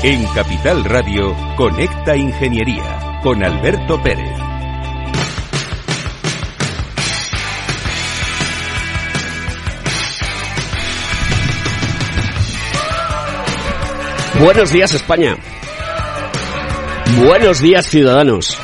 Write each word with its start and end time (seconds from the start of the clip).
En 0.00 0.24
Capital 0.26 0.84
Radio, 0.84 1.34
Conecta 1.56 2.14
Ingeniería 2.14 3.18
con 3.20 3.42
Alberto 3.42 4.00
Pérez. 4.00 4.30
Buenos 14.40 14.70
días 14.72 14.94
España. 14.94 15.36
Buenos 17.24 17.60
días 17.60 17.84
ciudadanos. 17.88 18.56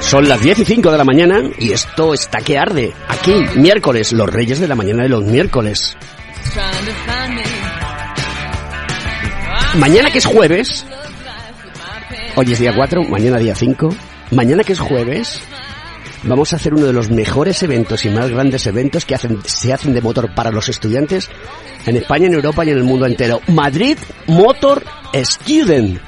Son 0.00 0.28
las 0.28 0.42
10 0.42 0.58
y 0.58 0.64
5 0.66 0.92
de 0.92 0.98
la 0.98 1.04
mañana 1.04 1.40
y 1.58 1.72
esto 1.72 2.12
está 2.12 2.42
que 2.42 2.58
arde. 2.58 2.92
Aquí, 3.08 3.32
miércoles, 3.56 4.12
los 4.12 4.28
reyes 4.28 4.60
de 4.60 4.68
la 4.68 4.74
mañana 4.74 5.04
de 5.04 5.08
los 5.08 5.24
miércoles. 5.24 5.96
Mañana 9.78 10.10
que 10.10 10.18
es 10.18 10.26
jueves, 10.26 10.84
hoy 12.34 12.52
es 12.52 12.58
día 12.58 12.74
4, 12.74 13.04
mañana 13.04 13.38
día 13.38 13.54
5, 13.54 13.88
mañana 14.32 14.64
que 14.64 14.72
es 14.72 14.80
jueves, 14.80 15.40
vamos 16.24 16.52
a 16.52 16.56
hacer 16.56 16.74
uno 16.74 16.86
de 16.86 16.92
los 16.92 17.10
mejores 17.10 17.62
eventos 17.62 18.04
y 18.04 18.10
más 18.10 18.28
grandes 18.28 18.66
eventos 18.66 19.04
que 19.04 19.14
hacen, 19.14 19.38
se 19.44 19.72
hacen 19.72 19.94
de 19.94 20.00
motor 20.00 20.34
para 20.34 20.50
los 20.50 20.68
estudiantes 20.68 21.30
en 21.86 21.96
España, 21.96 22.26
en 22.26 22.34
Europa 22.34 22.64
y 22.64 22.70
en 22.70 22.78
el 22.78 22.82
mundo 22.82 23.06
entero. 23.06 23.40
Madrid 23.46 23.96
Motor 24.26 24.82
Student. 25.14 26.00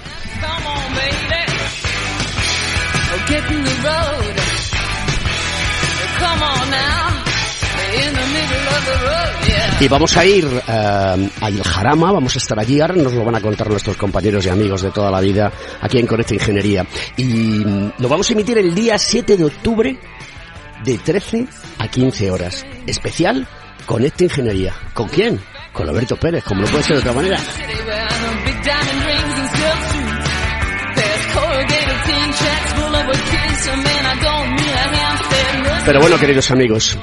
Y 9.81 9.89
vamos 9.89 10.15
a 10.19 10.27
ir 10.27 10.45
eh, 10.45 11.31
a 11.41 11.51
Il 11.51 11.63
Jarama, 11.63 12.13
vamos 12.13 12.35
a 12.37 12.39
estar 12.39 12.59
allí, 12.61 12.83
ahora 12.83 12.95
nos 12.97 13.15
lo 13.15 13.25
van 13.25 13.37
a 13.37 13.41
contar 13.41 13.71
nuestros 13.71 13.97
compañeros 13.97 14.45
y 14.45 14.51
amigos 14.51 14.83
de 14.83 14.91
toda 14.91 15.11
la 15.11 15.21
vida 15.21 15.51
aquí 15.81 15.99
en 15.99 16.07
Conecta 16.07 16.35
Ingeniería. 16.35 16.87
Y 17.17 17.25
mm, 17.25 17.93
lo 17.97 18.09
vamos 18.11 18.29
a 18.29 18.35
emitir 18.35 18.59
el 18.59 18.75
día 18.75 18.99
7 18.99 19.39
de 19.39 19.45
octubre 19.47 19.99
de 20.85 20.99
13 20.99 21.47
a 21.79 21.89
15 21.89 22.31
horas. 22.31 22.67
Especial 22.87 23.49
Conecta 23.87 24.25
Ingeniería. 24.25 24.75
¿Con 24.93 25.09
quién? 25.09 25.41
Con 25.73 25.87
Roberto 25.87 26.15
Pérez, 26.17 26.45
como 26.45 26.61
no 26.61 26.67
puede 26.67 26.85
ser 26.85 26.97
de 26.97 27.01
otra 27.01 27.13
manera. 27.15 27.39
Pero 35.87 36.01
bueno, 36.01 36.19
queridos 36.19 36.51
amigos, 36.51 36.99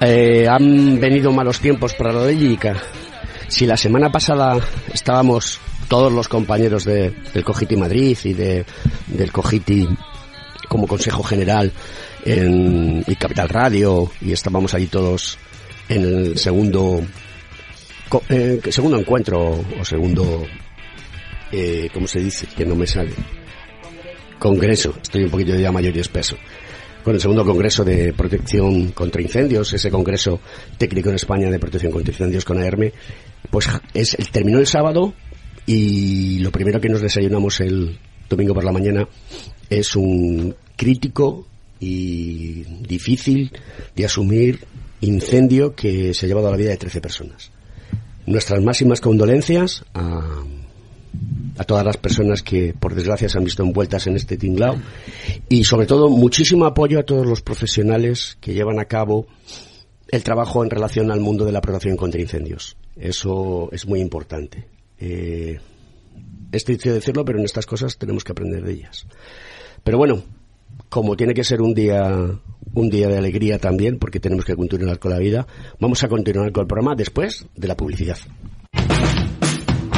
eh, 0.00 0.46
han 0.48 1.00
venido 1.00 1.32
malos 1.32 1.60
tiempos 1.60 1.94
para 1.94 2.12
la 2.12 2.22
Bélgica. 2.22 2.76
Si 3.48 3.66
la 3.66 3.76
semana 3.76 4.10
pasada 4.10 4.58
estábamos 4.92 5.60
todos 5.88 6.12
los 6.12 6.28
compañeros 6.28 6.84
de, 6.84 7.12
del 7.32 7.44
Cogiti 7.44 7.76
Madrid 7.76 8.16
y 8.24 8.34
de, 8.34 8.64
del 9.06 9.32
Cogiti 9.32 9.88
como 10.68 10.86
Consejo 10.86 11.22
General 11.22 11.72
en 12.24 13.02
y 13.06 13.16
Capital 13.16 13.48
Radio 13.48 14.10
y 14.20 14.32
estábamos 14.32 14.74
allí 14.74 14.86
todos 14.86 15.38
en 15.88 16.04
el 16.04 16.38
segundo 16.38 17.02
eh, 18.28 18.60
segundo 18.70 18.98
encuentro 18.98 19.64
o 19.80 19.84
segundo 19.84 20.46
eh, 21.52 21.88
¿cómo 21.92 22.06
se 22.06 22.20
dice? 22.20 22.46
que 22.54 22.66
no 22.66 22.74
me 22.74 22.86
sale 22.86 23.12
congreso 24.38 24.94
estoy 25.00 25.24
un 25.24 25.30
poquito 25.30 25.54
ya 25.54 25.72
mayor 25.72 25.96
y 25.96 26.00
espeso 26.00 26.36
con 27.08 27.14
el 27.14 27.22
segundo 27.22 27.42
Congreso 27.42 27.86
de 27.86 28.12
Protección 28.12 28.92
contra 28.92 29.22
Incendios, 29.22 29.72
ese 29.72 29.90
Congreso 29.90 30.40
Técnico 30.76 31.08
en 31.08 31.14
España 31.14 31.50
de 31.50 31.58
Protección 31.58 31.90
contra 31.90 32.12
Incendios 32.12 32.44
con 32.44 32.58
AERME, 32.58 32.92
pues 33.50 33.66
es, 33.94 34.14
terminó 34.30 34.58
el 34.58 34.66
sábado 34.66 35.14
y 35.64 36.40
lo 36.40 36.52
primero 36.52 36.82
que 36.82 36.90
nos 36.90 37.00
desayunamos 37.00 37.60
el 37.60 37.98
domingo 38.28 38.52
por 38.52 38.62
la 38.62 38.72
mañana 38.72 39.08
es 39.70 39.96
un 39.96 40.54
crítico 40.76 41.46
y 41.80 42.64
difícil 42.86 43.52
de 43.96 44.04
asumir 44.04 44.66
incendio 45.00 45.74
que 45.74 46.12
se 46.12 46.26
ha 46.26 46.28
llevado 46.28 46.48
a 46.48 46.50
la 46.50 46.58
vida 46.58 46.72
de 46.72 46.76
13 46.76 47.00
personas. 47.00 47.50
Nuestras 48.26 48.62
máximas 48.62 49.00
condolencias 49.00 49.82
a 49.94 50.44
a 51.56 51.64
todas 51.64 51.84
las 51.84 51.96
personas 51.96 52.42
que 52.42 52.74
por 52.78 52.94
desgracia 52.94 53.28
se 53.28 53.38
han 53.38 53.44
visto 53.44 53.62
envueltas 53.62 54.06
en 54.06 54.16
este 54.16 54.36
tinglao 54.36 54.76
y 55.48 55.64
sobre 55.64 55.86
todo 55.86 56.08
muchísimo 56.08 56.64
apoyo 56.66 57.00
a 57.00 57.02
todos 57.02 57.26
los 57.26 57.42
profesionales 57.42 58.36
que 58.40 58.54
llevan 58.54 58.78
a 58.78 58.84
cabo 58.84 59.26
el 60.08 60.22
trabajo 60.22 60.62
en 60.62 60.70
relación 60.70 61.10
al 61.10 61.20
mundo 61.20 61.44
de 61.44 61.52
la 61.52 61.60
protección 61.60 61.96
contra 61.96 62.20
incendios. 62.20 62.76
Eso 62.96 63.68
es 63.72 63.86
muy 63.86 64.00
importante. 64.00 64.66
Eh, 64.98 65.58
es 66.50 66.64
triste 66.64 66.92
decirlo, 66.92 67.24
pero 67.24 67.38
en 67.38 67.44
estas 67.44 67.66
cosas 67.66 67.98
tenemos 67.98 68.24
que 68.24 68.32
aprender 68.32 68.62
de 68.64 68.72
ellas. 68.72 69.06
Pero 69.84 69.98
bueno, 69.98 70.22
como 70.88 71.16
tiene 71.16 71.34
que 71.34 71.44
ser 71.44 71.60
un 71.60 71.74
día 71.74 72.40
un 72.74 72.90
día 72.90 73.08
de 73.08 73.18
alegría 73.18 73.58
también, 73.58 73.98
porque 73.98 74.20
tenemos 74.20 74.44
que 74.44 74.54
continuar 74.54 74.98
con 74.98 75.10
la 75.10 75.18
vida, 75.18 75.46
vamos 75.80 76.02
a 76.04 76.08
continuar 76.08 76.52
con 76.52 76.62
el 76.62 76.68
programa 76.68 76.94
después 76.94 77.46
de 77.56 77.68
la 77.68 77.76
publicidad. 77.76 78.18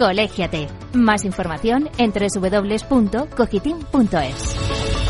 Colégiate. 0.00 0.66
Más 0.94 1.24
información 1.26 1.90
en 1.98 2.10
www.cogitim.es. 2.10 5.09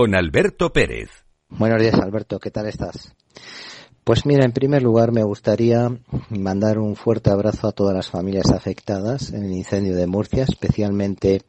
con 0.00 0.14
Alberto 0.14 0.72
Pérez. 0.72 1.10
Buenos 1.50 1.78
días, 1.78 1.92
Alberto. 1.92 2.38
¿Qué 2.38 2.50
tal 2.50 2.66
estás? 2.66 3.14
Pues 4.02 4.24
mira, 4.24 4.46
en 4.46 4.52
primer 4.52 4.82
lugar 4.82 5.12
me 5.12 5.22
gustaría 5.22 5.90
mandar 6.30 6.78
un 6.78 6.96
fuerte 6.96 7.28
abrazo 7.28 7.68
a 7.68 7.72
todas 7.72 7.94
las 7.94 8.08
familias 8.08 8.50
afectadas 8.50 9.30
en 9.34 9.44
el 9.44 9.52
incendio 9.52 9.94
de 9.94 10.06
Murcia, 10.06 10.44
especialmente 10.44 11.42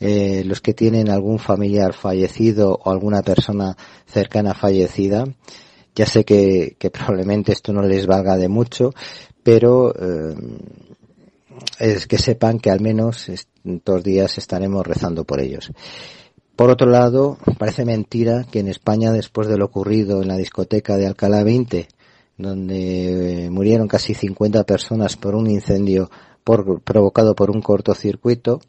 eh, 0.00 0.44
los 0.46 0.62
que 0.62 0.72
tienen 0.72 1.10
algún 1.10 1.38
familiar 1.38 1.92
fallecido 1.92 2.80
o 2.82 2.90
alguna 2.90 3.20
persona 3.20 3.76
cercana 4.06 4.54
fallecida. 4.54 5.26
Ya 5.94 6.06
sé 6.06 6.24
que, 6.24 6.78
probablemente 6.90 7.52
esto 7.52 7.74
no 7.74 7.82
les 7.82 8.06
valga 8.06 8.38
de 8.38 8.48
mucho, 8.48 8.94
pero 9.42 9.94
eh, 9.94 10.34
es 11.80 12.06
que 12.06 12.16
sepan 12.16 12.60
que 12.60 12.70
al 12.70 12.80
menos 12.80 13.28
estos 13.28 14.02
días 14.02 14.38
estaremos 14.38 14.86
rezando 14.86 15.24
por 15.24 15.38
ellos. 15.38 15.70
Por 16.56 16.70
otro 16.70 16.88
lado, 16.88 17.36
parece 17.58 17.84
mentira 17.84 18.44
que 18.48 18.60
en 18.60 18.68
España, 18.68 19.10
después 19.10 19.48
de 19.48 19.58
lo 19.58 19.64
ocurrido 19.64 20.22
en 20.22 20.28
la 20.28 20.36
discoteca 20.36 20.96
de 20.96 21.06
Alcalá 21.06 21.42
20, 21.42 21.88
donde 22.38 23.46
eh, 23.46 23.50
murieron 23.50 23.88
casi 23.88 24.14
50 24.14 24.62
personas 24.62 25.16
por 25.16 25.34
un 25.34 25.50
incendio 25.50 26.10
provocado 26.44 27.34
por 27.34 27.50
un 27.50 27.60
cortocircuito, 27.60 28.60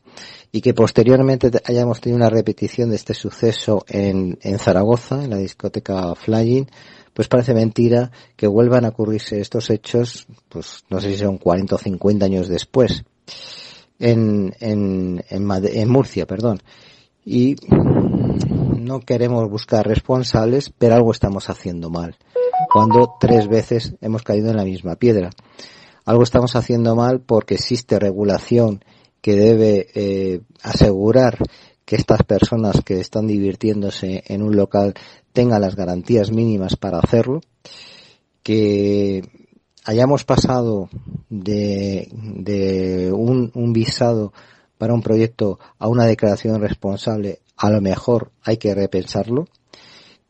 y 0.51 0.61
que 0.61 0.73
posteriormente 0.73 1.51
hayamos 1.65 2.01
tenido 2.01 2.17
una 2.17 2.29
repetición 2.29 2.89
de 2.89 2.95
este 2.95 3.13
suceso 3.13 3.85
en, 3.87 4.39
Zaragoza, 4.57 5.23
en 5.23 5.29
la 5.29 5.37
discoteca 5.37 6.15
Flying, 6.15 6.65
pues 7.13 7.27
parece 7.27 7.53
mentira 7.53 8.11
que 8.35 8.47
vuelvan 8.47 8.85
a 8.85 8.89
ocurrirse 8.89 9.39
estos 9.39 9.69
hechos, 9.69 10.25
pues 10.49 10.85
no 10.89 10.99
sé 10.99 11.11
si 11.11 11.17
son 11.17 11.37
40 11.37 11.75
o 11.75 11.77
50 11.77 12.25
años 12.25 12.47
después, 12.47 13.03
en, 13.99 14.55
en, 14.59 15.23
en 15.29 15.89
Murcia, 15.89 16.25
perdón 16.25 16.61
y 17.25 17.55
no 18.79 18.99
queremos 18.99 19.49
buscar 19.49 19.87
responsables, 19.87 20.69
pero 20.69 20.95
algo 20.95 21.11
estamos 21.11 21.49
haciendo 21.49 21.89
mal. 21.89 22.15
Cuando 22.71 23.15
tres 23.19 23.47
veces 23.47 23.95
hemos 23.99 24.21
caído 24.21 24.51
en 24.51 24.57
la 24.57 24.63
misma 24.63 24.95
piedra. 24.95 25.31
Algo 26.05 26.21
estamos 26.21 26.55
haciendo 26.55 26.95
mal 26.95 27.19
porque 27.19 27.55
existe 27.55 27.97
regulación 27.97 28.85
que 29.21 29.35
debe 29.35 29.87
eh, 29.95 30.41
asegurar 30.61 31.39
que 31.83 31.95
estas 31.95 32.21
personas 32.23 32.81
que 32.85 32.99
están 32.99 33.25
divirtiéndose 33.25 34.23
en 34.27 34.43
un 34.43 34.55
local 34.55 34.93
tengan 35.33 35.61
las 35.61 35.75
garantías 35.75 36.31
mínimas 36.31 36.75
para 36.75 36.99
hacerlo, 36.99 37.41
que 38.43 39.23
hayamos 39.83 40.23
pasado 40.25 40.89
de, 41.29 42.07
de 42.11 43.11
un, 43.11 43.51
un 43.55 43.73
visado 43.73 44.31
para 44.77 44.93
un 44.93 45.01
proyecto 45.01 45.59
a 45.79 45.87
una 45.87 46.05
declaración 46.05 46.61
responsable, 46.61 47.39
a 47.57 47.69
lo 47.69 47.81
mejor 47.81 48.31
hay 48.43 48.57
que 48.57 48.73
repensarlo. 48.73 49.47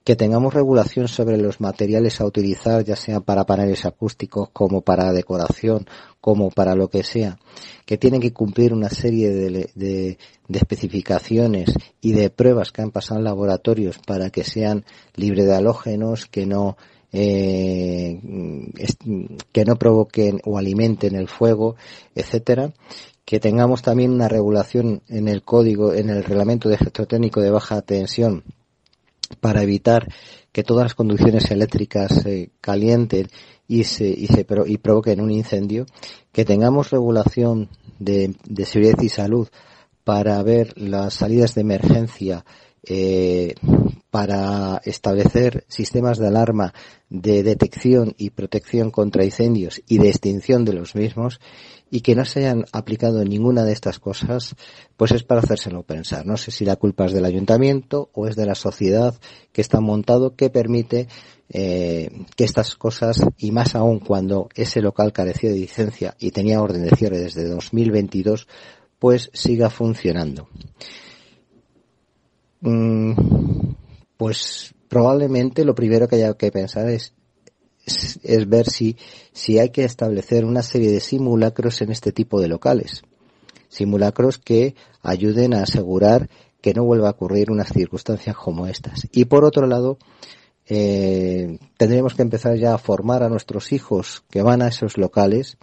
Que 0.03 0.15
tengamos 0.15 0.53
regulación 0.53 1.07
sobre 1.07 1.37
los 1.37 1.59
materiales 1.59 2.21
a 2.21 2.25
utilizar, 2.25 2.83
ya 2.83 2.95
sea 2.95 3.21
para 3.21 3.45
paneles 3.45 3.85
acústicos, 3.85 4.49
como 4.53 4.81
para 4.81 5.11
decoración, 5.11 5.87
como 6.21 6.51
para 6.51 6.75
lo 6.75 6.89
que 6.89 7.03
sea, 7.03 7.39
que 7.87 7.97
tienen 7.97 8.21
que 8.21 8.31
cumplir 8.31 8.71
una 8.71 8.89
serie 8.89 9.31
de, 9.31 9.71
de, 9.73 10.17
de 10.47 10.59
especificaciones 10.59 11.73
y 12.01 12.11
de 12.11 12.29
pruebas 12.29 12.71
que 12.71 12.83
han 12.83 12.91
pasado 12.91 13.19
en 13.19 13.23
laboratorios 13.23 13.97
para 13.97 14.29
que 14.29 14.43
sean 14.43 14.85
libres 15.15 15.47
de 15.47 15.55
halógenos, 15.55 16.27
que 16.27 16.45
no 16.45 16.77
eh, 17.17 18.19
que 19.53 19.63
no 19.63 19.77
provoquen 19.77 20.41
o 20.43 20.57
alimenten 20.57 21.15
el 21.15 21.29
fuego, 21.29 21.77
etcétera, 22.13 22.73
que 23.25 23.39
tengamos 23.39 23.81
también 23.81 24.11
una 24.11 24.27
regulación 24.27 25.01
en 25.07 25.27
el 25.27 25.43
código, 25.43 25.93
en 25.93 26.09
el 26.09 26.23
reglamento 26.23 26.69
de 26.69 26.75
electrotécnico 26.75 27.41
de 27.41 27.49
baja 27.49 27.81
tensión 27.81 28.43
para 29.39 29.63
evitar 29.63 30.07
que 30.51 30.63
todas 30.63 30.85
las 30.85 30.93
conducciones 30.93 31.49
eléctricas 31.49 32.13
se 32.21 32.51
calienten 32.61 33.27
y 33.67 33.83
se, 33.83 34.07
y 34.07 34.77
provoquen 34.77 35.19
un 35.19 35.31
incendio, 35.31 35.87
que 36.31 36.45
tengamos 36.45 36.91
regulación 36.91 37.69
de, 37.99 38.35
de 38.45 38.65
seguridad 38.65 39.01
y 39.01 39.09
salud 39.09 39.47
para 40.03 40.41
ver 40.43 40.73
las 40.77 41.15
salidas 41.15 41.55
de 41.55 41.61
emergencia 41.61 42.45
eh, 42.87 43.55
para 44.11 44.79
establecer 44.85 45.65
sistemas 45.67 46.19
de 46.19 46.27
alarma 46.27 46.73
de 47.09 47.41
detección 47.41 48.13
y 48.17 48.29
protección 48.29 48.91
contra 48.91 49.25
incendios 49.25 49.81
y 49.87 49.97
de 49.97 50.09
extinción 50.09 50.65
de 50.65 50.73
los 50.73 50.93
mismos 50.93 51.39
y 51.89 52.01
que 52.01 52.15
no 52.15 52.25
se 52.25 52.39
hayan 52.39 52.65
aplicado 52.71 53.23
ninguna 53.23 53.63
de 53.63 53.73
estas 53.73 53.99
cosas, 53.99 54.55
pues 54.97 55.11
es 55.11 55.23
para 55.23 55.41
hacérselo 55.41 55.83
pensar. 55.83 56.25
No 56.25 56.37
sé 56.37 56.51
si 56.51 56.65
la 56.65 56.75
culpa 56.75 57.05
es 57.05 57.13
del 57.13 57.25
ayuntamiento 57.25 58.09
o 58.13 58.27
es 58.27 58.35
de 58.35 58.45
la 58.45 58.55
sociedad 58.55 59.15
que 59.51 59.61
está 59.61 59.79
montado 59.79 60.35
que 60.35 60.49
permite 60.49 61.07
eh, 61.49 62.09
que 62.35 62.43
estas 62.43 62.75
cosas, 62.75 63.21
y 63.37 63.51
más 63.51 63.75
aún 63.75 63.99
cuando 63.99 64.49
ese 64.55 64.81
local 64.81 65.13
carecía 65.13 65.51
de 65.51 65.57
licencia 65.57 66.15
y 66.19 66.31
tenía 66.31 66.61
orden 66.61 66.83
de 66.83 66.95
cierre 66.95 67.19
desde 67.19 67.47
2022, 67.47 68.47
pues 68.97 69.29
siga 69.33 69.69
funcionando. 69.69 70.49
Mm, 72.61 73.13
pues 74.17 74.73
probablemente 74.87 75.65
lo 75.65 75.75
primero 75.75 76.07
que 76.07 76.15
haya 76.15 76.33
que 76.33 76.51
pensar 76.51 76.89
es 76.89 77.13
es, 77.85 78.49
ver 78.49 78.69
si, 78.69 78.97
si 79.31 79.59
hay 79.59 79.69
que 79.69 79.83
establecer 79.83 80.45
una 80.45 80.63
serie 80.63 80.91
de 80.91 80.99
simulacros 80.99 81.81
en 81.81 81.91
este 81.91 82.11
tipo 82.11 82.41
de 82.41 82.47
locales. 82.47 83.03
Simulacros 83.69 84.37
que 84.37 84.75
ayuden 85.01 85.53
a 85.53 85.63
asegurar 85.63 86.29
que 86.61 86.73
no 86.73 86.83
vuelva 86.83 87.09
a 87.09 87.11
ocurrir 87.11 87.51
unas 87.51 87.69
circunstancias 87.69 88.35
como 88.35 88.67
estas. 88.67 89.07
Y 89.11 89.25
por 89.25 89.45
otro 89.45 89.67
lado, 89.67 89.97
eh, 90.67 91.59
tendremos 91.77 92.15
que 92.15 92.23
empezar 92.23 92.57
ya 92.57 92.73
a 92.73 92.79
formar 92.79 93.21
a 93.21 93.29
nuestros 93.29 93.71
hijos 93.71 94.23
que 94.29 94.41
van 94.41 94.61
a 94.61 94.69
esos 94.69 94.97
locales, 94.97 95.57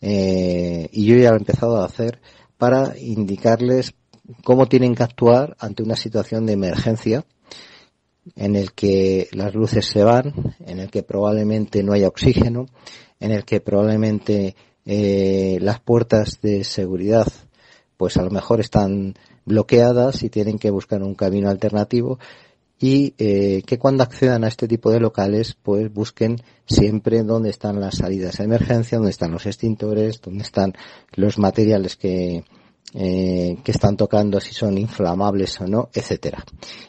eh, 0.00 0.88
y 0.90 1.06
yo 1.06 1.16
ya 1.16 1.30
lo 1.30 1.36
he 1.36 1.38
empezado 1.38 1.80
a 1.80 1.86
hacer, 1.86 2.20
para 2.58 2.98
indicarles 2.98 3.94
cómo 4.42 4.66
tienen 4.66 4.94
que 4.94 5.02
actuar 5.02 5.56
ante 5.60 5.82
una 5.82 5.96
situación 5.96 6.46
de 6.46 6.54
emergencia 6.54 7.24
en 8.36 8.56
el 8.56 8.72
que 8.72 9.28
las 9.32 9.54
luces 9.54 9.86
se 9.86 10.02
van, 10.02 10.56
en 10.66 10.80
el 10.80 10.90
que 10.90 11.02
probablemente 11.02 11.82
no 11.82 11.92
haya 11.92 12.08
oxígeno, 12.08 12.66
en 13.20 13.30
el 13.30 13.44
que 13.44 13.60
probablemente 13.60 14.56
eh, 14.84 15.58
las 15.60 15.80
puertas 15.80 16.40
de 16.42 16.64
seguridad 16.64 17.26
pues 17.96 18.16
a 18.16 18.22
lo 18.22 18.30
mejor 18.30 18.60
están 18.60 19.14
bloqueadas 19.44 20.22
y 20.22 20.30
tienen 20.30 20.58
que 20.58 20.70
buscar 20.70 21.02
un 21.02 21.14
camino 21.14 21.48
alternativo 21.48 22.18
y 22.78 23.14
eh, 23.18 23.62
que 23.64 23.78
cuando 23.78 24.02
accedan 24.02 24.44
a 24.44 24.48
este 24.48 24.66
tipo 24.66 24.90
de 24.90 25.00
locales 25.00 25.56
pues 25.62 25.92
busquen 25.92 26.42
siempre 26.66 27.22
dónde 27.22 27.50
están 27.50 27.80
las 27.80 27.96
salidas 27.96 28.38
de 28.38 28.44
emergencia, 28.44 28.98
dónde 28.98 29.12
están 29.12 29.30
los 29.30 29.46
extintores, 29.46 30.20
dónde 30.20 30.42
están 30.42 30.74
los 31.14 31.38
materiales 31.38 31.96
que, 31.96 32.44
eh, 32.94 33.58
que 33.64 33.72
están 33.72 33.96
tocando, 33.96 34.40
si 34.40 34.54
son 34.54 34.78
inflamables 34.78 35.60
o 35.60 35.66
no, 35.66 35.90
etcétera. 35.92 36.44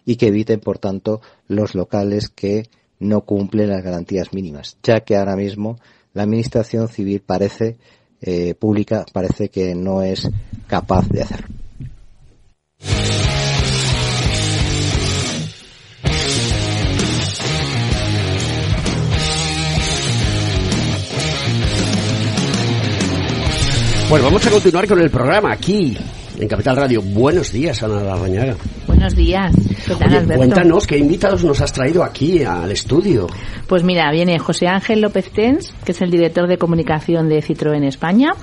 Y 0.06 0.16
que 0.16 0.28
eviten, 0.28 0.60
por 0.60 0.78
tanto, 0.78 1.22
los 1.48 1.74
locales 1.74 2.30
que 2.30 2.70
no 3.00 3.22
cumplen 3.22 3.70
las 3.70 3.84
garantías 3.84 4.32
mínimas, 4.32 4.78
ya 4.84 5.02
que 5.02 5.18
ahora 5.18 5.36
mismo 5.36 5.80
la 6.14 6.24
administración 6.24 6.88
civil 6.88 7.22
parece, 7.22 7.78
eh, 8.22 8.54
pública, 8.54 9.06
parece 9.12 9.50
que 9.50 9.76
no 9.76 10.02
es 10.02 10.30
capaz 10.68 11.08
de 11.10 11.24
hacerlo. 11.24 11.48
Bueno, 24.08 24.26
vamos 24.26 24.46
a 24.46 24.52
continuar 24.52 24.88
con 24.88 25.02
el 25.02 25.10
programa 25.10 25.52
aquí, 25.52 25.98
en 26.38 26.48
Capital 26.48 26.76
Radio. 26.76 27.02
Buenos 27.02 27.52
días, 27.52 27.82
Ana 27.82 28.04
Larrañaga. 28.04 28.56
Buenos 28.86 29.16
días. 29.16 29.52
¿Qué 29.88 29.96
tal, 29.96 30.14
Alberto? 30.14 30.38
Cuéntanos, 30.38 30.86
¿qué 30.86 30.98
invitados 31.00 31.44
nos 31.44 31.60
has 31.60 31.74
traído 31.74 32.04
aquí 32.04 32.44
al 32.44 32.72
estudio? 32.72 33.26
Pues 33.68 33.84
mira, 33.84 34.12
viene 34.12 34.38
José 34.38 34.68
Ángel 34.68 35.02
López 35.02 35.32
Tens, 35.32 35.74
que 35.84 35.92
es 35.92 36.02
el 36.04 36.12
director 36.12 36.48
de 36.48 36.60
comunicación 36.60 37.30
de 37.30 37.42
Citroën 37.42 37.84
España, 37.84 38.34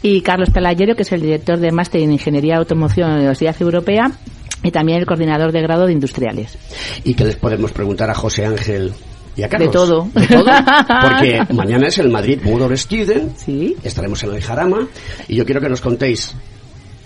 y 0.00 0.20
Carlos 0.20 0.52
Talayero, 0.52 0.94
que 0.94 1.02
es 1.02 1.10
el 1.10 1.22
director 1.22 1.58
de 1.58 1.72
Máster 1.72 2.02
en 2.02 2.12
Ingeniería 2.12 2.58
Automoción 2.58 3.08
de 3.08 3.14
la 3.14 3.18
Universidad 3.18 3.56
Europea, 3.60 4.12
y 4.62 4.70
también 4.70 5.00
el 5.00 5.06
coordinador 5.06 5.50
de 5.50 5.60
grado 5.60 5.86
de 5.86 5.92
industriales. 5.92 6.56
¿Y 7.02 7.14
qué 7.14 7.24
les 7.24 7.36
podemos 7.36 7.72
preguntar 7.72 8.10
a 8.10 8.14
José 8.14 8.46
Ángel 8.46 8.92
y 9.36 9.42
a 9.42 9.48
De 9.48 9.68
todo. 9.68 10.08
¿De 10.14 10.26
todo? 10.26 10.44
Porque 10.44 11.42
mañana 11.54 11.88
es 11.88 11.98
el 11.98 12.10
Madrid 12.10 12.40
Motor 12.42 12.76
Student. 12.76 13.36
Sí. 13.36 13.76
Estaremos 13.82 14.22
en 14.24 14.34
el 14.34 14.42
Jarama. 14.42 14.86
Y 15.28 15.36
yo 15.36 15.44
quiero 15.44 15.60
que 15.60 15.68
nos 15.68 15.80
contéis. 15.80 16.34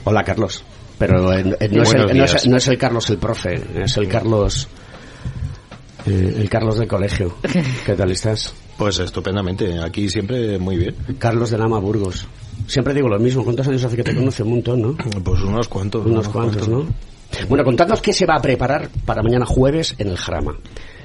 Hola, 0.05 0.25
Carlos. 0.25 0.65
Pero 0.99 1.33
eh, 1.33 1.57
eh, 1.61 1.69
no, 1.71 1.83
es 1.83 1.95
el, 1.95 2.17
no, 2.17 2.25
es, 2.25 2.47
no, 2.47 2.57
es 2.57 2.69
el, 2.69 2.79
Carlos 2.79 3.11
el 3.11 3.19
profe, 3.19 3.61
es 3.83 3.97
el 3.97 4.09
Carlos. 4.09 4.69
Eh, 6.07 6.37
el 6.39 6.49
Carlos 6.49 6.79
del 6.79 6.89
colegio. 6.89 7.37
¿Qué 7.87 7.95
tal 7.95 8.11
estás? 8.11 8.55
Pues 8.79 8.99
estupendamente. 8.99 9.79
Aquí 9.81 10.09
siempre 10.09 10.59
muy 10.59 10.77
bien. 10.77 10.95
Carlos 11.19 11.51
de 11.51 11.59
Lama 11.59 11.79
Burgos. 11.79 12.27
Siempre 12.67 12.95
digo 12.95 13.09
lo 13.09 13.19
mismo. 13.19 13.45
¿Cuántos 13.45 13.67
años 13.69 13.85
hace 13.85 13.97
que 13.97 14.05
te 14.05 14.15
conoce? 14.17 14.43
Un 14.43 14.51
montón, 14.51 14.83
¿no? 14.83 14.97
Pues 15.23 15.43
unos 15.43 15.69
cuantos. 15.69 16.05
Unos, 16.07 16.27
unos 16.27 16.29
cuantos, 16.29 16.67
cuantos, 16.67 16.87
¿no? 16.87 16.95
Bueno, 17.49 17.65
contadnos 17.65 18.01
qué 18.01 18.13
se 18.13 18.27
va 18.27 18.37
a 18.37 18.41
preparar 18.41 18.89
para 19.05 19.23
mañana 19.23 19.45
jueves 19.45 19.95
en 19.99 20.09
el 20.09 20.17
Jarama. 20.17 20.57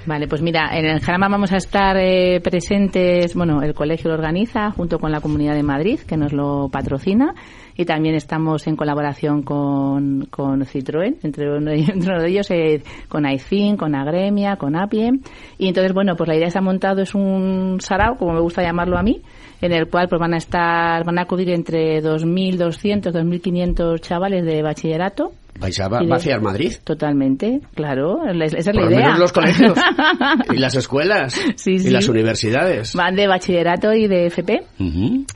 Vale, 0.06 0.28
pues 0.28 0.42
mira, 0.42 0.70
en 0.74 0.86
el 0.86 1.02
Jarama 1.02 1.28
vamos 1.28 1.52
a 1.52 1.58
estar 1.58 1.98
eh, 1.98 2.40
presentes, 2.42 3.36
bueno, 3.36 3.62
el 3.62 3.74
colegio 3.74 4.10
lo 4.10 4.16
organiza 4.16 4.72
junto 4.72 4.98
con 4.98 5.12
la 5.12 5.20
Comunidad 5.20 5.56
de 5.56 5.64
Madrid, 5.64 6.00
que 6.00 6.18
nos 6.18 6.34
lo 6.34 6.70
patrocina, 6.72 7.36
y 7.76 7.86
también 7.86 8.16
estamos 8.16 8.66
en 8.68 8.76
colaboración 8.76 9.44
con, 9.44 10.28
con 10.32 10.62
Citroën, 10.62 11.18
entre 11.24 11.56
uno, 11.56 11.72
de 11.72 12.28
ellos 12.28 12.50
eh, 12.52 12.82
con 13.08 13.26
AICIN, 13.26 13.78
con 13.78 13.94
Agremia, 13.94 14.56
con 14.56 14.76
APIE, 14.76 15.12
y 15.58 15.68
entonces, 15.68 15.94
bueno, 15.94 16.16
pues 16.16 16.28
la 16.28 16.36
idea 16.36 16.50
ha 16.54 16.62
montado 16.62 17.02
es 17.02 17.14
un 17.14 17.78
sarao, 17.80 18.16
como 18.16 18.34
me 18.34 18.42
gusta 18.42 18.64
llamarlo 18.64 18.98
a 18.98 19.04
mí, 19.04 19.22
en 19.62 19.74
el 19.74 19.90
cual 19.90 20.08
pues 20.08 20.20
van 20.20 20.34
a 20.34 20.38
estar, 20.38 21.04
van 21.04 21.20
a 21.20 21.24
acudir 21.24 21.50
entre 21.52 22.02
2.200, 22.02 23.12
2.500 23.12 24.00
chavales 24.00 24.46
de 24.46 24.62
bachillerato, 24.62 25.34
¿Vais 25.60 25.80
a 25.80 25.88
vaciar 25.90 26.42
Madrid? 26.42 26.74
Totalmente, 26.84 27.60
claro, 27.76 28.20
esa 28.30 28.58
es 28.58 28.66
la 28.68 28.74
Por 28.82 28.92
idea. 28.92 29.00
menos 29.06 29.20
los 29.20 29.32
colegios 29.32 29.78
y 30.54 30.58
las 30.58 30.76
escuelas 30.76 31.34
Sí, 31.56 31.72
y 31.76 31.90
las 31.90 32.08
universidades. 32.08 32.96
Van 32.96 33.16
de 33.16 33.28
bachillerato 33.28 33.94
y 33.94 34.08
de 34.08 34.28
FP. 34.28 34.62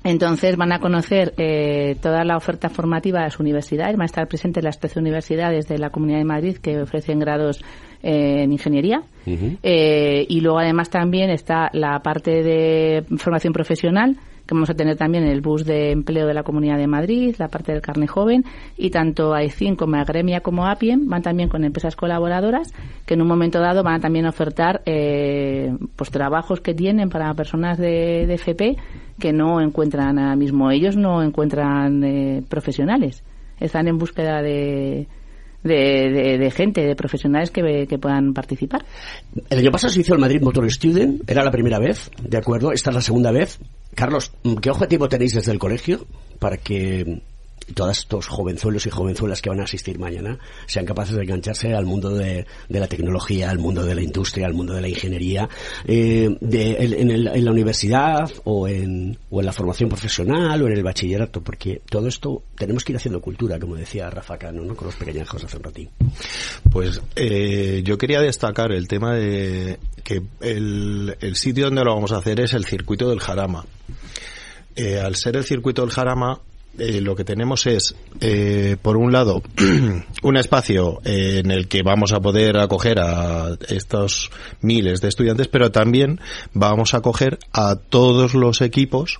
Entonces 0.03 0.55
van 0.57 0.71
a 0.71 0.79
conocer 0.79 1.33
eh, 1.37 1.95
toda 2.01 2.23
la 2.23 2.37
oferta 2.37 2.69
formativa 2.69 3.19
de 3.19 3.25
las 3.25 3.39
universidades, 3.39 3.93
van 3.93 4.03
a 4.03 4.05
estar 4.05 4.27
presentes 4.27 4.63
las 4.63 4.79
13 4.79 4.99
universidades 4.99 5.67
de 5.67 5.77
la 5.77 5.89
Comunidad 5.89 6.19
de 6.19 6.25
Madrid 6.25 6.57
que 6.57 6.81
ofrecen 6.81 7.19
grados 7.19 7.63
eh, 8.01 8.43
en 8.43 8.51
ingeniería. 8.51 9.01
Eh, 9.25 10.25
y 10.27 10.41
luego 10.41 10.59
además 10.59 10.89
también 10.89 11.29
está 11.29 11.69
la 11.73 11.99
parte 11.99 12.43
de 12.43 13.03
formación 13.17 13.53
profesional 13.53 14.17
que 14.45 14.53
vamos 14.53 14.69
a 14.69 14.73
tener 14.73 14.97
también 14.97 15.23
el 15.23 15.41
bus 15.41 15.63
de 15.65 15.91
empleo 15.91 16.27
de 16.27 16.33
la 16.33 16.43
Comunidad 16.43 16.77
de 16.77 16.87
Madrid, 16.87 17.35
la 17.37 17.47
parte 17.47 17.71
del 17.71 17.81
carne 17.81 18.07
joven, 18.07 18.43
y 18.77 18.89
tanto 18.89 19.33
AICIN 19.33 19.75
como 19.75 19.95
Agremia 19.95 20.41
como 20.41 20.65
APIEM 20.67 21.07
van 21.07 21.21
también 21.21 21.49
con 21.49 21.63
empresas 21.63 21.95
colaboradoras 21.95 22.73
que 23.05 23.13
en 23.13 23.21
un 23.21 23.27
momento 23.27 23.59
dado 23.59 23.83
van 23.83 23.95
a 23.95 23.99
también 23.99 24.25
ofertar 24.25 24.81
eh, 24.85 25.73
pues 25.95 26.11
trabajos 26.11 26.61
que 26.61 26.73
tienen 26.73 27.09
para 27.09 27.33
personas 27.33 27.77
de, 27.77 28.25
de 28.27 28.33
FP 28.33 28.77
que 29.19 29.31
no 29.31 29.61
encuentran 29.61 30.19
ahora 30.19 30.35
mismo. 30.35 30.71
Ellos 30.71 30.97
no 30.97 31.23
encuentran 31.23 32.03
eh, 32.03 32.43
profesionales, 32.49 33.23
están 33.59 33.87
en 33.87 33.97
búsqueda 33.97 34.41
de, 34.41 35.07
de, 35.63 36.37
de- 36.39 36.51
gente, 36.51 36.81
de 36.81 36.95
profesionales 36.95 37.51
que, 37.51 37.87
que 37.87 37.97
puedan 37.97 38.33
participar. 38.33 38.83
El 39.49 39.59
año 39.59 39.71
pasado 39.71 39.93
se 39.93 40.01
hizo 40.01 40.13
el 40.13 40.19
Madrid 40.19 40.41
Motor 40.41 40.69
Student, 40.71 41.29
era 41.29 41.43
la 41.43 41.51
primera 41.51 41.79
vez, 41.79 42.11
¿de 42.21 42.37
acuerdo? 42.37 42.71
Esta 42.71 42.89
es 42.91 42.95
la 42.95 43.01
segunda 43.01 43.31
vez. 43.31 43.59
Carlos, 43.95 44.31
¿qué 44.61 44.69
objetivo 44.69 45.07
tenéis 45.07 45.33
desde 45.35 45.51
el 45.51 45.59
colegio 45.59 46.05
para 46.39 46.57
que 46.57 47.21
todos 47.73 47.99
estos 47.99 48.27
jovenzuelos 48.27 48.85
y 48.85 48.89
jovenzuelas 48.89 49.41
que 49.41 49.49
van 49.49 49.61
a 49.61 49.63
asistir 49.63 49.99
mañana 49.99 50.39
sean 50.65 50.85
capaces 50.85 51.15
de 51.15 51.23
engancharse 51.23 51.73
al 51.73 51.85
mundo 51.85 52.09
de, 52.09 52.45
de 52.69 52.79
la 52.79 52.87
tecnología, 52.87 53.49
al 53.49 53.59
mundo 53.59 53.83
de 53.83 53.95
la 53.95 54.01
industria, 54.01 54.45
al 54.45 54.53
mundo 54.53 54.73
de 54.73 54.81
la 54.81 54.87
ingeniería, 54.87 55.49
eh, 55.85 56.35
en 56.41 57.45
la 57.45 57.51
universidad 57.51 58.31
o 58.43 58.67
en, 58.67 59.17
o 59.29 59.39
en 59.39 59.45
la 59.45 59.53
formación 59.53 59.89
profesional 59.89 60.61
o 60.61 60.67
en 60.67 60.73
el 60.73 60.83
bachillerato? 60.83 61.41
Porque 61.41 61.81
todo 61.89 62.07
esto 62.07 62.43
tenemos 62.57 62.83
que 62.83 62.93
ir 62.93 62.97
haciendo 62.97 63.21
cultura, 63.21 63.59
como 63.59 63.75
decía 63.75 64.09
Rafa 64.09 64.37
Cano, 64.37 64.63
¿no? 64.63 64.75
con 64.75 64.87
los 64.87 64.95
pequeñajos 64.95 65.43
hace 65.43 65.57
un 65.57 65.63
ratín. 65.63 65.89
Pues 66.71 67.01
eh, 67.15 67.81
yo 67.83 67.97
quería 67.97 68.21
destacar 68.21 68.71
el 68.71 68.87
tema 68.87 69.15
de 69.15 69.79
que 70.03 70.21
el, 70.41 71.15
el 71.19 71.35
sitio 71.35 71.65
donde 71.65 71.83
lo 71.83 71.93
vamos 71.93 72.11
a 72.11 72.17
hacer 72.17 72.39
es 72.39 72.53
el 72.53 72.65
circuito 72.65 73.09
del 73.09 73.19
Jarama. 73.19 73.65
Eh, 74.75 74.99
al 74.99 75.15
ser 75.15 75.37
el 75.37 75.43
circuito 75.43 75.83
del 75.83 75.91
Jarama, 75.91 76.39
eh, 76.77 77.01
lo 77.01 77.15
que 77.15 77.23
tenemos 77.23 77.67
es, 77.67 77.95
eh, 78.19 78.77
por 78.81 78.97
un 78.97 79.11
lado, 79.11 79.43
un 80.23 80.37
espacio 80.37 81.01
eh, 81.05 81.41
en 81.43 81.51
el 81.51 81.67
que 81.67 81.83
vamos 81.83 82.13
a 82.13 82.19
poder 82.19 82.57
acoger 82.57 82.99
a 82.99 83.55
estos 83.67 84.31
miles 84.61 84.99
de 85.01 85.09
estudiantes, 85.09 85.47
pero 85.47 85.71
también 85.71 86.19
vamos 86.53 86.93
a 86.93 86.97
acoger 86.97 87.37
a 87.51 87.75
todos 87.75 88.33
los 88.33 88.61
equipos 88.61 89.19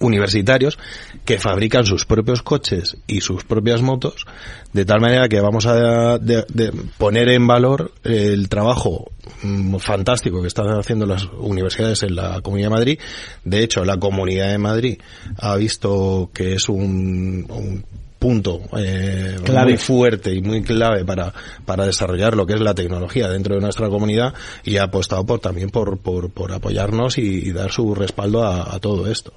universitarios 0.00 0.78
que 1.24 1.38
fabrican 1.38 1.86
sus 1.86 2.04
propios 2.04 2.42
coches 2.42 2.96
y 3.06 3.20
sus 3.20 3.44
propias 3.44 3.82
motos 3.82 4.26
de 4.72 4.84
tal 4.84 5.00
manera 5.00 5.28
que 5.28 5.40
vamos 5.40 5.66
a 5.66 6.18
de- 6.18 6.72
poner 6.98 7.28
en 7.28 7.46
valor 7.46 7.92
el 8.02 8.48
trabajo 8.48 9.10
mm, 9.42 9.76
fantástico 9.76 10.40
que 10.42 10.48
están 10.48 10.68
haciendo 10.78 11.06
las 11.06 11.24
universidades 11.38 12.02
en 12.02 12.16
la 12.16 12.40
Comunidad 12.40 12.68
de 12.70 12.74
Madrid. 12.74 12.98
De 13.44 13.62
hecho, 13.62 13.84
la 13.84 13.98
Comunidad 13.98 14.48
de 14.50 14.58
Madrid 14.58 14.98
ha 15.38 15.56
visto 15.56 16.30
que 16.34 16.54
es 16.54 16.68
un, 16.68 17.46
un 17.48 17.84
punto 18.24 18.58
eh, 18.78 19.36
Clave. 19.44 19.72
muy 19.72 19.76
fuerte 19.76 20.32
y 20.34 20.40
muy 20.40 20.62
clave 20.62 21.04
para, 21.04 21.30
para 21.66 21.84
desarrollar 21.84 22.34
lo 22.34 22.46
que 22.46 22.54
es 22.54 22.60
la 22.62 22.72
tecnología 22.74 23.28
dentro 23.28 23.54
de 23.54 23.60
nuestra 23.60 23.90
comunidad 23.90 24.32
y 24.64 24.78
ha 24.78 24.84
apostado 24.84 25.26
por, 25.26 25.40
también 25.40 25.68
por, 25.68 25.98
por, 25.98 26.30
por 26.30 26.50
apoyarnos 26.52 27.18
y, 27.18 27.22
y 27.48 27.52
dar 27.52 27.70
su 27.70 27.94
respaldo 27.94 28.42
a- 28.42 28.74
a 28.74 28.78
todo 28.80 29.10
esto. 29.10 29.34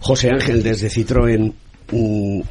José 0.00 0.30
Ángel, 0.30 0.62
desde 0.62 0.88
Citroën, 0.90 1.54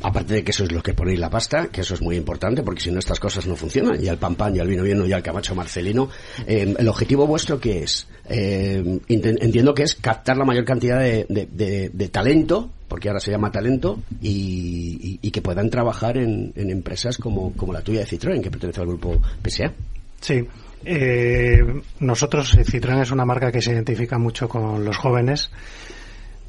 aparte 0.02 0.36
de 0.36 0.44
que 0.44 0.52
eso 0.52 0.64
es 0.64 0.72
lo 0.72 0.82
que 0.82 0.94
ponéis 0.94 1.20
la 1.20 1.30
pasta, 1.30 1.68
que 1.68 1.82
eso 1.82 1.94
es 1.94 2.02
muy 2.02 2.16
importante, 2.16 2.64
porque 2.64 2.82
si 2.82 2.92
no 2.92 3.00
estas 3.00 3.20
cosas 3.20 3.46
no 3.46 3.56
funcionan, 3.56 4.04
y 4.04 4.08
al 4.08 4.18
pan 4.18 4.36
pan, 4.36 4.56
y 4.56 4.60
al 4.60 4.68
vino 4.68 4.84
vino, 4.84 5.06
y 5.06 5.14
al 5.14 5.22
camacho 5.22 5.54
marcelino, 5.54 6.10
eh, 6.48 6.76
¿el 6.78 6.88
objetivo 6.88 7.28
vuestro 7.28 7.60
qué 7.60 7.84
es? 7.84 8.08
Eh, 8.30 9.00
entiendo 9.08 9.74
que 9.74 9.84
es 9.84 9.96
captar 9.96 10.38
la 10.38 10.46
mayor 10.46 10.66
cantidad 10.66 11.00
de, 11.00 12.10
talento, 12.12 12.72
porque 12.88 13.10
ahora 13.10 13.20
se 13.20 13.32
llama 13.32 13.52
talento, 13.52 14.00
y, 14.22 15.18
que 15.30 15.42
puedan 15.42 15.70
trabajar 15.70 16.18
en, 16.18 16.52
empresas 16.56 17.18
como, 17.18 17.54
la 17.72 17.82
tuya 17.82 18.00
de 18.00 18.08
Citroën, 18.08 18.42
que 18.42 18.50
pertenece 18.50 18.82
al 18.82 18.88
grupo 18.88 19.22
PSA. 19.44 19.72
Sí. 20.20 20.48
Eh, 20.84 21.64
nosotros, 22.00 22.58
Citroën 22.58 23.02
es 23.02 23.12
una 23.12 23.26
marca 23.26 23.52
que 23.52 23.62
se 23.62 23.72
identifica 23.72 24.18
mucho 24.18 24.50
con 24.50 24.84
los 24.84 24.98
jóvenes, 24.98 25.52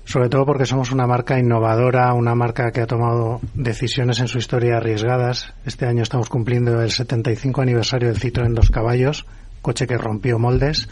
sobre 0.08 0.30
todo 0.30 0.46
porque 0.46 0.64
somos 0.64 0.90
una 0.90 1.06
marca 1.06 1.38
innovadora, 1.38 2.14
una 2.14 2.34
marca 2.34 2.70
que 2.70 2.80
ha 2.80 2.86
tomado 2.86 3.42
decisiones 3.52 4.20
en 4.20 4.28
su 4.28 4.38
historia 4.38 4.78
arriesgadas. 4.78 5.52
Este 5.66 5.84
año 5.84 6.02
estamos 6.02 6.30
cumpliendo 6.30 6.80
el 6.80 6.90
75 6.90 7.60
aniversario 7.60 8.08
del 8.08 8.18
Citroën 8.18 8.54
Dos 8.54 8.70
Caballos, 8.70 9.26
coche 9.60 9.86
que 9.86 9.98
rompió 9.98 10.38
moldes, 10.38 10.88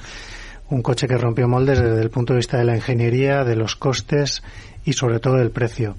un 0.68 0.82
coche 0.82 1.08
que 1.08 1.16
rompió 1.16 1.48
moldes 1.48 1.80
desde 1.80 2.02
el 2.02 2.10
punto 2.10 2.34
de 2.34 2.40
vista 2.40 2.58
de 2.58 2.66
la 2.66 2.76
ingeniería, 2.76 3.42
de 3.42 3.56
los 3.56 3.74
costes 3.74 4.42
y 4.84 4.92
sobre 4.92 5.18
todo 5.18 5.36
del 5.36 5.50
precio 5.50 5.96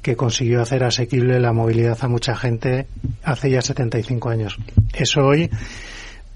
que 0.00 0.16
consiguió 0.16 0.62
hacer 0.62 0.82
asequible 0.82 1.38
la 1.40 1.52
movilidad 1.52 1.98
a 2.00 2.08
mucha 2.08 2.34
gente 2.34 2.86
hace 3.22 3.50
ya 3.50 3.60
75 3.60 4.30
años. 4.30 4.56
Eso 4.94 5.26
hoy 5.26 5.50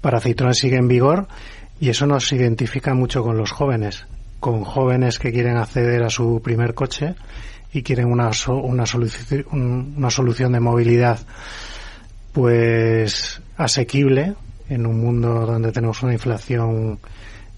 para 0.01 0.21
Citroën 0.21 0.53
sigue 0.53 0.77
en 0.77 0.87
vigor 0.87 1.27
y 1.79 1.89
eso 1.89 2.05
nos 2.05 2.31
identifica 2.31 2.93
mucho 2.93 3.23
con 3.23 3.37
los 3.37 3.49
jóvenes, 3.49 4.05
con 4.41 4.65
jóvenes 4.65 5.19
que 5.19 5.31
quieren 5.31 5.55
acceder 5.55 6.03
a 6.03 6.09
su 6.09 6.41
primer 6.43 6.73
coche 6.73 7.15
y 7.71 7.83
quieren 7.83 8.07
una, 8.11 8.31
una, 8.49 8.83
soluci- 8.83 9.45
un- 9.53 9.93
una 9.97 10.09
solución 10.09 10.51
de 10.51 10.59
movilidad 10.59 11.19
pues 12.33 13.41
asequible 13.57 14.35
en 14.69 14.85
un 14.85 14.99
mundo 15.01 15.45
donde 15.45 15.71
tenemos 15.71 16.01
una 16.03 16.13
inflación 16.13 16.99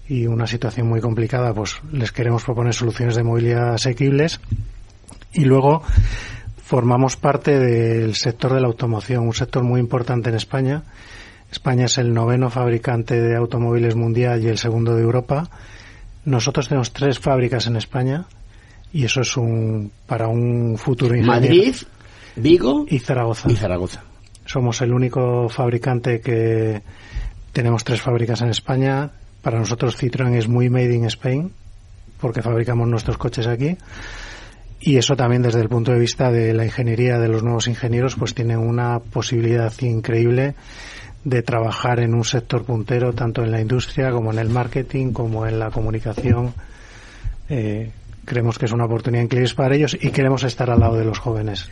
y 0.08 0.26
una 0.26 0.46
situación 0.46 0.88
muy 0.88 1.00
complicada, 1.00 1.54
pues 1.54 1.76
les 1.92 2.12
queremos 2.12 2.44
proponer 2.44 2.74
soluciones 2.74 3.14
de 3.16 3.22
movilidad 3.22 3.74
asequibles 3.74 4.40
y 5.32 5.44
luego 5.44 5.82
formamos 6.62 7.16
parte 7.16 7.58
del 7.58 8.14
sector 8.14 8.52
de 8.54 8.60
la 8.60 8.66
automoción, 8.66 9.26
un 9.26 9.34
sector 9.34 9.62
muy 9.64 9.80
importante 9.80 10.28
en 10.30 10.36
España. 10.36 10.82
España 11.50 11.84
es 11.86 11.98
el 11.98 12.12
noveno 12.12 12.50
fabricante 12.50 13.20
de 13.20 13.36
automóviles 13.36 13.94
mundial 13.94 14.42
y 14.42 14.48
el 14.48 14.58
segundo 14.58 14.94
de 14.96 15.02
Europa. 15.02 15.48
Nosotros 16.24 16.68
tenemos 16.68 16.92
tres 16.92 17.18
fábricas 17.18 17.66
en 17.66 17.76
España 17.76 18.24
y 18.92 19.04
eso 19.04 19.20
es 19.20 19.36
un 19.36 19.90
para 20.06 20.28
un 20.28 20.78
futuro 20.78 21.14
ingeniero. 21.14 21.40
Madrid, 21.40 21.74
Vigo 22.36 22.86
y 22.88 22.98
Zaragoza. 22.98 23.50
y 23.50 23.56
Zaragoza. 23.56 24.02
Somos 24.46 24.80
el 24.82 24.92
único 24.92 25.48
fabricante 25.48 26.20
que 26.20 26.82
tenemos 27.52 27.84
tres 27.84 28.00
fábricas 28.00 28.40
en 28.42 28.50
España. 28.50 29.10
Para 29.42 29.58
nosotros 29.58 29.96
Citroën 30.00 30.34
es 30.34 30.48
muy 30.48 30.70
made 30.70 30.94
in 30.94 31.04
Spain 31.06 31.52
porque 32.20 32.42
fabricamos 32.42 32.88
nuestros 32.88 33.18
coches 33.18 33.46
aquí. 33.46 33.76
Y 34.80 34.96
eso 34.96 35.16
también 35.16 35.42
desde 35.42 35.60
el 35.60 35.68
punto 35.68 35.92
de 35.92 35.98
vista 35.98 36.30
de 36.30 36.52
la 36.52 36.64
ingeniería 36.64 37.18
de 37.18 37.28
los 37.28 37.42
nuevos 37.42 37.68
ingenieros 37.68 38.16
pues 38.16 38.34
tiene 38.34 38.56
una 38.56 38.98
posibilidad 38.98 39.72
increíble 39.80 40.54
de 41.24 41.42
trabajar 41.42 42.00
en 42.00 42.14
un 42.14 42.24
sector 42.24 42.64
puntero 42.64 43.12
tanto 43.12 43.42
en 43.42 43.50
la 43.50 43.60
industria 43.60 44.10
como 44.10 44.30
en 44.30 44.38
el 44.38 44.50
marketing 44.50 45.12
como 45.12 45.46
en 45.46 45.58
la 45.58 45.70
comunicación. 45.70 46.54
Eh, 47.48 47.90
creemos 48.24 48.58
que 48.58 48.66
es 48.66 48.72
una 48.72 48.84
oportunidad 48.84 49.24
increíble 49.24 49.52
para 49.54 49.74
ellos 49.74 49.96
y 50.00 50.10
queremos 50.10 50.44
estar 50.44 50.70
al 50.70 50.80
lado 50.80 50.96
de 50.96 51.04
los 51.04 51.18
jóvenes. 51.18 51.70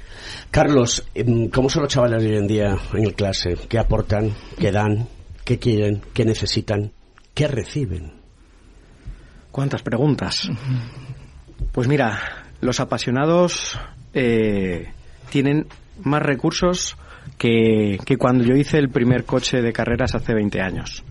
Carlos, 0.50 1.06
em, 1.14 1.49
¿cómo 1.49 1.68
son 1.68 1.82
los 1.82 1.92
chavales 1.92 2.23
de 2.23 2.30
hoy 2.30 2.37
en 2.37 2.47
día 2.47 2.76
en 2.94 3.04
el 3.04 3.14
clase? 3.14 3.56
¿Qué 3.68 3.78
aportan? 3.78 4.32
¿Qué 4.59 4.73
dan? 4.73 5.06
¿Qué 5.44 5.59
quieren? 5.59 6.02
¿Qué 6.14 6.25
necesitan? 6.25 6.92
¿Qué 7.35 7.49
reciben? 7.49 8.12
¿Cuántas 9.50 9.82
preguntas? 9.82 10.50
Pues 11.73 11.88
mira, 11.88 12.18
los 12.61 12.80
apasionados 12.80 13.78
eh, 14.14 14.92
tienen 15.30 15.66
más 16.02 16.23
recursos 16.23 16.97
que, 17.39 17.99
que 18.05 18.17
cuando 18.17 18.45
yo 18.45 18.55
hice 18.55 18.79
el 18.79 18.89
primer 18.89 19.25
coche 19.25 19.62
de 19.62 19.73
carreras 19.73 20.15
hace 20.15 20.35
20 20.35 20.61
años. 20.61 21.05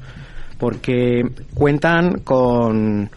porque 0.57 1.23
cuentan 1.55 2.19
con, 2.19 3.09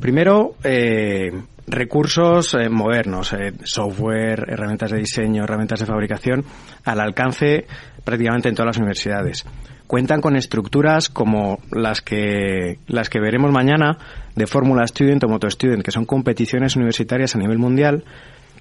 primero, 0.00 0.54
eh, 0.62 1.32
recursos 1.66 2.54
eh, 2.54 2.68
modernos, 2.68 3.32
eh, 3.32 3.52
software, 3.64 4.46
herramientas 4.48 4.92
de 4.92 4.98
diseño, 4.98 5.44
herramientas 5.44 5.80
de 5.80 5.86
fabricación, 5.86 6.44
al 6.84 7.00
alcance 7.00 7.66
prácticamente 8.04 8.48
en 8.48 8.54
todas 8.54 8.68
las 8.68 8.78
universidades. 8.78 9.44
Cuentan 9.86 10.20
con 10.20 10.36
estructuras 10.36 11.08
como 11.08 11.58
las 11.70 12.02
que, 12.02 12.78
las 12.86 13.08
que 13.08 13.20
veremos 13.20 13.50
mañana 13.50 13.98
de 14.34 14.46
Fórmula 14.46 14.86
Student 14.86 15.24
o 15.24 15.28
Moto 15.28 15.50
Student, 15.50 15.82
que 15.82 15.90
son 15.90 16.04
competiciones 16.04 16.76
universitarias 16.76 17.34
a 17.34 17.38
nivel 17.38 17.58
mundial, 17.58 18.04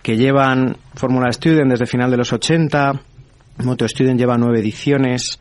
que 0.02 0.16
llevan 0.16 0.78
Fórmula 0.96 1.32
Student 1.32 1.72
desde 1.72 1.86
final 1.86 2.12
de 2.12 2.18
los 2.18 2.32
80, 2.32 2.94
Moto 3.64 3.88
Student 3.88 4.20
lleva 4.20 4.38
nueve 4.38 4.60
ediciones, 4.60 5.40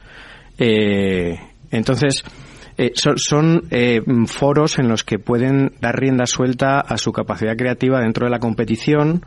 eh, 0.58 1.38
entonces, 1.70 2.22
eh, 2.78 2.92
son, 2.94 3.62
eh, 3.70 4.02
foros 4.26 4.78
en 4.78 4.88
los 4.88 5.02
que 5.02 5.18
pueden 5.18 5.72
dar 5.80 5.98
rienda 5.98 6.26
suelta 6.26 6.80
a 6.80 6.98
su 6.98 7.12
capacidad 7.12 7.56
creativa 7.56 8.00
dentro 8.00 8.26
de 8.26 8.30
la 8.30 8.38
competición, 8.38 9.24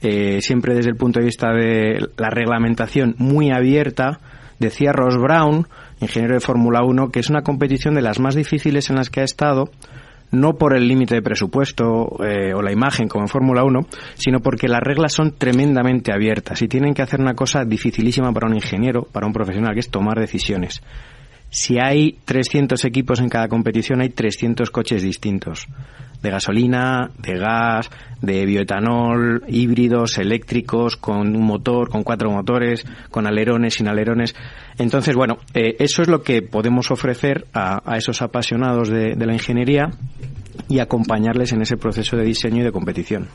eh, 0.00 0.40
siempre 0.40 0.74
desde 0.74 0.90
el 0.90 0.96
punto 0.96 1.20
de 1.20 1.26
vista 1.26 1.52
de 1.52 2.08
la 2.16 2.30
reglamentación 2.30 3.14
muy 3.18 3.50
abierta. 3.50 4.18
Decía 4.58 4.92
Ross 4.92 5.16
Brown, 5.16 5.68
ingeniero 6.00 6.34
de 6.34 6.40
Fórmula 6.40 6.82
1, 6.82 7.10
que 7.10 7.20
es 7.20 7.30
una 7.30 7.42
competición 7.42 7.94
de 7.94 8.02
las 8.02 8.18
más 8.18 8.34
difíciles 8.34 8.90
en 8.90 8.96
las 8.96 9.08
que 9.08 9.20
ha 9.20 9.24
estado, 9.24 9.70
no 10.32 10.54
por 10.54 10.76
el 10.76 10.86
límite 10.86 11.16
de 11.16 11.22
presupuesto 11.22 11.86
o 11.86 12.62
la 12.62 12.72
imagen 12.72 13.08
como 13.08 13.24
en 13.24 13.28
Fórmula 13.28 13.64
1, 13.64 13.80
sino 14.14 14.40
porque 14.40 14.68
las 14.68 14.80
reglas 14.80 15.12
son 15.12 15.32
tremendamente 15.36 16.12
abiertas 16.12 16.62
y 16.62 16.68
tienen 16.68 16.94
que 16.94 17.02
hacer 17.02 17.20
una 17.20 17.34
cosa 17.34 17.64
dificilísima 17.64 18.32
para 18.32 18.46
un 18.46 18.54
ingeniero, 18.54 19.02
para 19.10 19.26
un 19.26 19.32
profesional, 19.32 19.74
que 19.74 19.80
es 19.80 19.90
tomar 19.90 20.18
decisiones. 20.18 20.82
Si 21.50 21.80
hay 21.80 22.18
300 22.24 22.84
equipos 22.84 23.18
en 23.18 23.28
cada 23.28 23.48
competición, 23.48 24.00
hay 24.00 24.10
300 24.10 24.70
coches 24.70 25.02
distintos. 25.02 25.66
De 26.22 26.30
gasolina, 26.30 27.10
de 27.18 27.38
gas, 27.38 27.90
de 28.20 28.44
bioetanol, 28.44 29.42
híbridos, 29.48 30.18
eléctricos, 30.18 30.96
con 30.96 31.34
un 31.34 31.44
motor, 31.44 31.88
con 31.88 32.02
cuatro 32.02 32.30
motores, 32.30 32.84
con 33.10 33.26
alerones, 33.26 33.74
sin 33.74 33.88
alerones. 33.88 34.34
Entonces, 34.78 35.14
bueno, 35.14 35.38
eh, 35.54 35.76
eso 35.78 36.02
es 36.02 36.08
lo 36.08 36.22
que 36.22 36.42
podemos 36.42 36.90
ofrecer 36.90 37.46
a, 37.54 37.96
esos 37.96 38.22
apasionados 38.22 38.88
de, 38.88 39.16
la 39.16 39.32
ingeniería 39.32 39.90
y 40.68 40.78
acompañarles 40.78 41.52
en 41.52 41.62
ese 41.62 41.76
proceso 41.76 42.16
de 42.16 42.24
diseño 42.24 42.62
y 42.62 42.64
de 42.64 42.72
competición. 42.72 43.28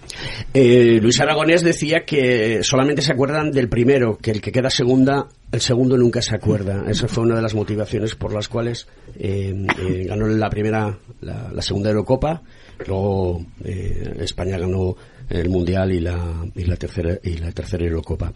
Eh, 0.53 0.99
Luis 1.01 1.19
Aragonés 1.19 1.63
decía 1.63 2.05
que 2.05 2.63
solamente 2.63 3.01
se 3.01 3.13
acuerdan 3.13 3.51
del 3.51 3.69
primero, 3.69 4.17
que 4.17 4.31
el 4.31 4.41
que 4.41 4.51
queda 4.51 4.69
segunda 4.69 5.27
el 5.55 5.61
segundo 5.61 5.97
nunca 5.97 6.21
se 6.21 6.35
acuerda. 6.35 6.83
Esa 6.87 7.07
fue 7.07 7.23
una 7.23 7.35
de 7.35 7.41
las 7.41 7.55
motivaciones 7.55 8.15
por 8.15 8.33
las 8.33 8.49
cuales 8.49 8.87
eh, 9.17 9.55
eh, 9.79 10.05
ganó 10.05 10.27
la 10.27 10.49
primera, 10.49 10.97
la, 11.21 11.61
segunda 11.61 11.89
Eurocopa, 11.89 12.41
luego 12.87 13.45
eh, 13.63 14.15
España 14.19 14.57
ganó 14.57 14.95
el 15.29 15.49
Mundial 15.49 15.91
y 15.91 15.99
la, 15.99 16.45
y 16.53 16.63
la 16.65 16.75
tercera 16.75 17.17
y 17.23 17.37
la 17.37 17.51
tercera 17.51 17.83
Eurocopa. 17.85 18.31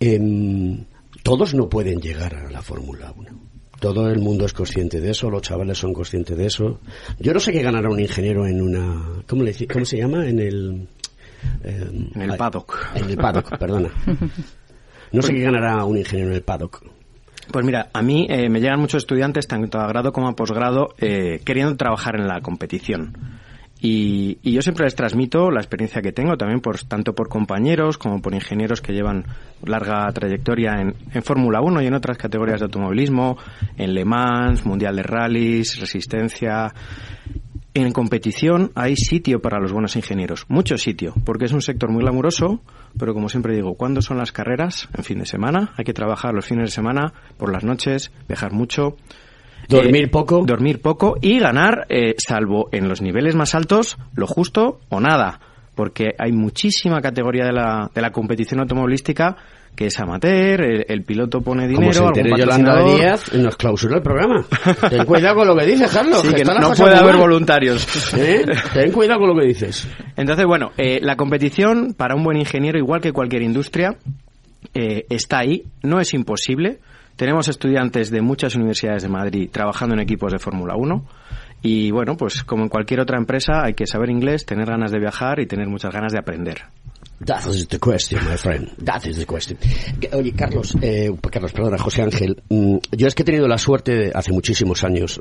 Em, 0.00 0.84
todos 1.22 1.54
no 1.54 1.68
pueden 1.68 2.00
llegar 2.00 2.34
a 2.34 2.50
la 2.50 2.62
Fórmula 2.62 3.12
1. 3.16 3.30
Todo 3.80 4.08
el 4.08 4.20
mundo 4.20 4.46
es 4.46 4.52
consciente 4.52 5.00
de 5.00 5.10
eso, 5.10 5.28
los 5.30 5.42
chavales 5.42 5.78
son 5.78 5.92
conscientes 5.92 6.36
de 6.36 6.46
eso. 6.46 6.80
Yo 7.18 7.34
no 7.34 7.40
sé 7.40 7.52
qué 7.52 7.62
ganará 7.62 7.90
un 7.90 8.00
ingeniero 8.00 8.46
en 8.46 8.62
una... 8.62 9.22
¿Cómo, 9.26 9.42
le, 9.42 9.54
cómo 9.66 9.84
se 9.84 9.98
llama? 9.98 10.26
En 10.26 10.38
el... 10.38 10.88
en 11.62 12.22
el 12.22 12.36
paddock. 12.36 12.92
En 12.94 13.10
el 13.10 13.16
paddock, 13.16 13.58
perdona. 13.58 13.90
No 15.12 15.22
sé 15.22 15.32
qué 15.34 15.40
ganará 15.40 15.84
un 15.84 15.98
ingeniero 15.98 16.30
en 16.30 16.36
el 16.36 16.42
paddock. 16.42 16.82
Pues 17.50 17.64
mira, 17.64 17.90
a 17.92 18.02
mí 18.02 18.26
eh, 18.28 18.48
me 18.48 18.60
llegan 18.60 18.80
muchos 18.80 19.02
estudiantes, 19.02 19.46
tanto 19.46 19.78
a 19.78 19.86
grado 19.86 20.12
como 20.12 20.28
a 20.28 20.34
posgrado, 20.34 20.94
eh, 20.98 21.40
queriendo 21.44 21.76
trabajar 21.76 22.16
en 22.16 22.26
la 22.26 22.40
competición. 22.40 23.16
Y, 23.80 24.38
yo 24.42 24.62
siempre 24.62 24.84
les 24.84 24.94
transmito 24.94 25.50
la 25.50 25.60
experiencia 25.60 26.00
que 26.00 26.12
tengo, 26.12 26.36
también 26.36 26.60
por, 26.60 26.78
tanto 26.84 27.14
por 27.14 27.28
compañeros 27.28 27.98
como 27.98 28.22
por 28.22 28.34
ingenieros 28.34 28.80
que 28.80 28.92
llevan 28.92 29.26
larga 29.64 30.10
trayectoria 30.12 30.80
en, 30.80 30.94
en 31.12 31.22
Fórmula 31.22 31.60
1 31.60 31.82
y 31.82 31.86
en 31.86 31.94
otras 31.94 32.16
categorías 32.16 32.60
de 32.60 32.64
automovilismo, 32.64 33.36
en 33.76 33.94
Le 33.94 34.04
Mans, 34.04 34.64
Mundial 34.64 34.96
de 34.96 35.02
Rallys, 35.02 35.78
Resistencia. 35.78 36.72
En 37.74 37.92
competición 37.92 38.72
hay 38.74 38.96
sitio 38.96 39.42
para 39.42 39.60
los 39.60 39.70
buenos 39.70 39.96
ingenieros, 39.96 40.46
mucho 40.48 40.78
sitio, 40.78 41.12
porque 41.26 41.44
es 41.44 41.52
un 41.52 41.60
sector 41.60 41.90
muy 41.90 42.00
glamuroso, 42.00 42.62
pero 42.98 43.12
como 43.12 43.28
siempre 43.28 43.54
digo, 43.54 43.74
¿cuándo 43.74 44.00
son 44.00 44.16
las 44.16 44.32
carreras? 44.32 44.88
En 44.96 45.04
fin 45.04 45.18
de 45.18 45.26
semana, 45.26 45.74
hay 45.76 45.84
que 45.84 45.92
trabajar 45.92 46.32
los 46.32 46.46
fines 46.46 46.70
de 46.70 46.74
semana, 46.74 47.12
por 47.36 47.52
las 47.52 47.64
noches, 47.64 48.12
viajar 48.26 48.52
mucho. 48.52 48.96
Dormir 49.68 50.04
eh, 50.04 50.08
poco. 50.08 50.44
Dormir 50.46 50.80
poco 50.80 51.16
y 51.20 51.38
ganar, 51.38 51.86
eh, 51.88 52.14
salvo 52.18 52.68
en 52.72 52.88
los 52.88 53.02
niveles 53.02 53.34
más 53.34 53.54
altos, 53.54 53.98
lo 54.14 54.26
justo 54.26 54.80
o 54.88 55.00
nada, 55.00 55.40
porque 55.74 56.14
hay 56.18 56.32
muchísima 56.32 57.00
categoría 57.00 57.44
de 57.44 57.52
la, 57.52 57.90
de 57.94 58.00
la 58.00 58.10
competición 58.10 58.60
automovilística 58.60 59.36
que 59.76 59.86
es 59.86 60.00
amateur, 60.00 60.84
el, 60.88 61.04
piloto 61.04 61.42
pone 61.42 61.68
dinero. 61.68 62.10
Como 62.10 62.14
se 62.14 62.22
Yolanda 62.24 62.82
Díaz, 62.82 63.32
nos 63.34 63.56
clausura 63.56 63.96
el 63.96 64.02
programa. 64.02 64.44
Ten 64.90 65.04
cuidado 65.04 65.36
con 65.36 65.48
lo 65.48 65.54
que 65.54 65.66
dices, 65.66 65.92
Carlos. 65.92 66.22
que, 66.22 66.44
no 66.44 66.72
puede 66.72 66.96
haber 66.96 67.16
voluntarios. 67.16 68.14
¿Eh? 68.16 68.44
Ten 68.72 68.90
cuidado 68.90 69.20
con 69.20 69.28
lo 69.28 69.36
que 69.36 69.46
dices. 69.46 69.86
Entonces, 70.16 70.46
bueno, 70.46 70.72
eh, 70.78 70.98
la 71.02 71.16
competición 71.16 71.94
para 71.94 72.16
un 72.16 72.24
buen 72.24 72.38
ingeniero, 72.38 72.78
igual 72.78 73.02
que 73.02 73.12
cualquier 73.12 73.42
industria, 73.42 73.98
eh, 74.72 75.04
está 75.10 75.40
ahí. 75.40 75.64
No 75.82 76.00
es 76.00 76.14
imposible. 76.14 76.78
Tenemos 77.16 77.48
estudiantes 77.48 78.10
de 78.10 78.20
muchas 78.20 78.56
universidades 78.56 79.02
de 79.02 79.08
Madrid 79.08 79.48
trabajando 79.50 79.94
en 79.94 80.02
equipos 80.02 80.30
de 80.32 80.38
Fórmula 80.38 80.76
1. 80.76 81.02
Y 81.62 81.90
bueno, 81.90 82.18
pues 82.18 82.44
como 82.44 82.64
en 82.64 82.68
cualquier 82.68 83.00
otra 83.00 83.16
empresa, 83.16 83.64
hay 83.64 83.72
que 83.72 83.86
saber 83.86 84.10
inglés, 84.10 84.44
tener 84.44 84.66
ganas 84.66 84.92
de 84.92 84.98
viajar 84.98 85.40
y 85.40 85.46
tener 85.46 85.66
muchas 85.66 85.94
ganas 85.94 86.12
de 86.12 86.18
aprender. 86.18 86.64
That 87.24 87.46
is 87.46 87.66
the 87.68 87.78
question, 87.78 88.20
my 88.28 88.36
friend. 88.36 88.70
That 88.84 89.06
is 89.06 89.16
the 89.16 89.24
question. 89.24 89.58
Oye, 90.12 90.32
Carlos, 90.32 90.76
eh, 90.82 91.10
Carlos, 91.30 91.52
perdona, 91.52 91.78
José 91.78 92.02
Ángel. 92.02 92.42
Mm, 92.50 92.76
yo 92.92 93.06
es 93.06 93.14
que 93.14 93.22
he 93.22 93.24
tenido 93.24 93.48
la 93.48 93.56
suerte 93.56 94.12
hace 94.14 94.32
muchísimos 94.32 94.84
años, 94.84 95.20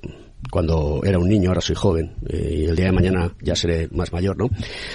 cuando 0.51 1.01
era 1.05 1.17
un 1.17 1.29
niño, 1.29 1.49
ahora 1.49 1.62
soy 1.62 1.75
joven, 1.75 2.15
eh, 2.27 2.63
y 2.63 2.65
el 2.65 2.75
día 2.75 2.88
de 2.88 2.91
mañana 2.91 3.34
ya 3.41 3.55
seré 3.55 3.88
más 3.91 4.12
mayor, 4.12 4.38
¿no? 4.38 4.49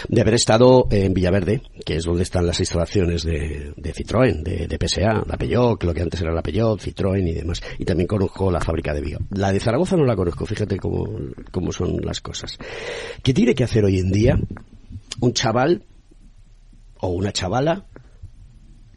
De 0.09 0.21
haber 0.21 0.35
estado 0.35 0.89
en 0.91 1.15
Villaverde, 1.15 1.63
que 1.87 1.97
es 1.97 2.05
donde 2.05 2.23
están 2.23 2.47
las 2.47 2.61
instalaciones 2.61 3.23
de, 3.23 3.73
de 3.77 3.95
Citroën, 3.95 4.43
de, 4.43 4.67
de, 4.67 4.89
PSA, 4.89 5.25
la 5.27 5.39
Peugeot, 5.39 5.83
lo 5.83 5.95
que 5.95 6.03
antes 6.03 6.21
era 6.21 6.35
la 6.35 6.43
Peugeot, 6.43 6.83
Citroën 6.83 7.27
y 7.27 7.33
demás. 7.33 7.63
Y 7.79 7.87
también 7.87 8.09
conozco 8.09 8.51
la 8.51 8.61
fábrica 8.61 8.93
de 8.93 9.01
Vigo. 9.01 9.21
La 9.31 9.53
de 9.53 9.61
Zaragoza 9.61 9.97
no 9.97 10.05
la 10.05 10.17
conozco, 10.17 10.45
fíjate 10.45 10.77
cómo, 10.77 11.09
cómo 11.51 11.73
son 11.73 11.97
las 12.03 12.21
cosas. 12.21 12.59
¿Qué 13.23 13.33
tiene 13.33 13.55
que 13.55 13.65
hacer 13.65 13.85
hoy 13.87 13.99
en 13.99 14.13
día 14.13 14.39
un 15.21 15.33
chaval 15.33 15.83
o 17.01 17.09
una 17.09 17.33
chavala 17.33 17.85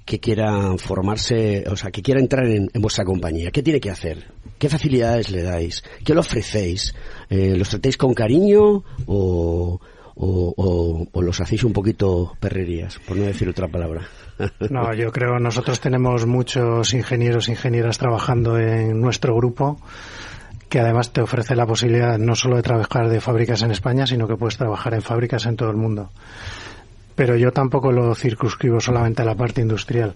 que 0.05 0.19
quiera 0.19 0.77
formarse, 0.77 1.63
o 1.67 1.77
sea, 1.77 1.91
que 1.91 2.01
quiera 2.01 2.19
entrar 2.19 2.45
en, 2.45 2.69
vuestra 2.75 3.05
compañía, 3.05 3.51
¿qué 3.51 3.63
tiene 3.63 3.79
que 3.79 3.89
hacer? 3.89 4.25
¿Qué 4.59 4.69
facilidades 4.69 5.31
le 5.31 5.43
dais? 5.43 5.83
¿Qué 6.03 6.13
le 6.13 6.19
ofrecéis? 6.19 6.93
Eh, 7.29 7.55
¿Los 7.57 7.69
tratáis 7.69 7.97
con 7.97 8.13
cariño 8.13 8.83
o, 9.05 9.79
o, 10.15 11.07
o, 11.11 11.21
los 11.21 11.39
hacéis 11.39 11.63
un 11.63 11.73
poquito 11.73 12.33
perrerías, 12.39 12.99
por 12.99 13.17
no 13.17 13.23
decir 13.23 13.47
otra 13.49 13.67
palabra? 13.67 14.07
No, 14.71 14.93
yo 14.95 15.11
creo 15.11 15.37
nosotros 15.37 15.79
tenemos 15.79 16.25
muchos 16.25 16.95
ingenieros 16.95 17.47
e 17.47 17.51
ingenieras 17.51 17.99
trabajando 17.99 18.57
en 18.57 18.99
nuestro 18.99 19.35
grupo 19.35 19.79
que 20.69 20.79
además 20.79 21.13
te 21.13 21.21
ofrece 21.21 21.55
la 21.55 21.67
posibilidad 21.67 22.17
no 22.17 22.35
solo 22.35 22.55
de 22.55 22.63
trabajar 22.63 23.09
de 23.09 23.21
fábricas 23.21 23.61
en 23.61 23.69
España, 23.69 24.07
sino 24.07 24.27
que 24.27 24.35
puedes 24.35 24.57
trabajar 24.57 24.95
en 24.95 25.03
fábricas 25.03 25.45
en 25.45 25.55
todo 25.55 25.69
el 25.69 25.77
mundo 25.77 26.09
pero 27.15 27.36
yo 27.36 27.52
tampoco 27.52 27.91
lo 27.91 28.15
circunscribo 28.15 28.80
solamente 28.80 29.21
a 29.21 29.26
la 29.26 29.36
parte 29.36 29.62
industrial. 29.62 30.15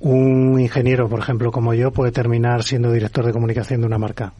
Un 0.00 0.60
ingeniero, 0.60 1.08
por 1.08 1.20
ejemplo, 1.20 1.50
como 1.50 1.72
yo, 1.74 1.90
puede 1.90 2.12
terminar 2.12 2.62
siendo 2.62 2.92
director 2.92 3.24
de 3.24 3.32
comunicación 3.32 3.80
de 3.80 3.86
una 3.86 3.98
marca. 3.98 4.32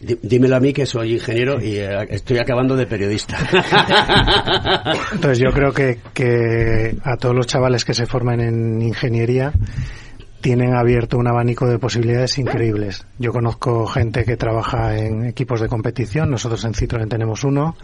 Dímelo 0.00 0.56
a 0.56 0.60
mí 0.60 0.72
que 0.72 0.86
soy 0.86 1.12
ingeniero 1.12 1.60
y 1.60 1.76
eh, 1.76 2.06
estoy 2.08 2.38
acabando 2.38 2.74
de 2.74 2.86
periodista. 2.86 3.36
Entonces 5.12 5.38
yo 5.38 5.50
creo 5.52 5.72
que, 5.72 5.98
que 6.14 6.96
a 7.04 7.18
todos 7.18 7.36
los 7.36 7.46
chavales 7.46 7.84
que 7.84 7.92
se 7.92 8.06
formen 8.06 8.40
en 8.40 8.80
ingeniería 8.80 9.52
tienen 10.40 10.74
abierto 10.74 11.18
un 11.18 11.26
abanico 11.26 11.66
de 11.66 11.78
posibilidades 11.78 12.38
increíbles. 12.38 13.06
Yo 13.18 13.32
conozco 13.32 13.86
gente 13.86 14.24
que 14.24 14.36
trabaja 14.36 14.96
en 14.96 15.26
equipos 15.26 15.60
de 15.60 15.68
competición, 15.68 16.30
nosotros 16.30 16.64
en 16.64 16.72
Citroën 16.72 17.08
tenemos 17.08 17.44
uno, 17.44 17.76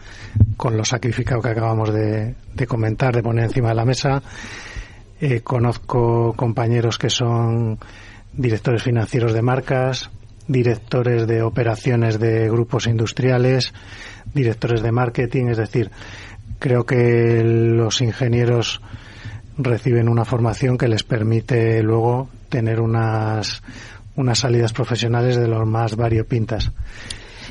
con 0.57 0.77
lo 0.77 0.85
sacrificado 0.85 1.43
que 1.43 1.51
acabamos 1.51 1.93
de, 1.93 2.35
comentar, 2.67 3.15
de 3.15 3.23
poner 3.23 3.45
encima 3.45 3.69
de 3.71 3.75
la 3.75 3.85
mesa. 3.85 4.23
Eh, 5.21 5.41
conozco 5.41 6.33
compañeros 6.35 6.99
que 6.99 7.11
son 7.11 7.79
directores 8.33 8.83
financieros 8.83 9.33
de 9.33 9.43
marcas, 9.43 10.11
directores 10.49 11.27
de 11.27 11.43
operaciones 11.43 12.19
de 12.19 12.49
grupos 12.49 12.87
industriales, 12.87 13.73
directores 14.33 14.83
de 14.83 14.93
marketing, 14.93 15.47
es 15.49 15.57
decir, 15.59 15.91
creo 16.59 16.85
que 16.87 17.43
los 17.45 18.01
ingenieros 18.01 18.81
reciben 19.59 20.09
una 20.09 20.25
formación 20.25 20.77
que 20.77 20.89
les 20.89 21.03
permite 21.03 21.83
luego 21.83 22.29
tener 22.49 22.81
unas, 22.81 23.63
unas 24.17 24.39
salidas 24.39 24.73
profesionales 24.73 25.37
de 25.37 25.49
los 25.49 25.67
más 25.67 25.97
variopintas. 25.97 26.73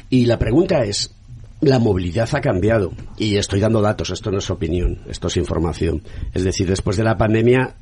Y 0.10 0.26
la 0.26 0.38
pregunta 0.38 0.84
es, 0.84 1.16
la 1.62 1.80
movilidad 1.80 2.30
ha 2.34 2.42
cambiado 2.42 2.92
y 3.18 3.38
estoy 3.38 3.60
dando 3.60 3.82
datos, 3.82 4.10
esto 4.10 4.32
no 4.32 4.40
es 4.40 4.50
opinión, 4.50 5.00
esto 5.08 5.28
es 5.28 5.38
información. 5.38 6.04
Es 6.34 6.44
decir, 6.44 6.68
después 6.68 6.98
de 6.98 7.04
la 7.04 7.18
pandemia, 7.18 7.76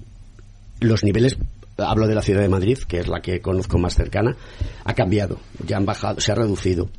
los 0.80 1.04
niveles, 1.04 1.38
hablo 1.78 2.08
de 2.08 2.15
la 2.15 2.21
ciudad 2.21 2.41
de 2.41 2.49
Madrid, 2.49 2.78
que 2.88 2.99
es 2.99 3.08
la 3.08 3.21
que 3.21 3.41
conozco 3.41 3.78
más 3.78 3.95
cercana, 3.95 4.36
ha 4.84 4.93
cambiado, 4.93 5.39
ya 5.65 5.78
han 5.78 5.86
bajado, 5.86 6.19
se 6.19 6.32
ha 6.32 6.36
reducido. 6.36 6.89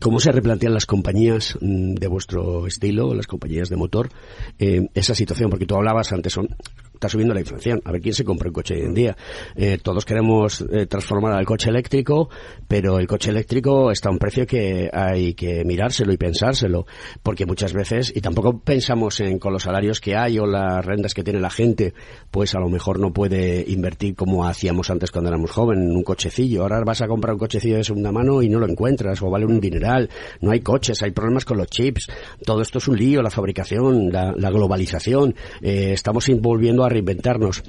¿Cómo 0.00 0.20
se 0.20 0.32
replantean 0.32 0.74
las 0.74 0.84
compañías 0.84 1.56
mm, 1.60 1.94
de 1.94 2.06
vuestro 2.08 2.66
estilo, 2.66 3.14
las 3.14 3.26
compañías 3.26 3.68
de 3.68 3.76
motor, 3.76 4.10
eh, 4.58 4.88
esa 4.94 5.14
situación? 5.14 5.48
Porque 5.48 5.66
tú 5.66 5.74
hablabas 5.74 6.12
antes, 6.12 6.32
son, 6.32 6.48
está 6.96 7.08
subiendo 7.08 7.34
la 7.34 7.40
inflación. 7.40 7.80
A 7.84 7.92
ver 7.92 8.00
quién 8.00 8.14
se 8.14 8.24
compra 8.24 8.48
un 8.48 8.54
coche 8.54 8.74
hoy 8.74 8.82
en 8.82 8.94
día. 8.94 9.16
Eh, 9.54 9.78
todos 9.82 10.04
queremos 10.04 10.64
eh, 10.72 10.86
transformar 10.86 11.34
al 11.34 11.44
coche 11.44 11.70
eléctrico, 11.70 12.28
pero 12.66 12.98
el 12.98 13.06
coche 13.06 13.30
eléctrico 13.30 13.90
está 13.90 14.08
a 14.08 14.12
un 14.12 14.18
precio 14.18 14.46
que 14.46 14.90
hay 14.92 15.34
que 15.34 15.64
mirárselo 15.64 16.12
y 16.12 16.16
pensárselo, 16.16 16.86
porque 17.22 17.46
muchas 17.46 17.72
veces, 17.72 18.12
y 18.14 18.20
tampoco 18.20 18.58
pensamos 18.60 19.20
en 19.20 19.38
con 19.38 19.52
los 19.52 19.64
salarios 19.64 20.00
que 20.00 20.16
hay 20.16 20.38
o 20.38 20.46
las 20.46 20.84
rentas 20.84 21.12
que 21.12 21.22
tiene 21.22 21.40
la 21.40 21.50
gente, 21.50 21.92
pues 22.30 22.54
a 22.54 22.60
lo 22.60 22.68
mejor 22.68 22.98
no 22.98 23.12
puede 23.12 23.64
invertir 23.68 24.14
como 24.14 24.46
hacíamos 24.46 24.90
antes 24.90 25.10
cuando 25.10 25.28
éramos 25.28 25.50
jóvenes, 25.50 25.84
en 25.84 25.96
un 25.96 26.02
cochecillo. 26.02 26.62
Ahora 26.62 26.82
vas 26.84 27.02
a 27.02 27.08
comprar 27.08 27.34
un 27.34 27.40
cochecillo 27.40 27.76
de 27.76 27.84
segunda 27.84 28.10
mano 28.10 28.42
y 28.42 28.48
no 28.48 28.58
lo 28.58 28.66
encuentras, 28.66 29.20
o 29.22 29.30
vale 29.30 29.44
un 29.44 29.60
dineral. 29.60 30.08
No 30.40 30.50
hay 30.50 30.60
coches, 30.60 31.02
hay 31.02 31.10
problemas 31.10 31.44
con 31.44 31.58
los 31.58 31.66
chips. 31.66 32.08
Todo 32.44 32.62
esto 32.62 32.78
es 32.78 32.88
un 32.88 32.96
lío, 32.96 33.22
la 33.22 33.30
fabricación, 33.30 34.10
la, 34.10 34.50
globalización. 34.50 35.34
Eh, 35.60 35.92
estamos 35.92 36.28
envolviendo 36.28 36.84
a 36.86 36.90
reinventarnos. 36.90 37.62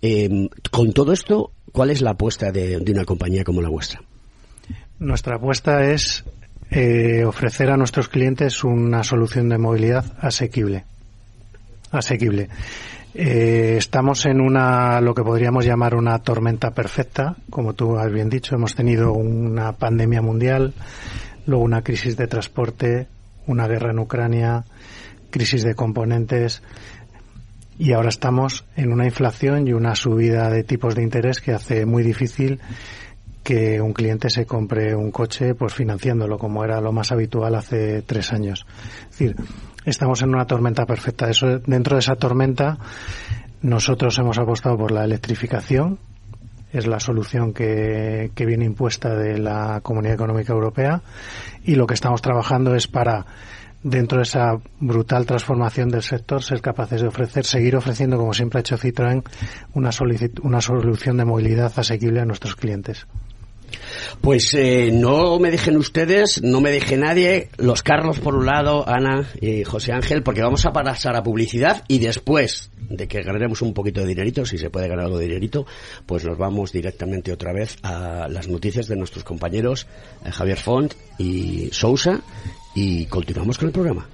Eh, 0.00 0.48
con 0.70 0.92
todo 0.92 1.12
esto, 1.12 1.52
¿cuál 1.72 1.90
es 1.90 2.00
la 2.00 2.10
apuesta 2.10 2.50
de, 2.50 2.82
una 2.90 3.04
compañía 3.04 3.44
como 3.44 3.62
la 3.62 3.68
vuestra? 3.68 4.02
Nuestra 4.98 5.36
apuesta 5.36 5.90
es 5.90 6.24
eh, 6.70 7.24
ofrecer 7.24 7.70
a 7.70 7.76
nuestros 7.76 8.08
clientes 8.08 8.64
una 8.64 9.04
solución 9.04 9.48
de 9.48 9.58
movilidad 9.58 10.04
asequible. 10.20 10.84
Asequible. 11.90 12.48
Eh, 13.14 13.74
estamos 13.76 14.24
en 14.24 14.40
una, 14.40 15.00
lo 15.02 15.14
que 15.14 15.22
podríamos 15.22 15.66
llamar 15.66 15.94
una 15.94 16.18
tormenta 16.20 16.70
perfecta, 16.70 17.36
como 17.50 17.74
tú 17.74 17.98
has 17.98 18.10
bien 18.10 18.30
dicho. 18.30 18.54
Hemos 18.54 18.74
tenido 18.74 19.12
una 19.12 19.72
pandemia 19.72 20.22
mundial, 20.22 20.72
luego 21.44 21.62
una 21.62 21.82
crisis 21.82 22.16
de 22.16 22.26
transporte, 22.26 23.06
una 23.46 23.68
guerra 23.68 23.90
en 23.90 23.98
Ucrania, 23.98 24.64
crisis 25.30 25.62
de 25.62 25.74
componentes, 25.74 26.62
y 27.82 27.94
ahora 27.94 28.10
estamos 28.10 28.64
en 28.76 28.92
una 28.92 29.06
inflación 29.06 29.66
y 29.66 29.72
una 29.72 29.96
subida 29.96 30.48
de 30.50 30.62
tipos 30.62 30.94
de 30.94 31.02
interés 31.02 31.40
que 31.40 31.50
hace 31.50 31.84
muy 31.84 32.04
difícil 32.04 32.60
que 33.42 33.80
un 33.80 33.92
cliente 33.92 34.30
se 34.30 34.46
compre 34.46 34.94
un 34.94 35.10
coche 35.10 35.56
pues 35.56 35.74
financiándolo 35.74 36.38
como 36.38 36.62
era 36.62 36.80
lo 36.80 36.92
más 36.92 37.10
habitual 37.10 37.56
hace 37.56 38.02
tres 38.02 38.32
años. 38.32 38.66
Es 39.10 39.18
decir, 39.18 39.36
estamos 39.84 40.22
en 40.22 40.28
una 40.28 40.46
tormenta 40.46 40.86
perfecta. 40.86 41.28
Eso, 41.28 41.58
dentro 41.58 41.96
de 41.96 42.00
esa 42.00 42.14
tormenta 42.14 42.78
nosotros 43.62 44.16
hemos 44.16 44.38
apostado 44.38 44.78
por 44.78 44.92
la 44.92 45.02
electrificación, 45.02 45.98
es 46.72 46.86
la 46.86 47.00
solución 47.00 47.52
que, 47.52 48.30
que 48.36 48.46
viene 48.46 48.64
impuesta 48.64 49.16
de 49.16 49.38
la 49.38 49.80
Comunidad 49.82 50.14
Económica 50.14 50.52
Europea 50.52 51.02
y 51.64 51.74
lo 51.74 51.88
que 51.88 51.94
estamos 51.94 52.22
trabajando 52.22 52.76
es 52.76 52.86
para 52.86 53.26
dentro 53.82 54.18
de 54.18 54.24
esa 54.24 54.58
brutal 54.80 55.26
transformación 55.26 55.88
del 55.88 56.02
sector, 56.02 56.42
ser 56.42 56.60
capaces 56.60 57.02
de 57.02 57.08
ofrecer, 57.08 57.44
seguir 57.44 57.76
ofreciendo, 57.76 58.16
como 58.16 58.32
siempre 58.32 58.58
ha 58.58 58.60
hecho 58.60 58.78
Citroën, 58.78 59.22
una, 59.74 59.92
solución 59.92 61.16
de 61.16 61.24
movilidad 61.24 61.72
asequible 61.76 62.20
a 62.20 62.24
nuestros 62.24 62.56
clientes. 62.56 63.06
Pues 64.20 64.52
eh, 64.54 64.90
no 64.92 65.38
me 65.38 65.50
dejen 65.50 65.78
ustedes, 65.78 66.42
no 66.42 66.60
me 66.60 66.70
deje 66.70 66.98
nadie, 66.98 67.48
los 67.56 67.82
Carlos 67.82 68.18
por 68.18 68.34
un 68.34 68.44
lado, 68.44 68.86
Ana 68.86 69.26
y 69.40 69.64
José 69.64 69.92
Ángel, 69.92 70.22
porque 70.22 70.42
vamos 70.42 70.66
a 70.66 70.72
pasar 70.72 71.16
a 71.16 71.22
publicidad 71.22 71.82
y 71.88 71.98
después 71.98 72.70
de 72.76 73.08
que 73.08 73.22
ganaremos 73.22 73.62
un 73.62 73.72
poquito 73.72 74.02
de 74.02 74.08
dinerito, 74.08 74.44
si 74.44 74.58
se 74.58 74.68
puede 74.68 74.88
ganar 74.88 75.06
algo 75.06 75.18
de 75.18 75.26
dinerito, 75.26 75.66
pues 76.04 76.24
nos 76.24 76.36
vamos 76.36 76.72
directamente 76.72 77.32
otra 77.32 77.52
vez 77.54 77.78
a 77.82 78.28
las 78.28 78.46
noticias 78.46 78.86
de 78.86 78.96
nuestros 78.96 79.24
compañeros 79.24 79.86
eh, 80.24 80.30
Javier 80.30 80.58
Font 80.58 80.94
y 81.18 81.70
Sousa 81.72 82.20
y 82.74 83.06
continuamos 83.06 83.58
con 83.58 83.68
el 83.68 83.72
programa. 83.72 84.06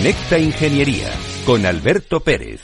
Conecta 0.00 0.38
Ingeniería 0.38 1.10
con 1.44 1.66
Alberto 1.66 2.20
Pérez. 2.20 2.62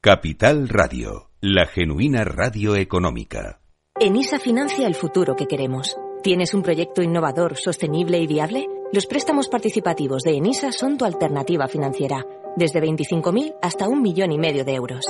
Capital 0.00 0.70
Radio, 0.70 1.28
la 1.42 1.66
genuina 1.66 2.24
radio 2.24 2.74
económica. 2.74 3.60
ENISA 4.00 4.38
financia 4.38 4.86
el 4.86 4.94
futuro 4.94 5.36
que 5.36 5.44
queremos. 5.44 5.98
¿Tienes 6.22 6.54
un 6.54 6.62
proyecto 6.62 7.02
innovador, 7.02 7.58
sostenible 7.58 8.18
y 8.18 8.26
viable? 8.26 8.66
Los 8.94 9.04
préstamos 9.04 9.50
participativos 9.50 10.22
de 10.22 10.38
ENISA 10.38 10.72
son 10.72 10.96
tu 10.96 11.04
alternativa 11.04 11.68
financiera, 11.68 12.24
desde 12.56 12.80
25.000 12.80 13.56
hasta 13.60 13.88
un 13.88 14.00
millón 14.00 14.32
y 14.32 14.38
medio 14.38 14.64
de 14.64 14.72
euros. 14.72 15.04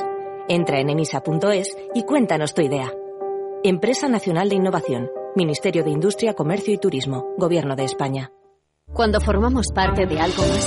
Entra 0.48 0.80
en 0.80 0.90
enisa.es 0.90 1.68
y 1.94 2.02
cuéntanos 2.02 2.52
tu 2.52 2.62
idea. 2.62 2.92
Empresa 3.62 4.08
Nacional 4.08 4.48
de 4.48 4.54
Innovación, 4.54 5.10
Ministerio 5.36 5.84
de 5.84 5.90
Industria, 5.90 6.34
Comercio 6.34 6.74
y 6.74 6.78
Turismo, 6.78 7.34
Gobierno 7.38 7.76
de 7.76 7.84
España. 7.84 8.32
Cuando 8.92 9.20
formamos 9.20 9.66
parte 9.72 10.04
de 10.04 10.18
algo 10.18 10.42
más 10.42 10.66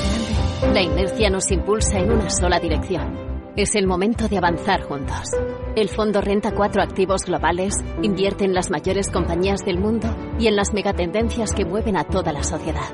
grande, 0.62 0.74
la 0.74 0.82
inercia 0.82 1.30
nos 1.30 1.52
impulsa 1.52 2.00
en 2.00 2.12
una 2.12 2.30
sola 2.30 2.62
dirección. 2.62 3.52
Es 3.58 3.76
el 3.76 3.86
momento 3.86 4.30
de 4.30 4.38
avanzar 4.38 4.84
juntos. 4.84 5.32
El 5.76 5.90
fondo 5.90 6.22
Renta 6.22 6.54
4 6.56 6.82
Activos 6.82 7.26
Globales 7.26 7.76
invierte 8.02 8.46
en 8.46 8.54
las 8.54 8.72
mayores 8.72 9.10
compañías 9.12 9.66
del 9.66 9.80
mundo 9.80 10.08
y 10.40 10.48
en 10.48 10.56
las 10.56 10.74
megatendencias 10.74 11.52
que 11.52 11.66
mueven 11.66 11.98
a 11.98 12.06
toda 12.06 12.32
la 12.32 12.44
sociedad. 12.44 12.90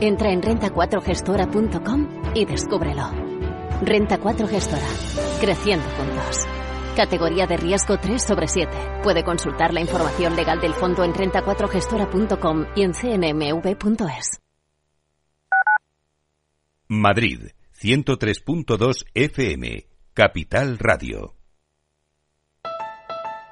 Entra 0.00 0.30
en 0.30 0.42
renta4gestora.com 0.42 2.08
y 2.34 2.44
descúbrelo. 2.44 3.10
Renta 3.80 4.18
4 4.18 4.46
Gestora. 4.46 4.86
Creciendo 5.40 5.86
juntos. 5.96 6.46
Categoría 6.94 7.46
de 7.46 7.56
riesgo 7.56 7.98
3 7.98 8.22
sobre 8.22 8.48
7. 8.48 9.00
Puede 9.02 9.24
consultar 9.24 9.74
la 9.74 9.80
información 9.80 10.36
legal 10.36 10.60
del 10.60 10.72
fondo 10.72 11.04
en 11.04 11.12
renta4gestora.com 11.12 12.66
y 12.74 12.82
en 12.82 12.92
cnmv.es. 12.92 14.40
Madrid, 16.88 17.48
103.2 17.80 19.06
FM, 19.14 19.86
Capital 20.12 20.78
Radio. 20.78 21.34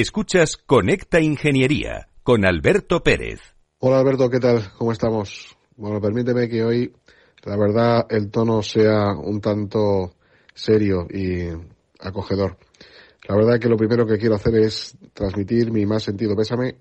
Escuchas 0.00 0.56
Conecta 0.56 1.20
Ingeniería 1.20 2.08
con 2.24 2.44
Alberto 2.44 3.04
Pérez. 3.04 3.38
Hola 3.78 4.00
Alberto, 4.00 4.28
¿qué 4.28 4.40
tal? 4.40 4.72
¿Cómo 4.76 4.90
estamos? 4.90 5.56
Bueno, 5.76 6.00
permíteme 6.00 6.48
que 6.48 6.64
hoy, 6.64 6.92
la 7.44 7.56
verdad, 7.56 8.04
el 8.10 8.28
tono 8.28 8.60
sea 8.60 9.12
un 9.12 9.40
tanto 9.40 10.16
serio 10.52 11.06
y 11.08 11.46
acogedor. 12.00 12.58
La 13.28 13.36
verdad 13.36 13.60
que 13.60 13.68
lo 13.68 13.76
primero 13.76 14.04
que 14.04 14.18
quiero 14.18 14.34
hacer 14.34 14.56
es 14.56 14.96
transmitir 15.12 15.70
mi 15.70 15.86
más 15.86 16.02
sentido 16.02 16.34
pésame 16.34 16.74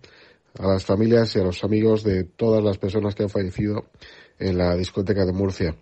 a 0.58 0.69
las 0.69 0.84
familias 0.84 1.36
y 1.36 1.39
a 1.39 1.43
los 1.43 1.63
amigos 1.63 2.04
de 2.04 2.23
todas 2.23 2.63
las 2.63 2.80
personas 2.80 3.13
que 3.13 3.21
han 3.21 3.30
fallecido 3.30 3.91
en 4.39 4.58
la 4.58 4.76
discoteca 4.76 5.23
de 5.23 5.34
Murcia. 5.34 5.76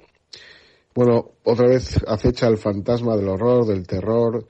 Bueno, 0.93 1.31
otra 1.45 1.67
vez 1.67 1.97
acecha 2.05 2.49
el 2.49 2.57
fantasma 2.57 3.15
del 3.15 3.29
horror, 3.29 3.65
del 3.67 3.87
terror, 3.87 4.45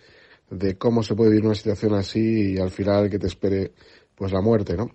de 0.51 0.77
cómo 0.77 1.01
se 1.01 1.15
puede 1.15 1.31
vivir 1.31 1.45
una 1.45 1.55
situación 1.55 1.93
así 1.95 2.53
y 2.53 2.57
al 2.59 2.69
final 2.69 3.09
que 3.09 3.17
te 3.17 3.27
espere 3.27 3.71
pues 4.13 4.31
la 4.31 4.41
muerte, 4.41 4.75
¿no? 4.75 4.91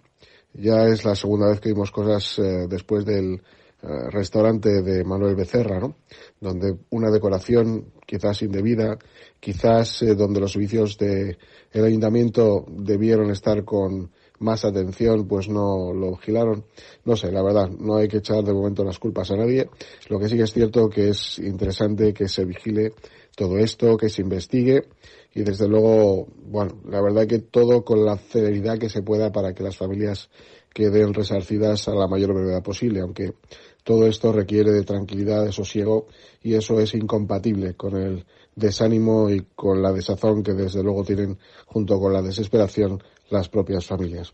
Ya 0.52 0.84
es 0.86 1.04
la 1.04 1.14
segunda 1.14 1.48
vez 1.48 1.60
que 1.60 1.70
vimos 1.70 1.90
cosas 1.90 2.38
eh, 2.38 2.66
después 2.68 3.04
del 3.04 3.34
eh, 3.34 4.10
restaurante 4.10 4.82
de 4.82 5.04
Manuel 5.04 5.34
Becerra, 5.34 5.80
¿no? 5.80 5.96
Donde 6.40 6.76
una 6.90 7.10
decoración 7.10 7.92
quizás 8.06 8.42
indebida, 8.42 8.98
quizás 9.40 10.02
eh, 10.02 10.14
donde 10.14 10.40
los 10.40 10.52
servicios 10.52 10.96
del 10.98 11.38
el 11.72 11.84
ayuntamiento 11.84 12.64
debieron 12.68 13.30
estar 13.30 13.64
con 13.64 14.10
más 14.38 14.64
atención, 14.64 15.26
pues 15.26 15.48
no 15.48 15.92
lo 15.92 16.12
vigilaron. 16.12 16.64
No 17.04 17.16
sé, 17.16 17.32
la 17.32 17.42
verdad, 17.42 17.68
no 17.70 17.96
hay 17.96 18.08
que 18.08 18.18
echar 18.18 18.44
de 18.44 18.52
momento 18.52 18.84
las 18.84 18.98
culpas 18.98 19.30
a 19.30 19.36
nadie. 19.36 19.68
Lo 20.08 20.18
que 20.18 20.28
sí 20.28 20.36
que 20.36 20.42
es 20.42 20.52
cierto 20.52 20.88
que 20.88 21.10
es 21.10 21.38
interesante 21.38 22.12
que 22.12 22.28
se 22.28 22.44
vigile 22.44 22.92
todo 23.36 23.58
esto, 23.58 23.96
que 23.96 24.08
se 24.08 24.22
investigue 24.22 24.88
y 25.32 25.42
desde 25.42 25.68
luego, 25.68 26.26
bueno, 26.46 26.80
la 26.88 27.00
verdad 27.00 27.26
que 27.26 27.38
todo 27.38 27.84
con 27.84 28.04
la 28.04 28.16
celeridad 28.16 28.78
que 28.78 28.88
se 28.88 29.02
pueda 29.02 29.30
para 29.30 29.54
que 29.54 29.62
las 29.62 29.76
familias 29.76 30.30
queden 30.72 31.14
resarcidas 31.14 31.86
a 31.88 31.94
la 31.94 32.08
mayor 32.08 32.34
brevedad 32.34 32.62
posible, 32.62 33.00
aunque 33.00 33.34
todo 33.84 34.06
esto 34.06 34.32
requiere 34.32 34.72
de 34.72 34.82
tranquilidad, 34.82 35.44
de 35.44 35.52
sosiego 35.52 36.06
y 36.42 36.54
eso 36.54 36.80
es 36.80 36.94
incompatible 36.94 37.74
con 37.74 37.96
el 37.96 38.26
desánimo 38.54 39.30
y 39.30 39.46
con 39.54 39.82
la 39.82 39.92
desazón 39.92 40.42
que 40.42 40.54
desde 40.54 40.82
luego 40.82 41.04
tienen 41.04 41.38
junto 41.66 42.00
con 42.00 42.12
la 42.12 42.22
desesperación 42.22 43.02
las 43.30 43.48
propias 43.48 43.86
familias. 43.86 44.32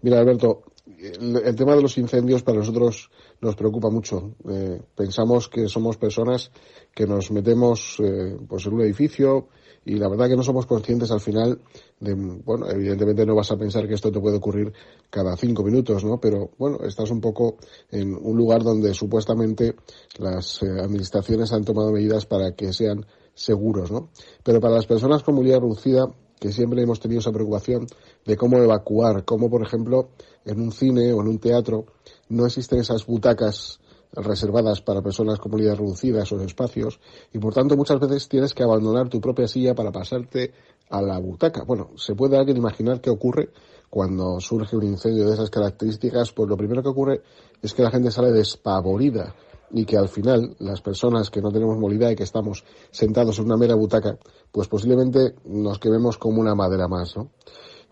Mira, 0.00 0.20
Alberto, 0.20 0.62
el, 1.04 1.56
tema 1.56 1.74
de 1.74 1.82
los 1.82 1.98
incendios 1.98 2.42
para 2.42 2.58
nosotros 2.58 3.10
nos 3.40 3.54
preocupa 3.56 3.90
mucho. 3.90 4.34
Eh, 4.48 4.80
pensamos 4.94 5.48
que 5.48 5.68
somos 5.68 5.96
personas 5.96 6.50
que 6.94 7.06
nos 7.06 7.30
metemos 7.30 7.96
eh, 8.00 8.36
pues 8.48 8.66
en 8.66 8.74
un 8.74 8.80
edificio, 8.82 9.48
y 9.84 9.96
la 9.96 10.08
verdad 10.08 10.28
que 10.28 10.36
no 10.36 10.42
somos 10.42 10.66
conscientes 10.66 11.10
al 11.10 11.20
final 11.20 11.60
de, 12.00 12.14
bueno, 12.14 12.68
evidentemente 12.70 13.26
no 13.26 13.34
vas 13.34 13.50
a 13.50 13.58
pensar 13.58 13.86
que 13.86 13.94
esto 13.94 14.10
te 14.10 14.20
puede 14.20 14.38
ocurrir 14.38 14.72
cada 15.10 15.36
cinco 15.36 15.62
minutos, 15.62 16.04
¿no? 16.04 16.18
Pero 16.18 16.50
bueno, 16.58 16.78
estás 16.84 17.10
un 17.10 17.20
poco 17.20 17.56
en 17.90 18.14
un 18.14 18.36
lugar 18.36 18.62
donde 18.62 18.94
supuestamente 18.94 19.74
las 20.18 20.62
eh, 20.62 20.66
administraciones 20.80 21.52
han 21.52 21.64
tomado 21.64 21.92
medidas 21.92 22.24
para 22.24 22.52
que 22.52 22.72
sean 22.72 23.04
seguros, 23.34 23.90
¿no? 23.90 24.10
Pero 24.42 24.60
para 24.60 24.74
las 24.74 24.86
personas 24.86 25.22
con 25.22 25.34
movilidad 25.34 25.60
reducida, 25.60 26.06
que 26.38 26.52
siempre 26.52 26.82
hemos 26.82 27.00
tenido 27.00 27.20
esa 27.20 27.32
preocupación 27.32 27.86
de 28.24 28.36
cómo 28.36 28.58
evacuar, 28.58 29.24
cómo 29.24 29.48
por 29.48 29.62
ejemplo 29.62 30.08
en 30.44 30.60
un 30.60 30.72
cine 30.72 31.12
o 31.12 31.20
en 31.20 31.28
un 31.28 31.38
teatro 31.38 31.86
no 32.28 32.46
existen 32.46 32.80
esas 32.80 33.06
butacas 33.06 33.80
reservadas 34.12 34.80
para 34.80 35.02
personas 35.02 35.38
con 35.38 35.50
movilidad 35.50 35.76
reducida, 35.76 36.22
esos 36.22 36.40
espacios, 36.42 37.00
y 37.32 37.38
por 37.38 37.52
tanto 37.52 37.76
muchas 37.76 37.98
veces 37.98 38.28
tienes 38.28 38.54
que 38.54 38.62
abandonar 38.62 39.08
tu 39.08 39.20
propia 39.20 39.48
silla 39.48 39.74
para 39.74 39.90
pasarte 39.90 40.52
a 40.90 41.02
la 41.02 41.18
butaca. 41.18 41.64
Bueno, 41.64 41.90
se 41.96 42.14
puede 42.14 42.36
alguien 42.36 42.56
imaginar 42.56 43.00
qué 43.00 43.10
ocurre 43.10 43.50
cuando 43.90 44.40
surge 44.40 44.76
un 44.76 44.84
incendio 44.84 45.26
de 45.26 45.34
esas 45.34 45.50
características, 45.50 46.32
pues 46.32 46.48
lo 46.48 46.56
primero 46.56 46.82
que 46.82 46.88
ocurre 46.88 47.22
es 47.62 47.74
que 47.74 47.82
la 47.82 47.90
gente 47.90 48.10
sale 48.10 48.32
despavorida 48.32 49.34
y 49.70 49.84
que 49.84 49.96
al 49.96 50.08
final 50.08 50.56
las 50.58 50.80
personas 50.80 51.30
que 51.30 51.40
no 51.40 51.50
tenemos 51.50 51.78
movilidad 51.78 52.10
y 52.10 52.16
que 52.16 52.22
estamos 52.22 52.64
sentados 52.90 53.38
en 53.38 53.46
una 53.46 53.56
mera 53.56 53.74
butaca, 53.74 54.18
pues 54.52 54.68
posiblemente 54.68 55.34
nos 55.44 55.78
quememos 55.78 56.18
como 56.18 56.40
una 56.40 56.54
madera 56.54 56.88
más, 56.88 57.16
¿no? 57.16 57.30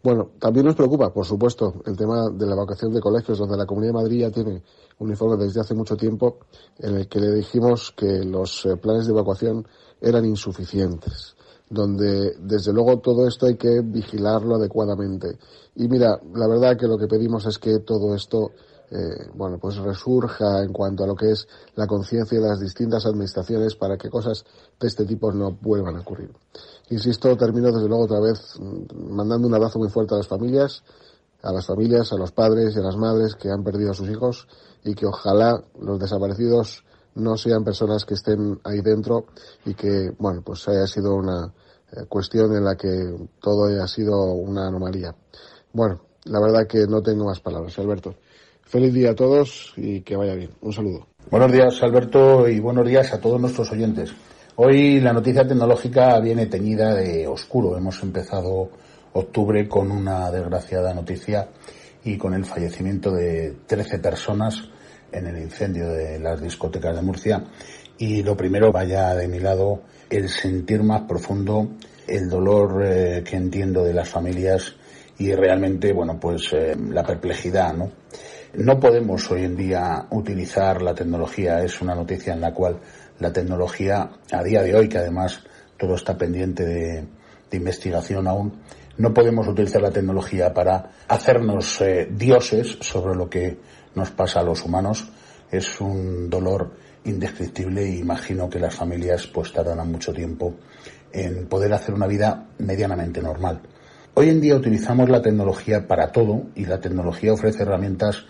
Bueno, 0.02 0.32
también 0.40 0.66
nos 0.66 0.74
preocupa, 0.74 1.12
por 1.12 1.24
supuesto, 1.24 1.74
el 1.86 1.96
tema 1.96 2.28
de 2.28 2.44
la 2.44 2.54
evacuación 2.54 2.92
de 2.92 3.00
colegios, 3.00 3.38
donde 3.38 3.56
la 3.56 3.66
Comunidad 3.66 3.92
de 3.92 4.02
Madrid 4.02 4.20
ya 4.20 4.30
tiene 4.32 4.62
un 4.98 5.10
informe 5.10 5.36
desde 5.36 5.60
hace 5.60 5.74
mucho 5.74 5.96
tiempo 5.96 6.38
en 6.78 6.96
el 6.96 7.08
que 7.08 7.20
le 7.20 7.32
dijimos 7.32 7.94
que 7.96 8.24
los 8.24 8.66
eh, 8.66 8.76
planes 8.76 9.06
de 9.06 9.12
evacuación 9.12 9.64
eran 10.00 10.24
insuficientes, 10.24 11.36
donde 11.70 12.34
desde 12.40 12.72
luego 12.72 12.98
todo 12.98 13.28
esto 13.28 13.46
hay 13.46 13.56
que 13.56 13.80
vigilarlo 13.80 14.56
adecuadamente. 14.56 15.38
Y 15.76 15.86
mira, 15.86 16.20
la 16.34 16.48
verdad 16.48 16.76
que 16.76 16.88
lo 16.88 16.98
que 16.98 17.06
pedimos 17.06 17.46
es 17.46 17.60
que 17.60 17.78
todo 17.78 18.12
esto 18.16 18.50
eh, 18.92 19.30
bueno, 19.32 19.58
pues 19.58 19.76
resurja 19.76 20.62
en 20.62 20.70
cuanto 20.70 21.04
a 21.04 21.06
lo 21.06 21.14
que 21.14 21.30
es 21.30 21.48
la 21.76 21.86
conciencia 21.86 22.38
de 22.38 22.46
las 22.46 22.60
distintas 22.60 23.06
administraciones 23.06 23.74
para 23.74 23.96
que 23.96 24.10
cosas 24.10 24.44
de 24.78 24.86
este 24.86 25.06
tipo 25.06 25.32
no 25.32 25.52
vuelvan 25.52 25.96
a 25.96 26.00
ocurrir. 26.00 26.30
Insisto, 26.90 27.34
termino 27.38 27.72
desde 27.72 27.88
luego 27.88 28.04
otra 28.04 28.20
vez 28.20 28.54
mm, 28.60 29.14
mandando 29.14 29.48
un 29.48 29.54
abrazo 29.54 29.78
muy 29.78 29.88
fuerte 29.88 30.14
a 30.14 30.18
las 30.18 30.28
familias, 30.28 30.82
a 31.42 31.52
las 31.52 31.66
familias, 31.66 32.12
a 32.12 32.16
los 32.16 32.32
padres 32.32 32.76
y 32.76 32.80
a 32.80 32.82
las 32.82 32.96
madres 32.96 33.34
que 33.34 33.50
han 33.50 33.64
perdido 33.64 33.92
a 33.92 33.94
sus 33.94 34.10
hijos 34.10 34.46
y 34.84 34.94
que 34.94 35.06
ojalá 35.06 35.64
los 35.80 35.98
desaparecidos 35.98 36.84
no 37.14 37.38
sean 37.38 37.64
personas 37.64 38.04
que 38.04 38.14
estén 38.14 38.60
ahí 38.64 38.82
dentro 38.82 39.24
y 39.64 39.74
que, 39.74 40.12
bueno, 40.18 40.42
pues 40.44 40.68
haya 40.68 40.86
sido 40.86 41.14
una 41.14 41.52
eh, 41.92 42.04
cuestión 42.08 42.54
en 42.54 42.64
la 42.64 42.76
que 42.76 43.16
todo 43.40 43.68
haya 43.68 43.86
sido 43.86 44.34
una 44.34 44.68
anomalía. 44.68 45.14
Bueno, 45.72 46.02
la 46.24 46.40
verdad 46.40 46.66
que 46.66 46.86
no 46.86 47.02
tengo 47.02 47.24
más 47.24 47.40
palabras, 47.40 47.78
Alberto. 47.78 48.14
Feliz 48.72 48.94
día 48.94 49.10
a 49.10 49.14
todos 49.14 49.74
y 49.76 50.00
que 50.00 50.16
vaya 50.16 50.34
bien. 50.34 50.48
Un 50.62 50.72
saludo. 50.72 51.06
Buenos 51.30 51.52
días, 51.52 51.82
Alberto, 51.82 52.48
y 52.48 52.58
buenos 52.58 52.88
días 52.88 53.12
a 53.12 53.20
todos 53.20 53.38
nuestros 53.38 53.70
oyentes. 53.70 54.14
Hoy 54.56 54.98
la 54.98 55.12
noticia 55.12 55.46
tecnológica 55.46 56.18
viene 56.20 56.46
teñida 56.46 56.94
de 56.94 57.26
oscuro. 57.26 57.76
Hemos 57.76 58.02
empezado 58.02 58.70
octubre 59.12 59.68
con 59.68 59.90
una 59.90 60.30
desgraciada 60.30 60.94
noticia 60.94 61.50
y 62.02 62.16
con 62.16 62.32
el 62.32 62.46
fallecimiento 62.46 63.10
de 63.10 63.56
13 63.66 63.98
personas 63.98 64.70
en 65.12 65.26
el 65.26 65.36
incendio 65.42 65.88
de 65.88 66.18
las 66.18 66.40
discotecas 66.40 66.96
de 66.96 67.02
Murcia. 67.02 67.44
Y 67.98 68.22
lo 68.22 68.34
primero, 68.34 68.72
vaya 68.72 69.14
de 69.14 69.28
mi 69.28 69.38
lado, 69.38 69.82
el 70.08 70.30
sentir 70.30 70.82
más 70.82 71.02
profundo 71.02 71.72
el 72.08 72.26
dolor 72.26 72.82
eh, 72.86 73.22
que 73.22 73.36
entiendo 73.36 73.84
de 73.84 73.92
las 73.92 74.08
familias 74.08 74.74
y 75.18 75.34
realmente, 75.34 75.92
bueno, 75.92 76.18
pues 76.18 76.54
eh, 76.54 76.74
la 76.88 77.02
perplejidad, 77.02 77.74
¿no? 77.74 78.01
No 78.54 78.78
podemos 78.78 79.30
hoy 79.30 79.44
en 79.44 79.56
día 79.56 80.06
utilizar 80.10 80.82
la 80.82 80.94
tecnología, 80.94 81.64
es 81.64 81.80
una 81.80 81.94
noticia 81.94 82.34
en 82.34 82.42
la 82.42 82.52
cual 82.52 82.80
la 83.18 83.32
tecnología, 83.32 84.10
a 84.30 84.42
día 84.42 84.62
de 84.62 84.74
hoy, 84.74 84.90
que 84.90 84.98
además 84.98 85.42
todo 85.78 85.94
está 85.94 86.18
pendiente 86.18 86.66
de, 86.66 87.06
investigación 87.56 88.26
aún, 88.26 88.60
no 88.98 89.14
podemos 89.14 89.48
utilizar 89.48 89.80
la 89.80 89.90
tecnología 89.90 90.52
para 90.52 90.90
hacernos 91.08 91.80
eh, 91.80 92.08
dioses 92.10 92.76
sobre 92.80 93.14
lo 93.14 93.28
que 93.28 93.58
nos 93.94 94.10
pasa 94.10 94.40
a 94.40 94.42
los 94.42 94.64
humanos. 94.64 95.10
Es 95.50 95.80
un 95.80 96.28
dolor 96.28 96.72
indescriptible 97.04 97.84
e 97.84 97.96
imagino 97.96 98.50
que 98.50 98.58
las 98.58 98.74
familias 98.74 99.26
pues 99.26 99.52
tardarán 99.52 99.90
mucho 99.90 100.12
tiempo 100.12 100.56
en 101.10 101.46
poder 101.46 101.72
hacer 101.72 101.94
una 101.94 102.06
vida 102.06 102.48
medianamente 102.58 103.22
normal. 103.22 103.62
Hoy 104.14 104.28
en 104.28 104.42
día 104.42 104.56
utilizamos 104.56 105.08
la 105.08 105.22
tecnología 105.22 105.86
para 105.86 106.12
todo 106.12 106.42
y 106.54 106.66
la 106.66 106.80
tecnología 106.80 107.32
ofrece 107.32 107.62
herramientas 107.62 108.26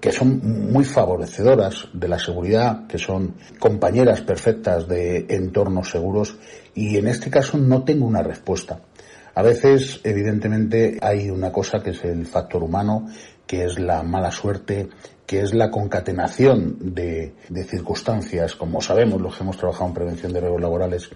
que 0.00 0.12
son 0.12 0.40
muy 0.72 0.84
favorecedoras 0.84 1.88
de 1.92 2.08
la 2.08 2.18
seguridad, 2.18 2.86
que 2.86 2.98
son 2.98 3.36
compañeras 3.58 4.20
perfectas 4.22 4.88
de 4.88 5.26
entornos 5.28 5.90
seguros 5.90 6.36
y 6.74 6.96
en 6.96 7.06
este 7.06 7.30
caso 7.30 7.56
no 7.56 7.84
tengo 7.84 8.06
una 8.06 8.22
respuesta. 8.22 8.80
A 9.34 9.42
veces, 9.42 10.00
evidentemente, 10.02 10.98
hay 11.00 11.30
una 11.30 11.52
cosa 11.52 11.82
que 11.82 11.90
es 11.90 12.04
el 12.04 12.26
factor 12.26 12.64
humano, 12.64 13.06
que 13.46 13.64
es 13.64 13.78
la 13.78 14.02
mala 14.02 14.32
suerte, 14.32 14.88
que 15.24 15.40
es 15.40 15.54
la 15.54 15.70
concatenación 15.70 16.94
de, 16.94 17.34
de 17.48 17.64
circunstancias, 17.64 18.56
como 18.56 18.80
sabemos 18.80 19.20
los 19.20 19.36
que 19.36 19.44
hemos 19.44 19.56
trabajado 19.56 19.86
en 19.86 19.94
prevención 19.94 20.32
de 20.32 20.40
riesgos 20.40 20.60
laborales, 20.60 21.10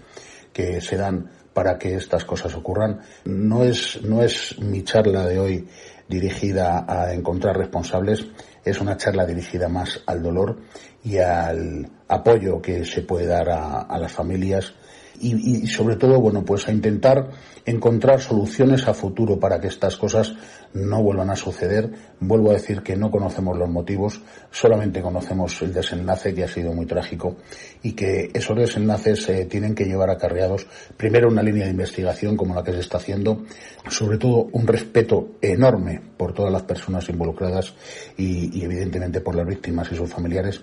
que 0.53 0.79
se 0.79 0.95
dan 0.95 1.29
para 1.53 1.77
que 1.77 1.95
estas 1.95 2.23
cosas 2.25 2.55
ocurran. 2.55 3.01
No 3.25 3.63
es, 3.63 4.01
no 4.03 4.21
es 4.21 4.57
mi 4.59 4.83
charla 4.83 5.25
de 5.25 5.39
hoy 5.39 5.67
dirigida 6.07 6.85
a 6.87 7.13
encontrar 7.13 7.57
responsables, 7.57 8.27
es 8.63 8.79
una 8.81 8.97
charla 8.97 9.25
dirigida 9.25 9.69
más 9.69 10.01
al 10.05 10.21
dolor 10.21 10.57
y 11.03 11.17
al 11.17 11.89
apoyo 12.07 12.61
que 12.61 12.85
se 12.85 13.01
puede 13.01 13.27
dar 13.27 13.49
a, 13.49 13.97
las 13.97 14.11
familias 14.11 14.73
y, 15.19 15.67
sobre 15.67 15.95
todo, 15.95 16.19
bueno, 16.19 16.43
pues 16.43 16.67
a 16.67 16.71
intentar 16.71 17.29
encontrar 17.65 18.21
soluciones 18.21 18.87
a 18.87 18.93
futuro 18.93 19.39
para 19.39 19.59
que 19.59 19.67
estas 19.67 19.97
cosas 19.97 20.35
no 20.73 21.01
vuelvan 21.01 21.29
a 21.29 21.35
suceder. 21.35 21.91
Vuelvo 22.19 22.51
a 22.51 22.53
decir 22.53 22.83
que 22.83 22.95
no 22.95 23.09
conocemos 23.09 23.57
los 23.57 23.69
motivos, 23.69 24.21
solamente 24.51 25.01
conocemos 25.01 25.61
el 25.61 25.73
desenlace 25.73 26.33
que 26.33 26.43
ha 26.43 26.47
sido 26.47 26.73
muy 26.73 26.85
trágico 26.85 27.37
y 27.81 27.93
que 27.93 28.29
esos 28.33 28.57
desenlaces 28.57 29.23
se 29.23 29.45
tienen 29.45 29.73
que 29.73 29.85
llevar 29.85 30.09
acarreados 30.09 30.67
primero 30.97 31.27
una 31.29 31.41
línea 31.41 31.65
de 31.65 31.71
investigación 31.71 32.37
como 32.37 32.53
la 32.53 32.63
que 32.63 32.73
se 32.73 32.79
está 32.79 32.97
haciendo, 32.97 33.43
sobre 33.89 34.17
todo 34.17 34.47
un 34.51 34.67
respeto 34.67 35.31
enorme 35.41 36.01
por 36.17 36.33
todas 36.33 36.51
las 36.51 36.63
personas 36.63 37.09
involucradas 37.09 37.73
y, 38.17 38.57
y 38.59 38.63
evidentemente 38.63 39.21
por 39.21 39.35
las 39.35 39.47
víctimas 39.47 39.91
y 39.91 39.95
sus 39.95 40.09
familiares 40.09 40.61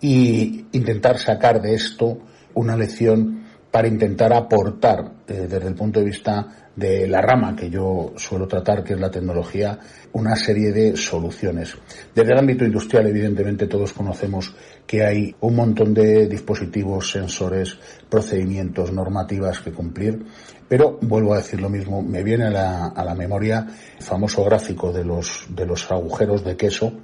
y 0.00 0.66
intentar 0.72 1.18
sacar 1.18 1.60
de 1.60 1.74
esto 1.74 2.18
una 2.54 2.76
lección 2.76 3.45
para 3.76 3.88
intentar 3.88 4.32
aportar 4.32 5.04
eh, 5.28 5.46
desde 5.50 5.68
el 5.68 5.74
punto 5.74 6.00
de 6.00 6.06
vista 6.06 6.46
de 6.74 7.06
la 7.06 7.20
rama 7.20 7.54
que 7.54 7.68
yo 7.68 8.14
suelo 8.16 8.48
tratar, 8.48 8.82
que 8.82 8.94
es 8.94 8.98
la 8.98 9.10
tecnología, 9.10 9.78
una 10.14 10.34
serie 10.34 10.72
de 10.72 10.96
soluciones. 10.96 11.76
Desde 12.14 12.32
el 12.32 12.38
ámbito 12.38 12.64
industrial, 12.64 13.06
evidentemente, 13.06 13.66
todos 13.66 13.92
conocemos 13.92 14.54
que 14.86 15.04
hay 15.04 15.36
un 15.40 15.56
montón 15.56 15.92
de 15.92 16.26
dispositivos, 16.26 17.10
sensores, 17.10 17.76
procedimientos, 18.08 18.90
normativas 18.92 19.60
que 19.60 19.72
cumplir, 19.72 20.24
pero 20.66 20.98
vuelvo 21.02 21.34
a 21.34 21.36
decir 21.36 21.60
lo 21.60 21.68
mismo, 21.68 22.00
me 22.00 22.22
viene 22.22 22.46
a 22.46 22.50
la, 22.50 22.86
a 22.86 23.04
la 23.04 23.14
memoria 23.14 23.66
el 23.98 24.02
famoso 24.02 24.42
gráfico 24.42 24.90
de 24.90 25.04
los, 25.04 25.48
de 25.50 25.66
los 25.66 25.92
agujeros 25.92 26.42
de 26.42 26.56
queso, 26.56 26.94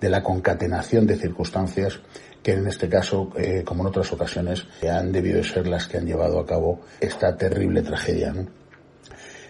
de 0.00 0.10
la 0.10 0.24
concatenación 0.24 1.06
de 1.06 1.14
circunstancias 1.14 2.00
que 2.46 2.52
en 2.52 2.68
este 2.68 2.88
caso, 2.88 3.32
eh, 3.36 3.64
como 3.64 3.82
en 3.82 3.88
otras 3.88 4.12
ocasiones, 4.12 4.64
han 4.88 5.10
debido 5.10 5.42
ser 5.42 5.66
las 5.66 5.88
que 5.88 5.98
han 5.98 6.06
llevado 6.06 6.38
a 6.38 6.46
cabo 6.46 6.82
esta 7.00 7.36
terrible 7.36 7.82
tragedia. 7.82 8.32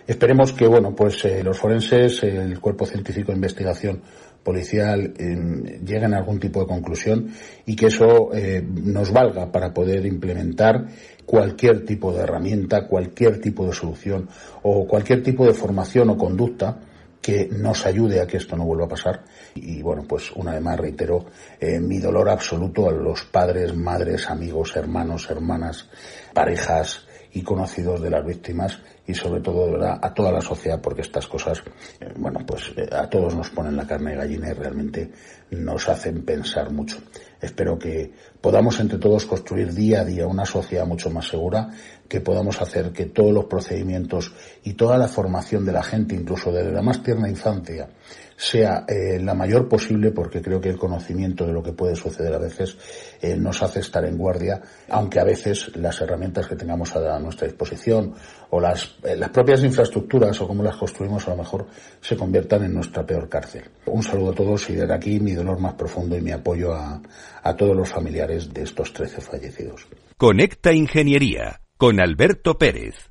Esperemos 0.07 0.55
que, 0.55 0.67
bueno, 0.67 0.95
pues 0.95 1.23
eh, 1.27 1.45
los 1.45 1.59
forenses, 1.59 2.23
el 2.23 2.59
cuerpo 2.59 2.87
científico 2.87 3.33
de 3.33 3.37
investigación 3.37 4.01
policial 4.43 5.13
lleguen 5.13 6.15
a 6.15 6.17
algún 6.17 6.41
tipo 6.41 6.61
de 6.61 6.67
conclusión 6.69 7.29
y 7.67 7.77
que 7.77 7.89
eso 7.89 8.31
eh, 8.33 8.65
nos 8.67 9.13
valga 9.13 9.53
para 9.53 9.75
poder 9.75 10.07
implementar 10.07 10.87
cualquier 11.27 11.85
tipo 11.85 12.15
de 12.15 12.23
herramienta, 12.23 12.87
cualquier 12.87 13.43
tipo 13.43 13.67
de 13.67 13.75
solución 13.75 14.27
o 14.63 14.87
cualquier 14.87 15.23
tipo 15.23 15.45
de 15.45 15.53
formación 15.53 16.09
o 16.09 16.17
conducta 16.17 16.79
que 17.21 17.47
nos 17.53 17.85
ayude 17.85 18.23
a 18.23 18.27
que 18.27 18.39
esto 18.39 18.57
no 18.57 18.65
vuelva 18.65 18.87
a 18.87 18.89
pasar. 18.89 19.25
Y 19.57 19.83
bueno, 19.83 20.05
pues 20.07 20.31
una 20.33 20.53
vez 20.53 20.63
más 20.63 20.79
reitero 20.79 21.27
eh, 21.61 21.79
mi 21.81 21.99
dolor 21.99 22.29
absoluto 22.29 22.89
a 22.89 22.93
los 22.93 23.25
padres, 23.25 23.75
madres, 23.75 24.29
amigos, 24.31 24.77
hermanos, 24.77 25.29
hermanas, 25.31 25.89
parejas 26.33 27.07
y 27.33 27.43
conocidos 27.43 28.01
de 28.01 28.11
las 28.11 28.25
víctimas 28.25 28.79
y 29.07 29.15
sobre 29.15 29.41
todo 29.41 29.79
a 29.85 30.15
toda 30.15 30.33
la 30.33 30.41
sociedad 30.41 30.81
porque 30.81 31.03
estas 31.03 31.27
cosas, 31.27 31.63
eh, 32.01 32.13
bueno, 32.17 32.41
pues 32.47 32.73
eh, 32.77 32.89
a 32.91 33.09
todos 33.09 33.35
nos 33.35 33.51
ponen 33.51 33.77
la 33.77 33.87
carne 33.87 34.13
de 34.13 34.17
gallina 34.17 34.49
y 34.49 34.53
realmente 34.55 35.11
nos 35.51 35.89
hacen 35.89 36.25
pensar 36.25 36.73
mucho. 36.73 36.97
Espero 37.41 37.79
que 37.79 38.11
podamos 38.41 38.81
entre 38.81 38.99
todos 38.99 39.27
construir 39.27 39.73
día 39.73 40.01
a 40.01 40.05
día 40.05 40.27
una 40.27 40.47
sociedad 40.47 40.87
mucho 40.87 41.11
más 41.11 41.29
segura, 41.29 41.69
que 42.09 42.21
podamos 42.21 42.61
hacer 42.61 42.93
que 42.93 43.07
todos 43.07 43.33
los 43.33 43.47
procedimientos 43.47 44.33
y 44.65 44.75
toda 44.75 44.99
la 44.99 45.09
formación 45.09 45.65
de 45.65 45.73
la 45.73 45.83
gente, 45.83 46.15
incluso 46.15 46.53
desde 46.53 46.73
la 46.73 46.83
más 46.83 47.03
tierna 47.03 47.29
infancia, 47.29 47.89
sea 48.37 48.85
eh, 48.87 49.19
la 49.21 49.35
mayor 49.35 49.69
posible 49.69 50.11
porque 50.11 50.43
creo 50.43 50.61
que 50.61 50.69
el 50.69 50.77
conocimiento 50.77 51.47
de 51.47 51.53
lo 51.53 51.63
que 51.63 51.73
puede 51.73 51.97
suceder 51.97 52.35
a 52.35 52.39
veces 52.39 52.77
eh, 53.23 53.37
nos 53.37 53.63
hace 53.63 53.81
estar 53.81 54.05
en 54.05 54.19
guardia, 54.19 54.61
aunque 54.91 55.19
a 55.19 55.25
veces 55.25 55.75
las 55.77 56.01
herramientas 56.01 56.47
que 56.47 56.57
tengamos 56.57 56.95
a, 56.95 57.19
nuestra 57.19 57.47
disposición 57.47 58.15
o 58.51 58.61
las, 58.61 58.97
eh, 59.05 59.17
las 59.17 59.31
propias 59.31 59.63
infraestructuras 59.65 60.39
o 60.41 60.47
cómo 60.47 60.63
las 60.63 60.77
construimos 60.77 61.27
a 61.27 61.31
lo 61.31 61.39
mejor 61.39 61.67
se 62.01 62.17
conviertan 62.17 62.65
en 62.65 62.75
nuestra 62.75 63.07
peor 63.07 63.29
cárcel. 63.29 63.65
Un 63.87 64.03
saludo 64.03 64.33
a 64.33 64.35
todos 64.35 64.69
y 64.69 64.75
desde 64.75 64.95
aquí 64.95 65.19
mi 65.19 65.33
dolor 65.33 65.59
más 65.59 65.75
profundo 65.75 66.17
y 66.17 66.21
mi 66.21 66.33
apoyo 66.33 66.75
a, 66.75 67.01
a 67.43 67.57
todos 67.57 67.77
los 67.77 67.89
familiares 67.89 68.53
de 68.53 68.63
estos 68.63 68.93
13 68.93 69.21
fallecidos. 69.23 69.87
Conecta 70.19 70.73
Ingeniería 70.73 71.61
con 71.77 72.01
Alberto 72.01 72.57
Pérez. 72.57 73.11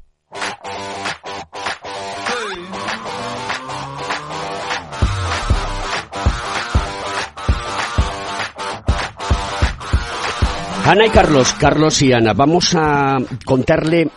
Ana 10.86 11.08
y 11.08 11.10
Carlos, 11.10 11.54
Carlos 11.60 12.02
y 12.04 12.14
Ana, 12.14 12.34
vamos 12.34 12.76
a 12.76 13.18
contarle 13.44 14.08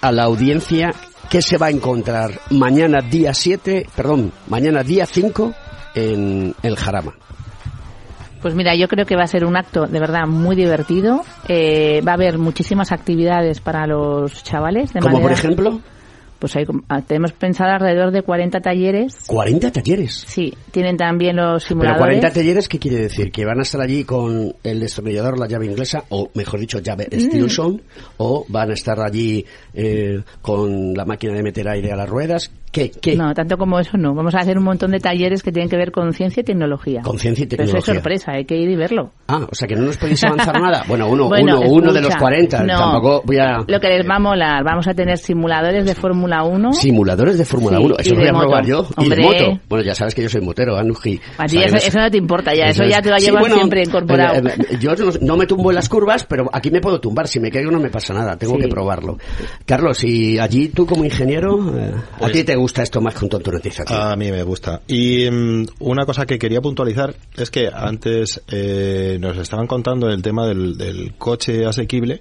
a 0.00 0.10
la 0.10 0.24
audiencia 0.24 0.92
qué 1.28 1.40
se 1.40 1.56
va 1.56 1.66
a 1.66 1.70
encontrar 1.70 2.40
mañana 2.50 3.00
día 3.00 3.32
7, 3.32 3.86
perdón, 3.94 4.32
mañana 4.48 4.82
día 4.82 5.06
5 5.06 5.54
en 5.94 6.54
el 6.62 6.76
Jarama. 6.76 7.14
Pues 8.42 8.54
mira, 8.54 8.74
yo 8.74 8.88
creo 8.88 9.04
que 9.04 9.16
va 9.16 9.24
a 9.24 9.26
ser 9.26 9.44
un 9.44 9.56
acto 9.56 9.86
de 9.86 10.00
verdad 10.00 10.26
muy 10.26 10.56
divertido. 10.56 11.22
Eh, 11.48 12.00
va 12.06 12.12
a 12.12 12.14
haber 12.14 12.38
muchísimas 12.38 12.92
actividades 12.92 13.60
para 13.60 13.86
los 13.86 14.42
chavales. 14.42 14.92
De 14.92 15.00
¿Como 15.00 15.20
por 15.20 15.32
ejemplo? 15.32 15.80
Pues 16.38 16.56
hay, 16.56 16.64
ah, 16.88 17.02
tenemos 17.02 17.32
pensado 17.32 17.70
alrededor 17.72 18.12
de 18.12 18.22
40 18.22 18.60
talleres. 18.60 19.28
¿40 19.28 19.70
talleres? 19.72 20.24
Sí, 20.26 20.54
tienen 20.70 20.96
también 20.96 21.36
los 21.36 21.62
simuladores. 21.64 21.98
¿Pero 21.98 22.18
40 22.18 22.32
talleres 22.32 22.66
qué 22.66 22.78
quiere 22.78 22.96
decir? 22.96 23.30
¿Que 23.30 23.44
van 23.44 23.58
a 23.58 23.62
estar 23.62 23.78
allí 23.82 24.04
con 24.04 24.54
el 24.64 24.80
destornillador, 24.80 25.38
la 25.38 25.46
llave 25.46 25.66
inglesa, 25.66 26.04
o 26.08 26.30
mejor 26.32 26.60
dicho, 26.60 26.78
llave 26.78 27.08
Mm. 27.12 27.20
Stilson, 27.20 27.82
o 28.16 28.46
van 28.48 28.70
a 28.70 28.72
estar 28.72 28.98
allí 29.00 29.44
eh, 29.74 30.22
con 30.40 30.94
la 30.94 31.04
máquina 31.04 31.34
de 31.34 31.42
meter 31.42 31.68
aire 31.68 31.92
a 31.92 31.96
las 31.96 32.08
ruedas? 32.08 32.50
¿Qué? 32.72 32.90
¿Qué? 32.90 33.16
No, 33.16 33.34
tanto 33.34 33.56
como 33.56 33.80
eso 33.80 33.96
no. 33.96 34.14
Vamos 34.14 34.34
a 34.34 34.38
hacer 34.38 34.56
un 34.56 34.64
montón 34.64 34.92
de 34.92 35.00
talleres 35.00 35.42
que 35.42 35.50
tienen 35.50 35.68
que 35.68 35.76
ver 35.76 35.90
con 35.90 36.12
ciencia 36.12 36.40
y 36.40 36.44
tecnología. 36.44 37.02
Con 37.02 37.18
ciencia 37.18 37.42
y 37.42 37.46
Pero 37.48 37.64
eso 37.64 37.72
tecnología. 37.72 37.92
es 37.94 37.96
sorpresa, 38.02 38.32
hay 38.32 38.44
que 38.44 38.56
ir 38.56 38.70
y 38.70 38.76
verlo. 38.76 39.10
Ah, 39.26 39.40
o 39.50 39.54
sea 39.54 39.66
que 39.66 39.74
no 39.74 39.82
nos 39.82 39.96
podéis 39.96 40.22
avanzar 40.22 40.54
nada. 40.60 40.84
Bueno, 40.86 41.08
uno, 41.08 41.28
Bueno, 41.28 41.58
uno, 41.60 41.68
uno 41.70 41.92
de 41.92 42.00
los 42.00 42.10
escucha, 42.10 42.18
40. 42.20 42.62
no. 42.64 42.78
Tampoco 42.78 43.22
voy 43.26 43.38
a... 43.38 43.58
Lo 43.66 43.80
que 43.80 43.88
les 43.88 44.06
va 44.08 44.16
a 44.16 44.18
molar, 44.20 44.62
vamos 44.62 44.86
a 44.86 44.94
tener 44.94 45.18
simuladores 45.18 45.84
de 45.84 45.94
Fórmula 45.96 46.44
1. 46.44 46.72
Simuladores 46.74 47.38
de 47.38 47.44
Fórmula 47.44 47.78
Sí, 47.78 47.84
1. 47.84 47.94
y 47.98 48.00
Eso 48.02 48.14
lo 48.14 48.20
voy 48.20 48.28
a 48.28 48.32
moto. 48.32 48.42
probar 48.44 48.66
yo. 48.66 48.86
Y 48.98 49.08
de 49.08 49.14
Hombre. 49.16 49.22
moto. 49.46 49.60
Bueno, 49.68 49.84
ya 49.84 49.94
sabes 49.96 50.14
que 50.14 50.22
yo 50.22 50.28
soy 50.28 50.40
motero, 50.40 50.76
Anuji. 50.76 51.20
A 51.38 51.46
ti 51.46 51.58
eso, 51.58 51.76
eso 51.76 51.98
no 51.98 52.08
te 52.10 52.18
importa 52.18 52.54
ya, 52.54 52.66
eso, 52.68 52.84
es. 52.84 52.90
ya 52.90 53.02
te 53.02 53.10
lo 53.10 53.18
Sí, 53.18 53.26
llevas 53.26 53.40
bueno, 53.40 53.56
siempre 53.56 53.82
incorporado. 53.82 54.42
pero, 54.42 54.48
eh, 54.62 54.78
yo 54.80 54.94
no, 54.94 55.10
no 55.20 55.36
me 55.36 55.46
tumbo 55.46 55.70
en 55.70 55.74
las 55.74 55.88
curvas, 55.88 56.24
pero 56.24 56.48
aquí 56.52 56.70
me 56.70 56.80
puedo 56.80 57.00
tumbar. 57.00 57.26
Si 57.26 57.40
me 57.40 57.50
caigo 57.50 57.70
no 57.72 57.80
me 57.80 57.90
pasa 57.90 58.14
nada. 58.14 58.36
Tengo 58.36 58.54
Sí. 58.54 58.60
que 58.62 58.68
probarlo. 58.68 59.18
Carlos, 59.66 60.04
y 60.04 60.38
allí 60.38 60.68
tú 60.68 60.86
como 60.86 61.04
ingeniero, 61.04 61.76
eh, 61.76 61.92
¿a 62.14 62.18
Pues- 62.20 62.32
ti 62.32 62.44
te 62.44 62.59
gusta 62.60 62.82
esto 62.82 63.00
más 63.00 63.14
que 63.14 63.24
un 63.24 63.30
tonto 63.30 63.50
noticia? 63.50 63.84
tío? 63.84 63.96
A 63.96 64.14
mí 64.16 64.30
me 64.30 64.42
gusta. 64.44 64.82
Y 64.86 65.28
mm, 65.30 65.66
una 65.80 66.06
cosa 66.06 66.26
que 66.26 66.38
quería 66.38 66.60
puntualizar 66.60 67.14
es 67.36 67.50
que 67.50 67.68
antes 67.72 68.40
eh, 68.48 69.18
nos 69.20 69.36
estaban 69.38 69.66
contando 69.66 70.08
el 70.08 70.22
tema 70.22 70.46
del, 70.46 70.78
del 70.78 71.14
coche 71.18 71.66
asequible, 71.66 72.20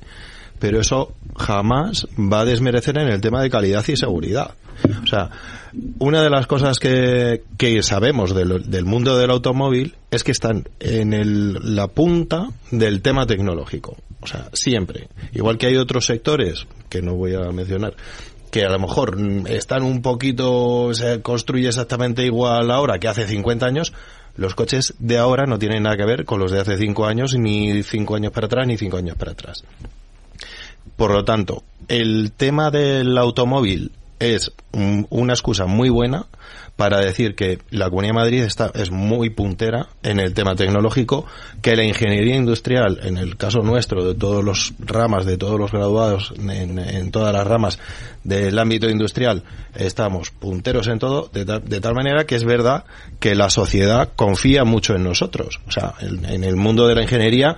pero 0.59 0.79
eso 0.81 1.13
jamás 1.37 2.07
va 2.17 2.41
a 2.41 2.45
desmerecer 2.45 2.97
en 2.97 3.07
el 3.09 3.21
tema 3.21 3.41
de 3.41 3.49
calidad 3.49 3.85
y 3.87 3.95
seguridad. 3.95 4.51
O 5.03 5.07
sea, 5.07 5.29
una 5.99 6.21
de 6.23 6.29
las 6.29 6.47
cosas 6.47 6.79
que, 6.79 7.43
que 7.57 7.83
sabemos 7.83 8.33
del, 8.33 8.69
del 8.71 8.85
mundo 8.85 9.17
del 9.17 9.29
automóvil 9.29 9.95
es 10.09 10.23
que 10.23 10.31
están 10.31 10.69
en 10.79 11.11
el- 11.13 11.75
la 11.75 11.87
punta 11.87 12.47
del 12.71 13.01
tema 13.01 13.25
tecnológico. 13.27 13.97
O 14.21 14.27
sea, 14.27 14.49
siempre. 14.53 15.07
Igual 15.33 15.57
que 15.57 15.67
hay 15.67 15.75
otros 15.77 16.05
sectores, 16.05 16.65
que 16.89 17.01
no 17.01 17.15
voy 17.15 17.35
a 17.35 17.51
mencionar, 17.51 17.93
que 18.51 18.63
a 18.65 18.69
lo 18.69 18.79
mejor 18.79 19.17
están 19.47 19.83
un 19.83 20.01
poquito, 20.01 20.93
se 20.93 21.21
construye 21.21 21.67
exactamente 21.67 22.25
igual 22.25 22.71
ahora 22.71 22.99
que 22.99 23.07
hace 23.07 23.27
50 23.27 23.65
años, 23.65 23.93
los 24.35 24.55
coches 24.55 24.93
de 24.99 25.17
ahora 25.17 25.45
no 25.45 25.59
tienen 25.59 25.83
nada 25.83 25.97
que 25.97 26.05
ver 26.05 26.25
con 26.25 26.39
los 26.39 26.51
de 26.51 26.59
hace 26.61 26.77
5 26.77 27.05
años, 27.05 27.35
ni 27.37 27.83
5 27.83 28.15
años 28.15 28.31
para 28.31 28.47
atrás, 28.47 28.65
ni 28.67 28.77
5 28.77 28.97
años 28.97 29.17
para 29.17 29.31
atrás. 29.33 29.63
Por 30.95 31.11
lo 31.11 31.23
tanto, 31.23 31.63
el 31.87 32.31
tema 32.35 32.71
del 32.71 33.17
automóvil 33.17 33.91
es 34.19 34.51
un- 34.71 35.07
una 35.09 35.33
excusa 35.33 35.65
muy 35.65 35.89
buena 35.89 36.25
para 36.79 37.01
decir 37.01 37.35
que 37.35 37.59
la 37.71 37.89
Comunidad 37.89 38.13
de 38.13 38.19
Madrid 38.21 38.43
está, 38.43 38.71
es 38.73 38.89
muy 38.89 39.29
puntera 39.31 39.89
en 40.01 40.17
el 40.21 40.33
tema 40.33 40.55
tecnológico, 40.55 41.25
que 41.61 41.75
la 41.75 41.83
ingeniería 41.83 42.37
industrial, 42.37 43.01
en 43.03 43.17
el 43.17 43.35
caso 43.35 43.59
nuestro, 43.59 44.05
de 44.05 44.15
todos 44.15 44.45
los 44.45 44.73
ramas, 44.79 45.25
de 45.25 45.35
todos 45.37 45.59
los 45.59 45.73
graduados, 45.73 46.33
en, 46.39 47.11
todas 47.11 47.33
las 47.33 47.45
ramas 47.45 47.79
del 48.23 48.57
ámbito 48.57 48.89
industrial, 48.89 49.43
estamos 49.75 50.31
punteros 50.31 50.87
en 50.87 50.99
todo, 50.99 51.29
de, 51.33 51.43
ta- 51.43 51.59
de 51.59 51.81
tal 51.81 51.95
manera 51.95 52.25
que 52.25 52.35
es 52.35 52.45
verdad 52.45 52.85
que 53.19 53.35
la 53.35 53.49
sociedad 53.49 54.11
confía 54.15 54.63
mucho 54.63 54.95
en 54.95 55.03
nosotros. 55.03 55.59
O 55.67 55.71
sea, 55.71 55.95
en, 55.99 56.45
el 56.45 56.55
mundo 56.55 56.87
de 56.87 56.95
la 56.95 57.01
ingeniería 57.01 57.57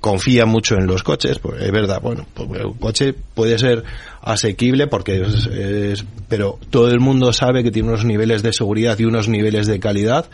confía 0.00 0.46
mucho 0.46 0.76
en 0.76 0.86
los 0.86 1.02
coches, 1.02 1.38
pues 1.38 1.60
es 1.60 1.70
verdad, 1.70 2.00
bueno, 2.00 2.26
pues 2.32 2.48
el 2.58 2.72
coche 2.80 3.12
puede 3.34 3.58
ser 3.58 3.84
asequible 4.22 4.86
porque 4.86 5.20
es, 5.20 6.04
pero 6.28 6.58
todo 6.70 6.88
el 6.90 7.00
mundo 7.00 7.32
sabe 7.32 7.62
que 7.62 7.70
tiene 7.70 7.88
unos 7.88 8.04
niveles 8.04 8.42
de 8.42 8.52
y 8.98 9.04
unos 9.04 9.28
niveles 9.28 9.66
de 9.66 9.80
calidad 9.80 10.26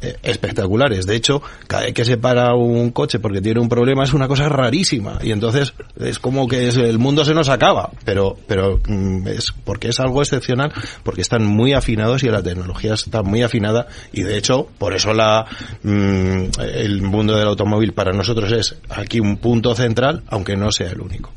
eh, 0.00 0.16
espectaculares. 0.22 1.06
De 1.06 1.16
hecho, 1.16 1.42
cada 1.66 1.84
vez 1.84 1.94
que 1.94 2.04
se 2.04 2.16
para 2.16 2.54
un 2.54 2.90
coche 2.90 3.18
porque 3.18 3.40
tiene 3.40 3.60
un 3.60 3.68
problema 3.68 4.04
es 4.04 4.14
una 4.14 4.28
cosa 4.28 4.48
rarísima 4.48 5.18
y 5.22 5.32
entonces 5.32 5.74
es 5.98 6.18
como 6.18 6.48
que 6.48 6.68
el 6.68 6.98
mundo 6.98 7.24
se 7.24 7.34
nos 7.34 7.48
acaba, 7.48 7.90
pero 8.04 8.36
pero 8.46 8.78
mm, 8.86 9.26
es 9.28 9.52
porque 9.64 9.88
es 9.88 10.00
algo 10.00 10.22
excepcional 10.22 10.72
porque 11.02 11.20
están 11.20 11.44
muy 11.44 11.72
afinados 11.74 12.22
y 12.22 12.28
la 12.28 12.42
tecnología 12.42 12.94
está 12.94 13.22
muy 13.22 13.42
afinada 13.42 13.86
y 14.12 14.22
de 14.22 14.38
hecho 14.38 14.68
por 14.78 14.94
eso 14.94 15.12
la 15.12 15.46
mm, 15.82 16.60
el 16.60 17.02
mundo 17.02 17.36
del 17.36 17.48
automóvil 17.48 17.92
para 17.92 18.12
nosotros 18.12 18.50
es 18.52 18.76
aquí 18.88 19.20
un 19.20 19.36
punto 19.36 19.74
central, 19.74 20.22
aunque 20.28 20.56
no 20.56 20.72
sea 20.72 20.90
el 20.90 21.00
único. 21.00 21.30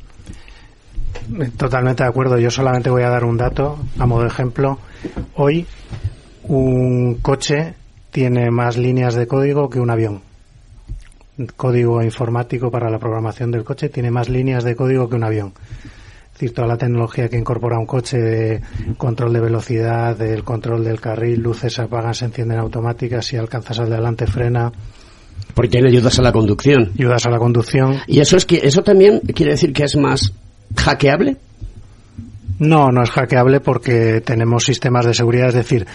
Totalmente 1.57 2.03
de 2.03 2.09
acuerdo. 2.09 2.37
Yo 2.37 2.51
solamente 2.51 2.89
voy 2.89 3.03
a 3.03 3.09
dar 3.09 3.23
un 3.23 3.37
dato 3.37 3.79
a 3.97 4.05
modo 4.05 4.21
de 4.21 4.27
ejemplo. 4.27 4.79
Hoy 5.35 5.65
un 6.47 7.15
coche 7.21 7.73
tiene 8.11 8.49
más 8.49 8.77
líneas 8.77 9.15
de 9.15 9.27
código 9.27 9.69
que 9.69 9.79
un 9.79 9.89
avión. 9.89 10.21
Código 11.57 12.01
informático 12.01 12.71
para 12.71 12.89
la 12.89 12.97
programación 12.97 13.51
del 13.51 13.63
coche 13.63 13.89
tiene 13.89 14.09
más 14.09 14.29
líneas 14.29 14.63
de 14.63 14.75
código 14.75 15.09
que 15.09 15.15
un 15.15 15.23
avión. 15.25 15.53
Es 16.27 16.41
decir, 16.41 16.53
toda 16.53 16.67
la 16.67 16.77
tecnología 16.77 17.29
que 17.29 17.37
incorpora 17.37 17.79
un 17.79 17.85
coche 17.85 18.17
de 18.17 18.61
control 18.97 19.33
de 19.33 19.39
velocidad, 19.39 20.17
del 20.17 20.43
control 20.43 20.83
del 20.83 20.99
carril, 20.99 21.41
luces 21.41 21.73
se 21.73 21.81
apagan, 21.81 22.13
se 22.13 22.25
encienden 22.25 22.59
automáticas, 22.59 23.25
si 23.25 23.37
alcanzas 23.37 23.79
al 23.79 23.89
delante 23.89 24.27
frena. 24.27 24.71
Porque 25.53 25.81
le 25.81 25.89
ayudas 25.89 26.19
a 26.19 26.21
la 26.21 26.31
conducción. 26.31 26.91
Ayudas 26.97 27.25
a 27.25 27.29
la 27.29 27.37
conducción. 27.37 27.99
Y 28.07 28.19
eso 28.19 28.37
es 28.37 28.45
que 28.45 28.61
eso 28.63 28.81
también 28.81 29.19
quiere 29.19 29.53
decir 29.53 29.71
que 29.73 29.83
es 29.83 29.95
más 29.95 30.33
hackeable. 30.77 31.37
No, 32.59 32.89
no 32.91 33.03
es 33.03 33.11
hackeable 33.11 33.59
porque 33.59 34.21
tenemos 34.21 34.63
sistemas 34.63 35.05
de 35.05 35.13
seguridad, 35.13 35.49
es 35.49 35.55
decir, 35.55 35.85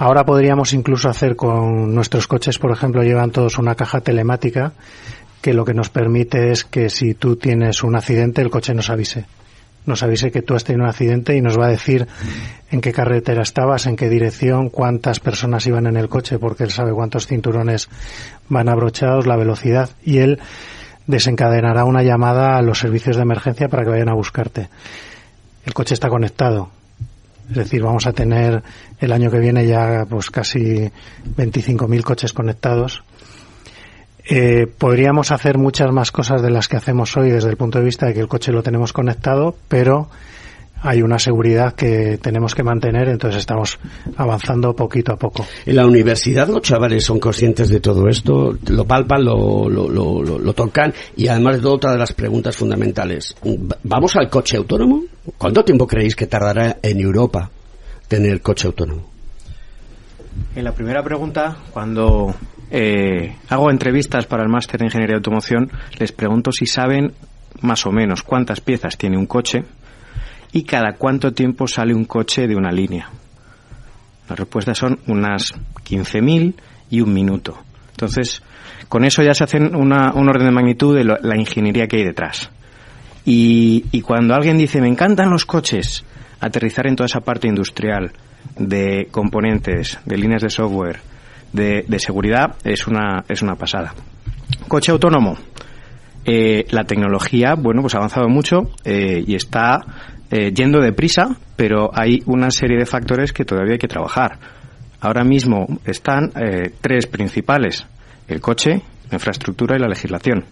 Ahora 0.00 0.24
podríamos 0.24 0.72
incluso 0.72 1.10
hacer 1.10 1.36
con 1.36 1.94
nuestros 1.94 2.26
coches, 2.26 2.58
por 2.58 2.72
ejemplo, 2.72 3.02
llevan 3.02 3.32
todos 3.32 3.58
una 3.58 3.74
caja 3.74 4.00
telemática 4.00 4.72
que 5.42 5.52
lo 5.52 5.66
que 5.66 5.74
nos 5.74 5.90
permite 5.90 6.52
es 6.52 6.64
que 6.64 6.88
si 6.88 7.12
tú 7.12 7.36
tienes 7.36 7.82
un 7.82 7.94
accidente, 7.94 8.40
el 8.40 8.48
coche 8.48 8.72
nos 8.72 8.88
avise. 8.88 9.26
Nos 9.84 10.02
avise 10.02 10.30
que 10.30 10.40
tú 10.40 10.54
has 10.54 10.64
tenido 10.64 10.84
un 10.84 10.88
accidente 10.88 11.36
y 11.36 11.42
nos 11.42 11.58
va 11.58 11.66
a 11.66 11.70
decir 11.70 12.08
en 12.70 12.80
qué 12.80 12.94
carretera 12.94 13.42
estabas, 13.42 13.84
en 13.84 13.96
qué 13.96 14.08
dirección, 14.08 14.70
cuántas 14.70 15.20
personas 15.20 15.66
iban 15.66 15.86
en 15.86 15.98
el 15.98 16.08
coche, 16.08 16.38
porque 16.38 16.64
él 16.64 16.70
sabe 16.70 16.94
cuántos 16.94 17.26
cinturones 17.26 17.90
van 18.48 18.70
abrochados, 18.70 19.26
la 19.26 19.36
velocidad, 19.36 19.90
y 20.02 20.20
él 20.20 20.38
desencadenará 21.08 21.84
una 21.84 22.02
llamada 22.02 22.56
a 22.56 22.62
los 22.62 22.78
servicios 22.78 23.16
de 23.16 23.22
emergencia 23.22 23.68
para 23.68 23.84
que 23.84 23.90
vayan 23.90 24.08
a 24.08 24.14
buscarte. 24.14 24.70
El 25.66 25.74
coche 25.74 25.92
está 25.92 26.08
conectado, 26.08 26.70
es 27.50 27.56
decir, 27.56 27.82
vamos 27.82 28.06
a 28.06 28.12
tener 28.12 28.62
el 29.00 29.12
año 29.12 29.30
que 29.30 29.38
viene 29.38 29.66
ya 29.66 30.06
pues 30.08 30.30
casi 30.30 30.90
25.000 31.36 32.02
coches 32.02 32.32
conectados. 32.32 33.02
Eh, 34.24 34.66
podríamos 34.66 35.32
hacer 35.32 35.58
muchas 35.58 35.92
más 35.92 36.12
cosas 36.12 36.42
de 36.42 36.50
las 36.50 36.68
que 36.68 36.76
hacemos 36.76 37.16
hoy 37.16 37.30
desde 37.30 37.50
el 37.50 37.56
punto 37.56 37.78
de 37.78 37.84
vista 37.84 38.06
de 38.06 38.14
que 38.14 38.20
el 38.20 38.28
coche 38.28 38.52
lo 38.52 38.62
tenemos 38.62 38.92
conectado, 38.92 39.56
pero 39.68 40.08
hay 40.82 41.02
una 41.02 41.18
seguridad 41.18 41.74
que 41.74 42.18
tenemos 42.22 42.54
que 42.54 42.62
mantener, 42.62 43.08
entonces 43.08 43.40
estamos 43.40 43.78
avanzando 44.16 44.74
poquito 44.74 45.12
a 45.12 45.16
poco. 45.16 45.46
En 45.66 45.76
la 45.76 45.86
universidad 45.86 46.48
los 46.48 46.62
chavales 46.62 47.04
son 47.04 47.18
conscientes 47.20 47.68
de 47.68 47.80
todo 47.80 48.08
esto, 48.08 48.56
lo 48.68 48.84
palpan, 48.84 49.24
lo, 49.24 49.68
lo, 49.68 49.88
lo, 49.88 50.22
lo 50.22 50.52
tocan 50.54 50.92
y 51.16 51.28
además 51.28 51.60
de 51.60 51.68
otra 51.68 51.92
de 51.92 51.98
las 51.98 52.12
preguntas 52.12 52.56
fundamentales. 52.56 53.34
¿Vamos 53.82 54.16
al 54.16 54.28
coche 54.30 54.56
autónomo? 54.56 55.02
¿Cuánto 55.36 55.64
tiempo 55.64 55.86
creéis 55.86 56.16
que 56.16 56.26
tardará 56.26 56.78
en 56.82 57.00
Europa 57.00 57.50
tener 58.08 58.40
coche 58.40 58.66
autónomo? 58.66 59.10
En 60.54 60.64
la 60.64 60.72
primera 60.72 61.02
pregunta, 61.02 61.56
cuando 61.72 62.34
eh, 62.70 63.36
hago 63.48 63.70
entrevistas 63.70 64.26
para 64.26 64.42
el 64.42 64.48
máster 64.48 64.80
de 64.80 64.86
Ingeniería 64.86 65.14
de 65.14 65.18
Automoción, 65.18 65.70
les 65.98 66.12
pregunto 66.12 66.52
si 66.52 66.66
saben 66.66 67.12
más 67.60 67.84
o 67.84 67.92
menos 67.92 68.22
cuántas 68.22 68.60
piezas 68.60 68.96
tiene 68.96 69.18
un 69.18 69.26
coche 69.26 69.64
y 70.52 70.64
cada 70.64 70.92
cuánto 70.92 71.32
tiempo 71.32 71.66
sale 71.66 71.94
un 71.94 72.04
coche 72.04 72.46
de 72.46 72.56
una 72.56 72.70
línea. 72.70 73.08
Las 74.28 74.38
respuestas 74.38 74.78
son 74.78 74.98
unas 75.06 75.52
15.000 75.84 76.54
y 76.90 77.00
un 77.00 77.12
minuto. 77.12 77.58
Entonces, 77.90 78.42
con 78.88 79.04
eso 79.04 79.22
ya 79.22 79.34
se 79.34 79.44
hacen 79.44 79.74
una, 79.74 80.12
un 80.14 80.28
orden 80.28 80.46
de 80.46 80.52
magnitud 80.52 80.96
de 80.96 81.04
la 81.04 81.36
ingeniería 81.36 81.86
que 81.86 81.98
hay 81.98 82.04
detrás. 82.04 82.50
Y, 83.24 84.00
cuando 84.02 84.34
alguien 84.34 84.56
dice, 84.56 84.80
me 84.80 84.88
encantan 84.88 85.30
los 85.30 85.44
coches, 85.44 86.04
aterrizar 86.40 86.86
en 86.86 86.96
toda 86.96 87.06
esa 87.06 87.20
parte 87.20 87.48
industrial 87.48 88.12
de 88.58 89.08
componentes, 89.10 89.98
de 90.04 90.16
líneas 90.16 90.42
de 90.42 90.50
software, 90.50 91.00
de, 91.52 91.84
seguridad, 91.98 92.56
es 92.64 92.86
una, 92.86 93.24
es 93.28 93.42
una 93.42 93.54
pasada. 93.54 93.94
Coche 94.68 94.92
autónomo. 94.92 95.36
Eh, 96.24 96.66
la 96.70 96.84
tecnología, 96.84 97.54
bueno, 97.54 97.82
pues 97.82 97.94
ha 97.94 97.98
avanzado 97.98 98.28
mucho 98.28 98.70
eh, 98.84 99.22
y 99.26 99.34
está 99.34 99.80
eh, 100.30 100.52
yendo 100.52 100.80
deprisa, 100.80 101.36
pero 101.56 101.90
hay 101.92 102.22
una 102.26 102.50
serie 102.50 102.78
de 102.78 102.86
factores 102.86 103.32
que 103.32 103.44
todavía 103.44 103.72
hay 103.72 103.78
que 103.78 103.88
trabajar. 103.88 104.38
Ahora 105.00 105.24
mismo 105.24 105.66
están 105.84 106.30
tres 106.82 107.06
principales: 107.06 107.86
el 108.28 108.40
coche, 108.40 108.82
la 109.10 109.16
infraestructura 109.16 109.76
y 109.76 109.80
la 109.80 109.88
legislación. 109.88 110.44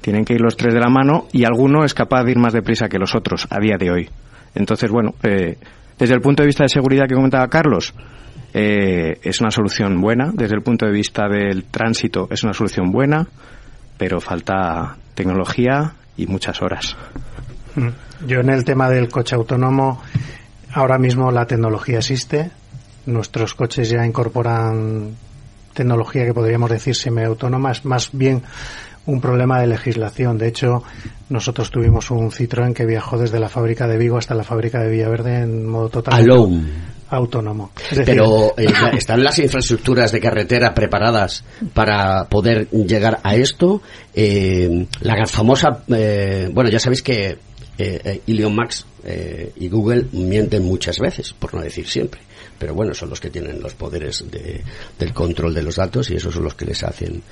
Tienen 0.00 0.24
que 0.24 0.34
ir 0.34 0.40
los 0.40 0.56
tres 0.56 0.74
de 0.74 0.80
la 0.80 0.88
mano 0.88 1.26
y 1.32 1.44
alguno 1.44 1.84
es 1.84 1.94
capaz 1.94 2.24
de 2.24 2.32
ir 2.32 2.38
más 2.38 2.52
deprisa 2.52 2.88
que 2.88 2.98
los 2.98 3.14
otros 3.14 3.46
a 3.50 3.58
día 3.58 3.76
de 3.78 3.90
hoy. 3.90 4.10
Entonces, 4.54 4.90
bueno, 4.90 5.14
eh, 5.22 5.58
desde 5.98 6.14
el 6.14 6.20
punto 6.20 6.42
de 6.42 6.46
vista 6.46 6.64
de 6.64 6.68
seguridad 6.68 7.06
que 7.08 7.14
comentaba 7.14 7.48
Carlos, 7.48 7.94
eh, 8.54 9.18
es 9.22 9.40
una 9.40 9.50
solución 9.50 10.00
buena. 10.00 10.30
Desde 10.32 10.54
el 10.54 10.62
punto 10.62 10.86
de 10.86 10.92
vista 10.92 11.28
del 11.28 11.64
tránsito, 11.64 12.28
es 12.30 12.44
una 12.44 12.52
solución 12.52 12.90
buena, 12.90 13.26
pero 13.98 14.20
falta 14.20 14.96
tecnología 15.14 15.92
y 16.16 16.26
muchas 16.26 16.62
horas. 16.62 16.96
Mm. 17.74 17.88
Yo 18.26 18.40
en 18.40 18.50
el 18.50 18.64
tema 18.64 18.88
del 18.88 19.08
coche 19.08 19.34
autónomo, 19.34 20.00
ahora 20.72 20.98
mismo 20.98 21.30
la 21.30 21.46
tecnología 21.46 21.98
existe. 21.98 22.50
Nuestros 23.06 23.54
coches 23.54 23.88
ya 23.90 24.04
incorporan 24.04 25.14
tecnología 25.74 26.24
que 26.24 26.34
podríamos 26.34 26.70
decir 26.70 26.94
semiautónoma. 26.94 27.72
Es 27.72 27.84
más 27.84 28.10
bien 28.12 28.42
un 29.06 29.20
problema 29.20 29.60
de 29.60 29.68
legislación. 29.68 30.38
De 30.38 30.48
hecho, 30.48 30.82
nosotros 31.28 31.70
tuvimos 31.70 32.10
un 32.10 32.30
Citroën 32.30 32.72
que 32.74 32.86
viajó 32.86 33.18
desde 33.18 33.38
la 33.38 33.48
fábrica 33.48 33.86
de 33.86 33.98
Vigo 33.98 34.18
hasta 34.18 34.34
la 34.34 34.44
fábrica 34.44 34.80
de 34.80 34.90
Villaverde 34.90 35.42
en 35.42 35.66
modo 35.66 35.88
total 35.88 36.26
autónomo. 37.08 37.70
Pero 38.04 38.54
eh, 38.56 38.66
están 38.96 39.22
las 39.22 39.38
infraestructuras 39.38 40.10
de 40.10 40.20
carretera 40.20 40.74
preparadas 40.74 41.44
para 41.72 42.24
poder 42.24 42.68
llegar 42.70 43.20
a 43.22 43.36
esto. 43.36 43.80
Eh, 44.14 44.86
la 45.00 45.26
famosa, 45.26 45.84
eh, 45.88 46.50
bueno, 46.52 46.68
ya 46.70 46.80
sabéis 46.80 47.02
que 47.02 47.38
eh, 47.78 48.20
Elon 48.26 48.54
Max 48.54 48.86
y 49.54 49.68
Google 49.68 50.06
mienten 50.12 50.64
muchas 50.64 50.98
veces, 50.98 51.32
por 51.32 51.54
no 51.54 51.62
decir 51.62 51.86
siempre 51.86 52.20
pero 52.58 52.74
bueno, 52.74 52.94
son 52.94 53.10
los 53.10 53.20
que 53.20 53.30
tienen 53.30 53.60
los 53.60 53.74
poderes 53.74 54.24
de, 54.30 54.62
del 54.98 55.12
control 55.12 55.54
de 55.54 55.62
los 55.62 55.76
datos 55.76 56.10
y 56.10 56.14
esos 56.14 56.34
son 56.34 56.44
los 56.44 56.54
que 56.54 56.64
les 56.64 56.82
hacen 56.82 57.22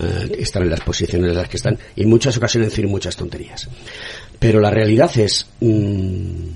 eh, 0.00 0.36
estar 0.38 0.62
en 0.62 0.70
las 0.70 0.80
posiciones 0.80 1.30
en 1.30 1.36
las 1.36 1.48
que 1.48 1.56
están 1.56 1.78
y 1.96 2.02
en 2.02 2.08
muchas 2.08 2.36
ocasiones 2.36 2.70
decir 2.70 2.86
muchas 2.86 3.16
tonterías. 3.16 3.68
Pero 4.38 4.60
la 4.60 4.70
realidad 4.70 5.10
es, 5.16 5.46
mm, 5.60 6.48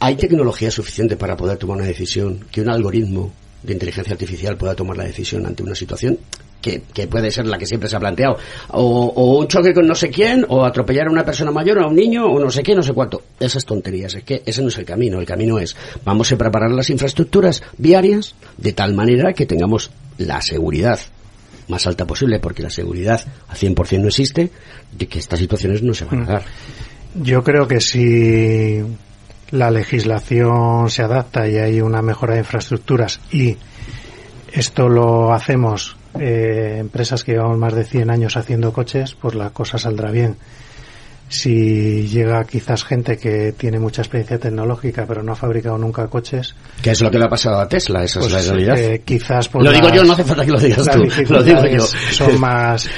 ¿hay 0.00 0.16
tecnología 0.16 0.70
suficiente 0.70 1.16
para 1.16 1.36
poder 1.36 1.58
tomar 1.58 1.78
una 1.78 1.86
decisión 1.86 2.46
que 2.50 2.60
un 2.60 2.70
algoritmo 2.70 3.32
de 3.62 3.72
inteligencia 3.72 4.12
artificial 4.12 4.56
pueda 4.56 4.74
tomar 4.74 4.96
la 4.96 5.04
decisión 5.04 5.46
ante 5.46 5.62
una 5.62 5.74
situación? 5.74 6.18
Que, 6.60 7.06
puede 7.06 7.30
ser 7.30 7.46
la 7.46 7.58
que 7.58 7.66
siempre 7.66 7.88
se 7.88 7.96
ha 7.96 8.00
planteado, 8.00 8.36
o, 8.68 9.38
un 9.38 9.48
choque 9.48 9.72
con 9.72 9.86
no 9.86 9.94
sé 9.94 10.10
quién, 10.10 10.44
o 10.48 10.64
atropellar 10.64 11.08
a 11.08 11.10
una 11.10 11.24
persona 11.24 11.50
mayor, 11.50 11.78
o 11.78 11.84
a 11.84 11.88
un 11.88 11.96
niño, 11.96 12.26
o 12.26 12.38
no 12.38 12.50
sé 12.50 12.62
qué, 12.62 12.74
no 12.74 12.82
sé 12.82 12.92
cuánto. 12.92 13.22
Esas 13.38 13.64
tonterías, 13.64 14.14
es 14.14 14.24
que 14.24 14.42
ese 14.44 14.62
no 14.62 14.68
es 14.68 14.78
el 14.78 14.84
camino. 14.84 15.20
El 15.20 15.26
camino 15.26 15.58
es, 15.58 15.76
vamos 16.04 16.30
a 16.32 16.36
preparar 16.36 16.70
las 16.70 16.90
infraestructuras 16.90 17.62
viarias 17.76 18.34
de 18.56 18.72
tal 18.72 18.94
manera 18.94 19.32
que 19.32 19.46
tengamos 19.46 19.90
la 20.18 20.40
seguridad 20.42 20.98
más 21.68 21.86
alta 21.86 22.06
posible, 22.06 22.40
porque 22.40 22.62
la 22.62 22.70
seguridad 22.70 23.20
a 23.48 23.54
100% 23.54 24.00
no 24.00 24.08
existe, 24.08 24.50
de 24.92 25.06
que 25.06 25.18
estas 25.18 25.38
situaciones 25.38 25.82
no 25.82 25.94
se 25.94 26.06
van 26.06 26.22
a 26.22 26.26
dar. 26.26 26.42
Yo 27.14 27.42
creo 27.44 27.68
que 27.68 27.80
si 27.80 28.82
la 29.50 29.70
legislación 29.70 30.90
se 30.90 31.02
adapta 31.02 31.48
y 31.48 31.56
hay 31.56 31.80
una 31.80 32.02
mejora 32.02 32.34
de 32.34 32.40
infraestructuras 32.40 33.20
y 33.30 33.56
esto 34.52 34.88
lo 34.88 35.32
hacemos 35.32 35.97
eh, 36.20 36.78
empresas 36.78 37.24
que 37.24 37.32
llevamos 37.32 37.58
más 37.58 37.74
de 37.74 37.84
100 37.84 38.10
años 38.10 38.36
haciendo 38.36 38.72
coches, 38.72 39.14
pues 39.20 39.34
la 39.34 39.50
cosa 39.50 39.78
saldrá 39.78 40.10
bien. 40.10 40.36
Si 41.30 42.08
llega 42.08 42.44
quizás 42.44 42.84
gente 42.84 43.18
que 43.18 43.52
tiene 43.52 43.78
mucha 43.78 44.00
experiencia 44.00 44.38
tecnológica 44.38 45.04
pero 45.06 45.22
no 45.22 45.32
ha 45.32 45.36
fabricado 45.36 45.76
nunca 45.76 46.06
coches. 46.06 46.54
¿Qué 46.82 46.92
es 46.92 47.02
lo 47.02 47.10
que 47.10 47.18
le 47.18 47.26
ha 47.26 47.28
pasado 47.28 47.60
a 47.60 47.68
Tesla? 47.68 48.02
Esa 48.02 48.20
es 48.20 48.32
la 48.32 48.38
pues, 48.38 48.48
realidad. 48.48 48.78
Eh, 48.78 49.02
quizás 49.04 49.50
lo 49.52 49.70
digo 49.70 49.90
yo, 49.90 50.04
no 50.04 50.14
hace 50.14 50.24
falta 50.24 50.44
que 50.44 50.52
lo 50.52 50.58
digas 50.58 50.88
tú. 50.90 51.02
Lo 51.28 51.42
digo 51.42 51.66
yo. 51.66 51.80
Son 52.12 52.40
más. 52.40 52.88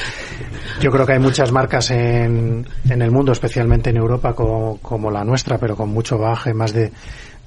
Yo 0.81 0.91
creo 0.91 1.05
que 1.05 1.13
hay 1.15 1.19
muchas 1.19 1.51
marcas 1.51 1.91
en, 1.91 2.67
en 2.89 3.03
el 3.03 3.11
mundo, 3.11 3.33
especialmente 3.33 3.91
en 3.91 3.97
Europa, 3.97 4.33
como, 4.33 4.79
como 4.79 5.11
la 5.11 5.25
nuestra, 5.25 5.59
pero 5.59 5.77
con 5.77 5.91
mucho 5.91 6.17
baje, 6.17 6.55
más 6.55 6.73
de 6.73 6.93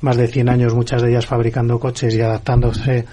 más 0.03 0.17
de 0.17 0.27
100 0.27 0.49
años, 0.49 0.75
muchas 0.75 1.01
de 1.01 1.09
ellas 1.09 1.25
fabricando 1.25 1.79
coches 1.79 2.13
y 2.13 2.21
adaptándose 2.21 3.05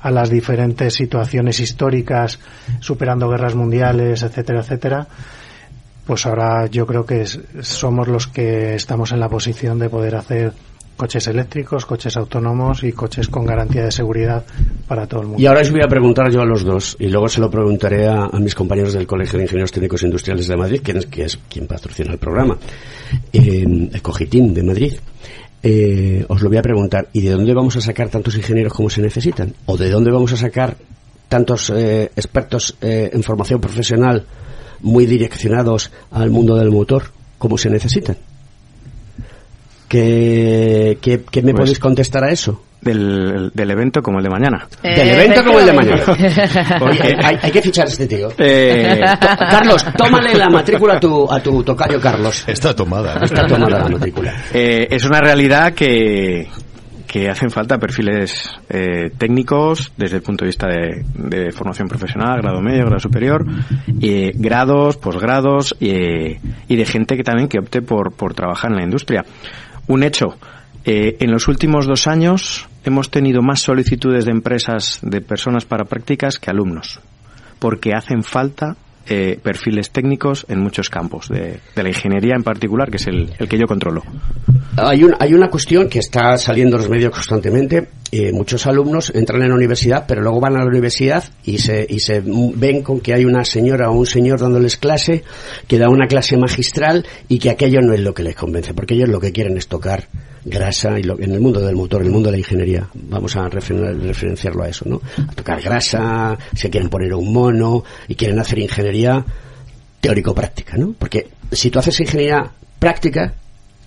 a 0.00 0.10
las 0.10 0.28
diferentes 0.28 0.94
situaciones 0.94 1.60
históricas, 1.60 2.38
superando 2.80 3.28
guerras 3.28 3.54
mundiales, 3.54 4.22
etcétera, 4.22 4.60
etcétera, 4.60 5.06
pues 6.04 6.26
ahora 6.26 6.66
yo 6.66 6.84
creo 6.86 7.06
que 7.06 7.24
somos 7.60 8.08
los 8.08 8.26
que 8.26 8.74
estamos 8.74 9.12
en 9.12 9.20
la 9.20 9.28
posición 9.28 9.78
de 9.78 9.88
poder 9.88 10.16
hacer 10.16 10.52
coches 10.96 11.26
eléctricos, 11.28 11.86
coches 11.86 12.16
autónomos 12.16 12.84
y 12.84 12.92
coches 12.92 13.28
con 13.28 13.46
garantía 13.46 13.84
de 13.84 13.92
seguridad 13.92 14.44
para 14.86 15.06
todo 15.06 15.22
el 15.22 15.26
mundo. 15.28 15.42
Y 15.42 15.46
ahora 15.46 15.60
os 15.60 15.70
voy 15.70 15.80
a 15.82 15.88
preguntar 15.88 16.30
yo 16.30 16.40
a 16.40 16.44
los 16.44 16.64
dos 16.64 16.96
y 16.98 17.08
luego 17.08 17.28
se 17.28 17.40
lo 17.40 17.50
preguntaré 17.50 18.08
a, 18.08 18.28
mis 18.40 18.54
compañeros 18.54 18.92
del 18.92 19.06
Colegio 19.06 19.38
de 19.38 19.44
Ingenieros 19.44 19.72
Técnicos 19.72 20.02
Industriales 20.02 20.48
de 20.48 20.56
Madrid, 20.56 20.80
quien 20.82 20.98
es, 20.98 21.06
que 21.06 21.24
es 21.24 21.38
quien 21.48 21.66
patrocina 21.66 22.12
el 22.12 22.18
programa, 22.18 22.58
eh, 23.32 23.64
el 23.92 24.02
Cogitín 24.02 24.52
de 24.52 24.62
Madrid. 24.62 24.92
Eh, 25.62 26.24
os 26.28 26.42
lo 26.42 26.48
voy 26.48 26.58
a 26.58 26.62
preguntar, 26.62 27.08
¿y 27.12 27.20
de 27.20 27.30
dónde 27.30 27.54
vamos 27.54 27.76
a 27.76 27.80
sacar 27.80 28.08
tantos 28.08 28.36
ingenieros 28.36 28.72
como 28.72 28.90
se 28.90 29.00
necesitan? 29.00 29.54
¿O 29.66 29.76
de 29.76 29.90
dónde 29.90 30.10
vamos 30.10 30.32
a 30.32 30.36
sacar 30.36 30.76
tantos 31.28 31.70
eh, 31.70 32.10
expertos 32.16 32.76
en 32.80 33.22
formación 33.22 33.60
profesional 33.60 34.24
muy 34.80 35.06
direccionados 35.06 35.92
al 36.10 36.30
mundo 36.30 36.56
del 36.56 36.70
motor 36.70 37.04
como 37.38 37.56
se 37.56 37.70
necesitan? 37.70 38.16
¿Qué, 39.92 40.96
qué, 41.02 41.42
me 41.42 41.52
pues 41.52 41.60
podéis 41.60 41.78
contestar 41.78 42.24
a 42.24 42.30
eso? 42.30 42.62
Del, 42.80 43.50
del, 43.52 43.70
evento 43.72 44.02
como 44.02 44.20
el 44.20 44.24
de 44.24 44.30
mañana. 44.30 44.66
del 44.82 45.08
evento 45.10 45.44
como 45.44 45.60
el 45.60 45.66
de 45.66 45.72
mañana. 45.74 46.02
hay, 47.42 47.50
que 47.50 47.60
fichar 47.60 47.86
a 47.86 47.90
este 47.90 48.06
tío. 48.06 48.30
Eh, 48.38 49.02
Carlos, 49.20 49.84
tómale 49.94 50.34
la 50.34 50.48
matrícula 50.50 50.94
a 50.94 51.00
tu, 51.00 51.30
a 51.30 51.40
tu 51.40 51.62
tocayo 51.62 52.00
Carlos. 52.00 52.42
Está 52.46 52.74
tomada. 52.74 53.20
Está 53.22 53.46
tomada 53.46 53.80
la 53.80 53.88
matrícula. 53.90 54.34
Eh, 54.54 54.88
es 54.90 55.04
una 55.04 55.20
realidad 55.20 55.74
que, 55.74 56.48
que 57.06 57.28
hacen 57.28 57.50
falta 57.50 57.76
perfiles 57.76 58.50
eh, 58.70 59.10
técnicos 59.18 59.92
desde 59.98 60.16
el 60.16 60.22
punto 60.22 60.46
de 60.46 60.48
vista 60.48 60.68
de, 60.68 61.04
de, 61.14 61.52
formación 61.52 61.86
profesional, 61.86 62.40
grado 62.40 62.62
medio, 62.62 62.86
grado 62.86 63.00
superior, 63.00 63.44
y 64.00 64.32
grados, 64.32 64.96
posgrados 64.96 65.76
y, 65.78 66.38
y 66.66 66.76
de 66.76 66.86
gente 66.86 67.14
que 67.14 67.24
también 67.24 67.48
que 67.48 67.58
opte 67.58 67.82
por, 67.82 68.14
por 68.14 68.32
trabajar 68.32 68.70
en 68.70 68.78
la 68.78 68.84
industria. 68.84 69.22
Un 69.88 70.02
hecho, 70.02 70.36
eh, 70.84 71.16
en 71.20 71.30
los 71.30 71.48
últimos 71.48 71.86
dos 71.86 72.06
años 72.06 72.68
hemos 72.84 73.10
tenido 73.10 73.42
más 73.42 73.62
solicitudes 73.62 74.24
de 74.24 74.32
empresas 74.32 74.98
de 75.02 75.20
personas 75.20 75.64
para 75.64 75.84
prácticas 75.84 76.38
que 76.38 76.50
alumnos, 76.50 77.00
porque 77.58 77.92
hacen 77.94 78.22
falta 78.22 78.76
eh, 79.08 79.38
perfiles 79.42 79.90
técnicos 79.90 80.46
en 80.48 80.60
muchos 80.60 80.88
campos, 80.88 81.28
de, 81.28 81.60
la 81.74 81.88
ingeniería 81.88 82.34
en 82.36 82.42
particular, 82.42 82.90
que 82.90 82.96
es 82.96 83.06
el, 83.06 83.30
que 83.48 83.58
yo 83.58 83.66
controlo. 83.66 84.02
Hay, 84.76 85.04
un, 85.04 85.14
hay 85.18 85.34
una 85.34 85.48
cuestión 85.48 85.88
que 85.88 85.98
está 85.98 86.36
saliendo 86.38 86.76
en 86.76 86.82
los 86.82 86.90
medios 86.90 87.12
constantemente. 87.12 87.88
Eh, 88.10 88.32
muchos 88.32 88.66
alumnos 88.66 89.10
entran 89.14 89.42
en 89.42 89.48
la 89.48 89.54
universidad, 89.54 90.04
pero 90.06 90.22
luego 90.22 90.40
van 90.40 90.56
a 90.56 90.60
la 90.60 90.66
universidad 90.66 91.24
y 91.44 91.58
se, 91.58 91.86
y 91.88 92.00
se 92.00 92.22
ven 92.24 92.82
con 92.82 93.00
que 93.00 93.14
hay 93.14 93.24
una 93.24 93.44
señora 93.44 93.90
o 93.90 93.94
un 93.94 94.06
señor 94.06 94.40
dándoles 94.40 94.76
clase, 94.76 95.24
que 95.66 95.78
da 95.78 95.88
una 95.88 96.06
clase 96.06 96.36
magistral 96.36 97.06
y 97.28 97.38
que 97.38 97.50
aquello 97.50 97.80
no 97.80 97.94
es 97.94 98.00
lo 98.00 98.14
que 98.14 98.22
les 98.22 98.36
convence, 98.36 98.74
porque 98.74 98.94
ellos 98.94 99.08
lo 99.08 99.20
que 99.20 99.32
quieren 99.32 99.56
es 99.56 99.66
tocar 99.66 100.08
grasa 100.44 100.98
y 100.98 101.02
lo, 101.02 101.18
en 101.20 101.32
el 101.32 101.40
mundo 101.40 101.60
del 101.60 101.76
motor, 101.76 102.00
en 102.00 102.08
el 102.08 102.12
mundo 102.12 102.28
de 102.28 102.32
la 102.32 102.38
ingeniería, 102.38 102.88
vamos 102.94 103.36
a 103.36 103.48
referenciarlo 103.48 104.64
a 104.64 104.68
eso, 104.68 104.84
¿no? 104.88 105.00
A 105.28 105.32
tocar 105.32 105.60
grasa, 105.60 106.36
se 106.54 106.70
quieren 106.70 106.88
poner 106.88 107.14
un 107.14 107.32
mono 107.32 107.84
y 108.08 108.14
quieren 108.14 108.38
hacer 108.38 108.58
ingeniería 108.58 109.24
teórico-práctica, 110.00 110.76
¿no? 110.76 110.94
Porque 110.98 111.28
si 111.50 111.70
tú 111.70 111.78
haces 111.78 112.00
ingeniería 112.00 112.50
práctica, 112.78 113.34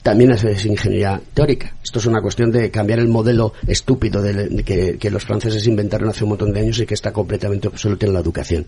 también 0.01 0.31
haces 0.31 0.65
ingeniería 0.65 1.19
teórica. 1.33 1.75
Esto 1.83 1.99
es 1.99 2.05
una 2.05 2.21
cuestión 2.21 2.51
de 2.51 2.69
cambiar 2.69 2.99
el 2.99 3.07
modelo 3.07 3.53
estúpido 3.67 4.21
de, 4.21 4.63
que, 4.63 4.97
que, 4.97 5.09
los 5.09 5.25
franceses 5.25 5.65
inventaron 5.67 6.09
hace 6.09 6.23
un 6.23 6.29
montón 6.29 6.53
de 6.53 6.59
años 6.59 6.79
y 6.79 6.85
que 6.85 6.93
está 6.93 7.11
completamente 7.11 7.67
obsoleto 7.67 8.05
en 8.05 8.13
la 8.13 8.19
educación. 8.19 8.67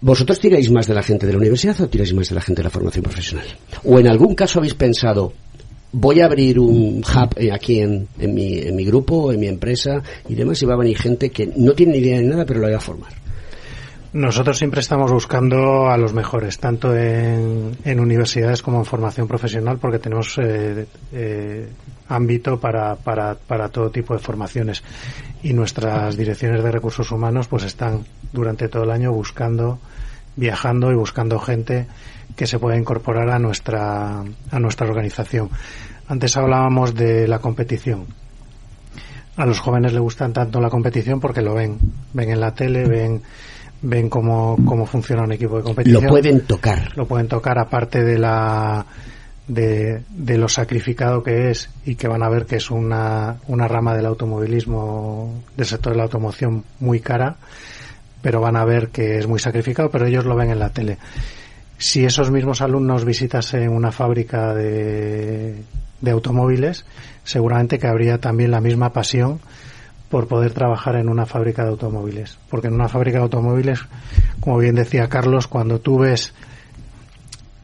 ¿Vosotros 0.00 0.38
tiráis 0.38 0.70
más 0.70 0.86
de 0.86 0.94
la 0.94 1.02
gente 1.02 1.26
de 1.26 1.32
la 1.32 1.38
universidad 1.38 1.80
o 1.80 1.88
tiráis 1.88 2.14
más 2.14 2.28
de 2.28 2.36
la 2.36 2.40
gente 2.40 2.60
de 2.60 2.64
la 2.64 2.70
formación 2.70 3.02
profesional? 3.02 3.46
¿O 3.84 3.98
en 3.98 4.06
algún 4.06 4.34
caso 4.34 4.60
habéis 4.60 4.74
pensado, 4.74 5.32
voy 5.92 6.20
a 6.20 6.26
abrir 6.26 6.58
un 6.58 7.02
hub 7.02 7.34
eh, 7.36 7.52
aquí 7.52 7.80
en, 7.80 8.08
en, 8.18 8.34
mi, 8.34 8.58
en 8.58 8.76
mi 8.76 8.84
grupo, 8.84 9.32
en 9.32 9.40
mi 9.40 9.48
empresa 9.48 10.02
y 10.28 10.34
demás, 10.34 10.62
y 10.62 10.66
va 10.66 10.74
a 10.74 10.78
venir 10.78 10.98
gente 10.98 11.30
que 11.30 11.50
no 11.56 11.72
tiene 11.72 11.92
ni 11.92 11.98
idea 11.98 12.18
de 12.18 12.24
nada, 12.24 12.44
pero 12.44 12.60
lo 12.60 12.70
va 12.70 12.76
a 12.76 12.80
formar. 12.80 13.12
Nosotros 14.12 14.56
siempre 14.56 14.80
estamos 14.80 15.12
buscando 15.12 15.88
a 15.88 15.98
los 15.98 16.14
mejores, 16.14 16.58
tanto 16.58 16.96
en, 16.96 17.76
en 17.84 18.00
universidades 18.00 18.62
como 18.62 18.78
en 18.78 18.86
formación 18.86 19.28
profesional, 19.28 19.78
porque 19.78 19.98
tenemos 19.98 20.38
eh, 20.38 20.86
eh, 21.12 21.68
ámbito 22.08 22.58
para, 22.58 22.96
para, 22.96 23.34
para 23.34 23.68
todo 23.68 23.90
tipo 23.90 24.14
de 24.14 24.20
formaciones. 24.20 24.82
Y 25.42 25.52
nuestras 25.52 26.16
direcciones 26.16 26.64
de 26.64 26.72
recursos 26.72 27.10
humanos 27.12 27.48
pues 27.48 27.64
están 27.64 28.06
durante 28.32 28.68
todo 28.68 28.84
el 28.84 28.92
año 28.92 29.12
buscando, 29.12 29.78
viajando 30.36 30.90
y 30.90 30.94
buscando 30.94 31.38
gente 31.38 31.86
que 32.38 32.46
se 32.46 32.60
pueda 32.60 32.78
incorporar 32.78 33.28
a 33.30 33.38
nuestra, 33.40 34.20
a 34.20 34.60
nuestra 34.60 34.86
organización. 34.86 35.50
Antes 36.06 36.36
hablábamos 36.36 36.94
de 36.94 37.26
la 37.26 37.40
competición. 37.40 38.06
A 39.36 39.44
los 39.44 39.58
jóvenes 39.58 39.92
les 39.92 40.00
gusta 40.00 40.32
tanto 40.32 40.60
la 40.60 40.70
competición 40.70 41.18
porque 41.18 41.42
lo 41.42 41.54
ven, 41.54 41.78
ven 42.12 42.30
en 42.30 42.38
la 42.38 42.54
tele, 42.54 42.86
ven 42.86 43.22
ven 43.82 44.08
cómo, 44.08 44.56
cómo 44.64 44.86
funciona 44.86 45.24
un 45.24 45.32
equipo 45.32 45.56
de 45.56 45.64
competición. 45.64 46.04
Lo 46.04 46.10
pueden 46.10 46.40
tocar. 46.42 46.96
Lo 46.96 47.06
pueden 47.06 47.26
tocar 47.26 47.58
aparte 47.58 48.04
de 48.04 48.18
la 48.18 48.86
de, 49.48 50.02
de, 50.08 50.38
lo 50.38 50.48
sacrificado 50.48 51.24
que 51.24 51.50
es 51.50 51.70
y 51.84 51.96
que 51.96 52.06
van 52.06 52.22
a 52.22 52.28
ver 52.28 52.46
que 52.46 52.56
es 52.56 52.70
una, 52.70 53.38
una 53.48 53.66
rama 53.66 53.96
del 53.96 54.06
automovilismo, 54.06 55.42
del 55.56 55.66
sector 55.66 55.92
de 55.92 55.96
la 55.96 56.04
automoción 56.04 56.64
muy 56.78 57.00
cara, 57.00 57.36
pero 58.22 58.40
van 58.40 58.56
a 58.56 58.64
ver 58.64 58.90
que 58.90 59.18
es 59.18 59.26
muy 59.26 59.40
sacrificado, 59.40 59.90
pero 59.90 60.06
ellos 60.06 60.24
lo 60.24 60.36
ven 60.36 60.50
en 60.50 60.60
la 60.60 60.70
tele 60.70 60.98
si 61.78 62.04
esos 62.04 62.30
mismos 62.30 62.60
alumnos 62.60 63.04
visitasen 63.04 63.68
una 63.70 63.92
fábrica 63.92 64.52
de, 64.52 65.62
de 66.00 66.10
automóviles, 66.10 66.84
seguramente 67.24 67.78
que 67.78 67.86
habría 67.86 68.18
también 68.18 68.50
la 68.50 68.60
misma 68.60 68.92
pasión 68.92 69.40
por 70.10 70.26
poder 70.26 70.52
trabajar 70.52 70.96
en 70.96 71.08
una 71.08 71.26
fábrica 71.26 71.62
de 71.62 71.70
automóviles. 71.70 72.38
Porque 72.50 72.68
en 72.68 72.74
una 72.74 72.88
fábrica 72.88 73.18
de 73.18 73.24
automóviles, 73.24 73.80
como 74.40 74.58
bien 74.58 74.74
decía 74.74 75.08
Carlos, 75.08 75.46
cuando 75.46 75.80
tú 75.80 75.98
ves 75.98 76.34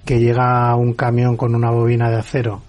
que 0.05 0.21
llega 0.21 0.75
un 0.77 0.93
camión 0.93 1.37
con 1.37 1.55
una 1.55 1.71
bobina 1.71 2.11
de 2.11 2.17
acero 2.17 2.63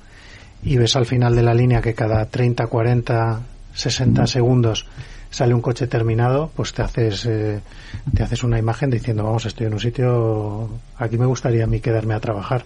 y 0.64 0.78
ves 0.78 0.96
al 0.96 1.06
final 1.06 1.36
de 1.36 1.44
la 1.44 1.54
línea 1.54 1.82
que 1.82 1.94
cada 1.94 2.26
30, 2.26 2.68
40, 2.68 3.42
60 3.74 4.28
segundos 4.28 4.88
sale 5.36 5.54
un 5.54 5.60
coche 5.60 5.86
terminado, 5.88 6.50
pues 6.56 6.74
te 6.74 6.82
haces, 6.82 7.26
eh, 7.26 7.60
te 8.16 8.24
haces 8.24 8.42
una 8.46 8.58
imagen 8.58 8.90
diciendo, 8.90 9.26
vamos, 9.26 9.46
estoy 9.46 9.68
en 9.68 9.74
un 9.74 9.82
sitio, 9.82 10.70
aquí 10.98 11.18
me 11.18 11.26
gustaría 11.26 11.66
a 11.66 11.68
mí 11.68 11.82
quedarme 11.82 12.14
a 12.14 12.22
trabajar. 12.22 12.64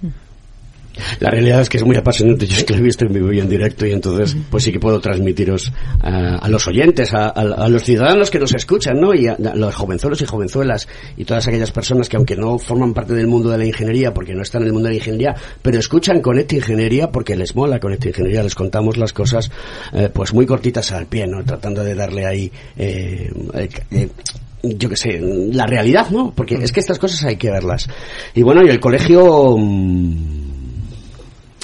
La 1.20 1.30
realidad 1.30 1.62
es 1.62 1.70
que 1.70 1.78
es 1.78 1.84
muy 1.84 1.96
apasionante. 1.96 2.46
Yo 2.46 2.58
es 2.58 2.64
que 2.64 2.74
lo 2.74 2.80
he 2.80 2.84
visto 2.84 3.06
en 3.06 3.14
vivo 3.14 3.32
y 3.32 3.40
en 3.40 3.50
directo 3.50 3.86
y 3.86 3.92
entonces 3.92 4.36
pues 4.50 4.64
sí 4.64 4.72
que 4.72 4.80
puedo 4.80 5.00
transmitiros 5.00 5.72
a, 6.02 6.48
los 6.50 6.68
oyentes, 6.68 7.14
a, 7.14 7.68
los 7.70 7.84
ciudadanos 7.84 8.30
que 8.30 8.40
nos 8.40 8.54
escuchan, 8.54 9.00
¿no? 9.00 9.14
Y 9.14 9.28
a, 9.28 9.38
los 9.38 9.76
jovenzuelos 9.76 10.22
y 10.22 10.26
jovenzuelas 10.26 10.88
y 11.18 11.26
todas 11.26 11.48
aquellas 11.48 11.72
personas 11.72 12.10
que 12.10 12.18
aunque 12.18 12.36
no 12.36 12.58
forman 12.58 12.94
parte 12.94 13.14
del 13.14 13.28
mundo 13.28 13.50
de 13.50 13.58
la 13.58 13.66
ingeniería 13.66 14.14
porque 14.14 14.34
no 14.34 14.42
están 14.42 14.62
en 14.62 14.68
el 14.68 14.74
mundo 14.74 14.88
de 14.88 14.96
la 14.96 14.98
ingeniería, 14.98 15.36
pero 15.62 15.80
escuchan 15.80 16.22
con 16.22 16.38
esta 16.38 16.56
Ingeniería 16.56 17.12
porque 17.12 17.36
les 17.36 17.56
mola 17.56 17.80
con 17.80 17.94
esta 17.94 18.10
Ingeniería, 18.10 18.44
les 18.44 18.56
contamos 18.56 18.98
las 18.98 19.14
cosas 19.14 19.50
eh, 19.94 20.10
pues 20.14 20.34
muy 20.34 20.46
cortitas 20.46 20.92
al 20.92 21.06
pie, 21.06 21.28
¿no? 21.28 21.44
Tratando 21.44 21.84
de 21.84 21.96
darle 21.96 22.26
ahí 22.26 22.52
eh, 22.78 23.32
eh, 23.92 24.10
yo 24.62 24.90
qué 24.90 24.98
sé, 24.98 25.20
la 25.22 25.66
realidad, 25.66 26.10
¿no? 26.10 26.34
Porque 26.36 26.56
es 26.56 26.72
que 26.72 26.82
estas 26.82 27.00
cosas 27.00 27.24
hay 27.24 27.38
que 27.38 27.50
verlas. 27.50 27.88
Y 28.34 28.44
bueno, 28.44 28.62
y 28.64 28.70
el 28.70 28.80
colegio... 28.80 29.56
Mm, 29.58 30.49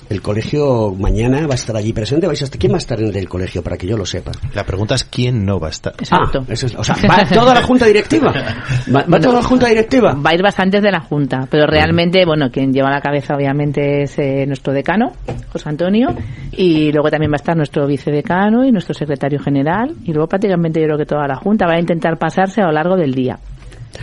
el 0.09 0.21
colegio 0.21 0.93
mañana 0.97 1.47
va 1.47 1.53
a 1.53 1.55
estar 1.55 1.75
allí 1.75 1.93
presente. 1.93 2.27
¿Vais 2.27 2.41
a 2.41 2.45
estar? 2.45 2.59
¿Quién 2.59 2.71
va 2.71 2.77
a 2.77 2.79
estar 2.79 2.99
en 2.99 3.15
el 3.15 3.27
colegio 3.27 3.63
para 3.63 3.77
que 3.77 3.87
yo 3.87 3.97
lo 3.97 4.05
sepa? 4.05 4.31
La 4.53 4.63
pregunta 4.63 4.95
es 4.95 5.03
quién 5.03 5.45
no 5.45 5.59
va 5.59 5.67
a 5.67 5.71
estar. 5.71 5.93
Exacto. 5.97 6.45
Ah, 6.47 6.53
o 6.77 6.83
sea, 6.83 6.95
¿va 7.09 7.25
toda 7.27 7.53
la 7.53 7.61
junta 7.61 7.85
directiva? 7.85 8.33
¿Va, 8.93 9.19
toda 9.19 9.35
la 9.35 9.43
junta 9.43 9.67
directiva? 9.67 10.13
Va 10.13 10.31
a 10.31 10.35
ir 10.35 10.41
bastantes 10.41 10.81
de 10.81 10.91
la 10.91 10.99
junta, 10.99 11.47
pero 11.49 11.65
realmente, 11.65 12.25
bueno, 12.25 12.49
quien 12.51 12.71
lleva 12.71 12.89
la 12.89 13.01
cabeza 13.01 13.35
obviamente 13.35 14.03
es 14.03 14.17
eh, 14.19 14.45
nuestro 14.45 14.73
decano, 14.73 15.13
José 15.51 15.69
Antonio, 15.69 16.09
y 16.51 16.91
luego 16.91 17.09
también 17.09 17.31
va 17.31 17.35
a 17.35 17.41
estar 17.41 17.57
nuestro 17.57 17.87
vicedecano 17.87 18.65
y 18.65 18.71
nuestro 18.71 18.93
secretario 18.93 19.39
general, 19.39 19.95
y 20.03 20.13
luego 20.13 20.27
prácticamente 20.27 20.79
yo 20.79 20.85
creo 20.87 20.97
que 20.97 21.05
toda 21.05 21.27
la 21.27 21.35
junta 21.35 21.65
va 21.65 21.73
a 21.73 21.79
intentar 21.79 22.17
pasarse 22.17 22.61
a 22.61 22.65
lo 22.65 22.71
largo 22.71 22.95
del 22.95 23.13
día. 23.13 23.39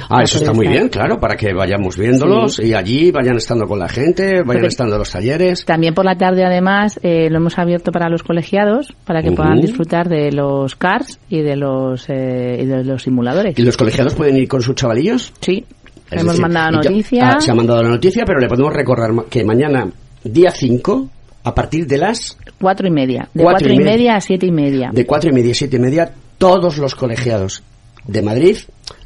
Ah, 0.09 0.22
eso 0.22 0.38
está 0.38 0.53
muy 0.53 0.68
bien, 0.68 0.88
claro, 0.88 1.18
para 1.18 1.36
que 1.36 1.53
vayamos 1.53 1.97
viéndolos 1.97 2.59
y 2.59 2.74
allí 2.74 3.11
vayan 3.11 3.36
estando 3.36 3.66
con 3.66 3.78
la 3.78 3.88
gente, 3.88 4.43
vayan 4.43 4.66
estando 4.66 4.95
en 4.95 4.99
los 5.01 5.11
talleres. 5.11 5.64
También 5.64 5.95
por 5.95 6.05
la 6.05 6.16
tarde, 6.16 6.45
además, 6.45 6.99
eh, 7.03 7.28
lo 7.30 7.38
hemos 7.38 7.59
abierto 7.59 7.93
para 7.93 8.09
los 8.09 8.22
colegiados, 8.22 8.95
para 9.05 9.22
que 9.22 9.32
puedan 9.32 9.61
disfrutar 9.61 10.09
de 10.09 10.32
los 10.32 10.76
cars 10.76 11.18
y 11.28 11.43
de 11.43 11.57
los, 11.57 12.09
eh, 12.09 12.61
y 12.62 12.66
de 12.66 12.84
los 12.84 13.03
simuladores. 13.03 13.59
¿Y 13.59 13.62
los 13.62 13.76
colegiados 13.76 14.14
pueden 14.14 14.36
ir 14.36 14.49
con 14.49 14.62
sus 14.62 14.74
chavalillos? 14.74 15.32
Sí. 15.40 15.64
hemos 16.11 16.38
mandado 16.38 16.72
noticia. 16.72 17.32
Ah, 17.36 17.40
se 17.40 17.51
ha 17.51 17.55
mandado 17.55 17.82
la 17.82 17.88
noticia, 17.88 18.24
pero 18.26 18.38
le 18.38 18.49
podemos 18.49 18.72
recordar 18.74 19.11
que 19.28 19.45
mañana, 19.45 19.88
día 20.24 20.51
5, 20.51 21.09
a 21.45 21.55
partir 21.55 21.86
de 21.86 21.99
las 21.99 22.38
cuatro 22.61 22.86
y 22.86 22.90
media. 22.90 23.28
De 23.34 23.43
cuatro, 23.43 23.72
y, 23.72 23.78
media 23.78 24.16
a 24.16 24.20
siete 24.20 24.47
y 24.47 24.53
media. 24.53 24.90
De 24.93 25.05
cuatro 25.05 25.30
y 25.30 25.32
media 25.32 25.53
a 25.53 25.55
siete 25.55 25.76
y 25.76 25.80
media, 25.80 26.12
todos 26.38 26.78
los 26.78 26.95
colegiados 26.95 27.62
de 28.07 28.22
Madrid 28.22 28.57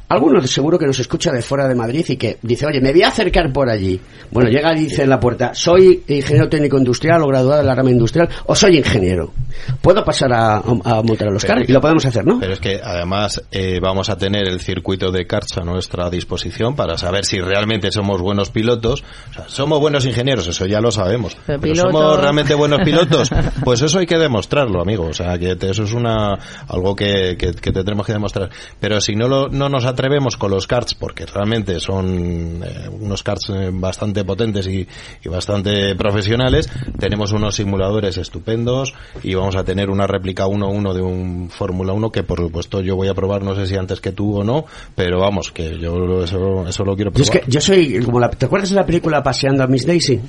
Algunos 0.09 0.49
seguro 0.49 0.79
que 0.79 0.85
nos 0.85 0.99
escucha 0.99 1.31
de 1.31 1.41
fuera 1.41 1.67
de 1.67 1.75
Madrid 1.75 2.05
y 2.07 2.15
que 2.17 2.37
dice, 2.41 2.65
oye, 2.65 2.79
me 2.79 2.91
voy 2.93 3.03
a 3.03 3.09
acercar 3.09 3.51
por 3.51 3.69
allí. 3.69 3.99
Bueno, 4.31 4.49
llega 4.49 4.73
y 4.75 4.79
dice 4.85 5.03
en 5.03 5.09
la 5.09 5.19
puerta, 5.19 5.53
soy 5.53 6.03
ingeniero 6.07 6.47
técnico 6.49 6.77
industrial 6.77 7.21
o 7.23 7.27
graduado 7.27 7.61
de 7.61 7.67
la 7.67 7.75
rama 7.75 7.91
industrial 7.91 8.29
o 8.45 8.55
soy 8.55 8.77
ingeniero. 8.77 9.33
¿Puedo 9.81 10.03
pasar 10.05 10.31
a, 10.33 10.57
a 10.57 11.01
montar 11.03 11.29
los 11.31 11.43
carros? 11.43 11.67
Y 11.67 11.71
lo 11.73 11.81
podemos 11.81 12.05
hacer, 12.05 12.25
¿no? 12.25 12.39
Pero 12.39 12.53
es 12.53 12.59
que 12.59 12.79
además 12.81 13.41
eh, 13.51 13.79
vamos 13.81 14.09
a 14.09 14.17
tener 14.17 14.47
el 14.47 14.59
circuito 14.61 15.11
de 15.11 15.25
karts 15.27 15.57
a 15.57 15.61
nuestra 15.61 16.09
disposición 16.09 16.75
para 16.75 16.97
saber 16.97 17.25
si 17.25 17.39
realmente 17.39 17.91
somos 17.91 18.21
buenos 18.21 18.49
pilotos. 18.51 19.03
O 19.31 19.33
sea, 19.33 19.45
somos 19.49 19.79
buenos 19.79 20.05
ingenieros, 20.05 20.47
eso 20.47 20.65
ya 20.65 20.79
lo 20.79 20.91
sabemos. 20.91 21.35
Pero 21.45 21.59
somos 21.75 22.19
realmente 22.21 22.53
buenos 22.55 22.79
pilotos. 22.83 23.29
Pues 23.63 23.81
eso 23.81 23.99
hay 23.99 24.05
que 24.05 24.17
demostrarlo, 24.17 24.81
amigo. 24.81 25.05
O 25.07 25.13
sea, 25.13 25.37
que 25.37 25.55
te- 25.55 25.71
eso 25.71 25.83
es 25.83 25.93
una 25.93 26.35
algo 26.67 26.95
que, 26.95 27.35
que, 27.37 27.51
que 27.53 27.71
tendremos 27.71 28.05
que 28.05 28.13
demostrar. 28.13 28.49
Pero 28.79 29.01
si 29.01 29.15
no, 29.15 29.27
lo, 29.27 29.49
no 29.49 29.67
nos 29.69 29.85
atrevemos 29.97 30.37
con 30.37 30.51
los 30.51 30.67
karts, 30.67 30.93
porque 30.93 31.25
realmente 31.25 31.79
son 31.79 32.63
eh, 32.63 32.87
unos 32.87 33.23
karts 33.23 33.49
eh, 33.49 33.71
bastante 33.73 34.23
potentes 34.23 34.67
y, 34.67 34.87
y 35.23 35.27
bastante 35.27 35.95
profesionales, 35.95 36.69
tenemos 36.99 37.31
unos 37.31 37.55
simuladores 37.55 38.17
estupendos 38.17 38.93
y 39.23 39.33
vamos 39.33 39.55
a 39.55 39.63
tener 39.63 39.89
una 39.89 40.05
réplica 40.05 40.45
1-1 40.45 40.93
de 40.93 41.01
un 41.01 41.49
Fórmula 41.49 41.93
1 41.93 42.11
que 42.11 42.21
por 42.21 42.39
supuesto 42.39 42.81
yo 42.81 42.95
voy 42.95 43.07
a 43.07 43.15
probar, 43.15 43.41
no 43.41 43.55
sé 43.55 43.65
si 43.65 43.75
antes 43.75 43.99
que 43.99 44.11
tú 44.11 44.37
o 44.37 44.43
no, 44.43 44.65
pero 44.93 45.19
vamos, 45.19 45.51
que 45.51 45.79
yo 45.79 46.23
eso, 46.23 46.67
eso 46.67 46.83
lo 46.83 46.95
quiero 46.95 47.11
Yo 47.11 47.23
es 47.23 47.29
probar. 47.31 47.45
que 47.45 47.51
yo 47.51 47.59
soy 47.59 47.99
como 48.05 48.19
la, 48.19 48.29
¿te 48.29 48.45
acuerdas 48.45 48.69
de 48.69 48.75
la 48.75 48.85
película 48.85 49.23
Paseando 49.23 49.63
a 49.63 49.67
Miss 49.67 49.87
Daisy? 49.87 50.21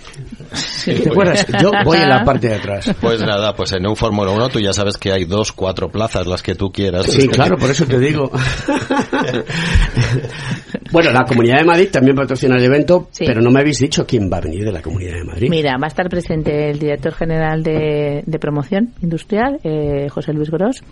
¿Te 0.86 1.10
acuerdas? 1.10 1.46
Yo 1.60 1.72
voy 1.84 1.98
en 1.98 2.08
la 2.08 2.24
parte 2.24 2.48
de 2.48 2.54
atrás. 2.54 2.90
Pues 3.02 3.20
nada, 3.20 3.54
pues 3.54 3.72
en 3.72 3.86
un 3.86 3.96
Fórmula 3.96 4.30
1 4.30 4.48
tú 4.48 4.60
ya 4.60 4.72
sabes 4.72 4.96
que 4.96 5.12
hay 5.12 5.26
dos, 5.26 5.52
cuatro 5.52 5.90
plazas, 5.90 6.26
las 6.26 6.42
que 6.42 6.54
tú 6.54 6.72
quieras. 6.72 7.04
Sí, 7.04 7.28
claro, 7.28 7.58
por 7.58 7.70
eso 7.70 7.84
te 7.84 7.98
digo. 7.98 8.30
bueno, 10.92 11.10
la 11.12 11.24
Comunidad 11.24 11.58
de 11.58 11.64
Madrid 11.64 11.88
también 11.92 12.16
patrocina 12.16 12.56
el 12.56 12.64
evento, 12.64 13.08
Sí. 13.10 13.24
pero 13.26 13.40
no 13.40 13.50
me 13.50 13.60
habéis 13.60 13.78
dicho 13.78 14.06
quién 14.06 14.30
va 14.32 14.38
a 14.38 14.40
venir 14.40 14.64
de 14.64 14.72
la 14.72 14.82
Comunidad 14.82 15.14
de 15.14 15.24
Madrid. 15.24 15.48
Mira, 15.50 15.72
va 15.80 15.86
a 15.86 15.88
estar 15.88 16.08
presente 16.08 16.70
el 16.70 16.78
director 16.78 17.12
general 17.14 17.62
de, 17.62 18.22
de 18.26 18.38
promoción 18.38 18.90
industrial, 19.02 19.58
eh, 19.64 20.08
José 20.08 20.32
Luis 20.32 20.50
Gros, 20.50 20.82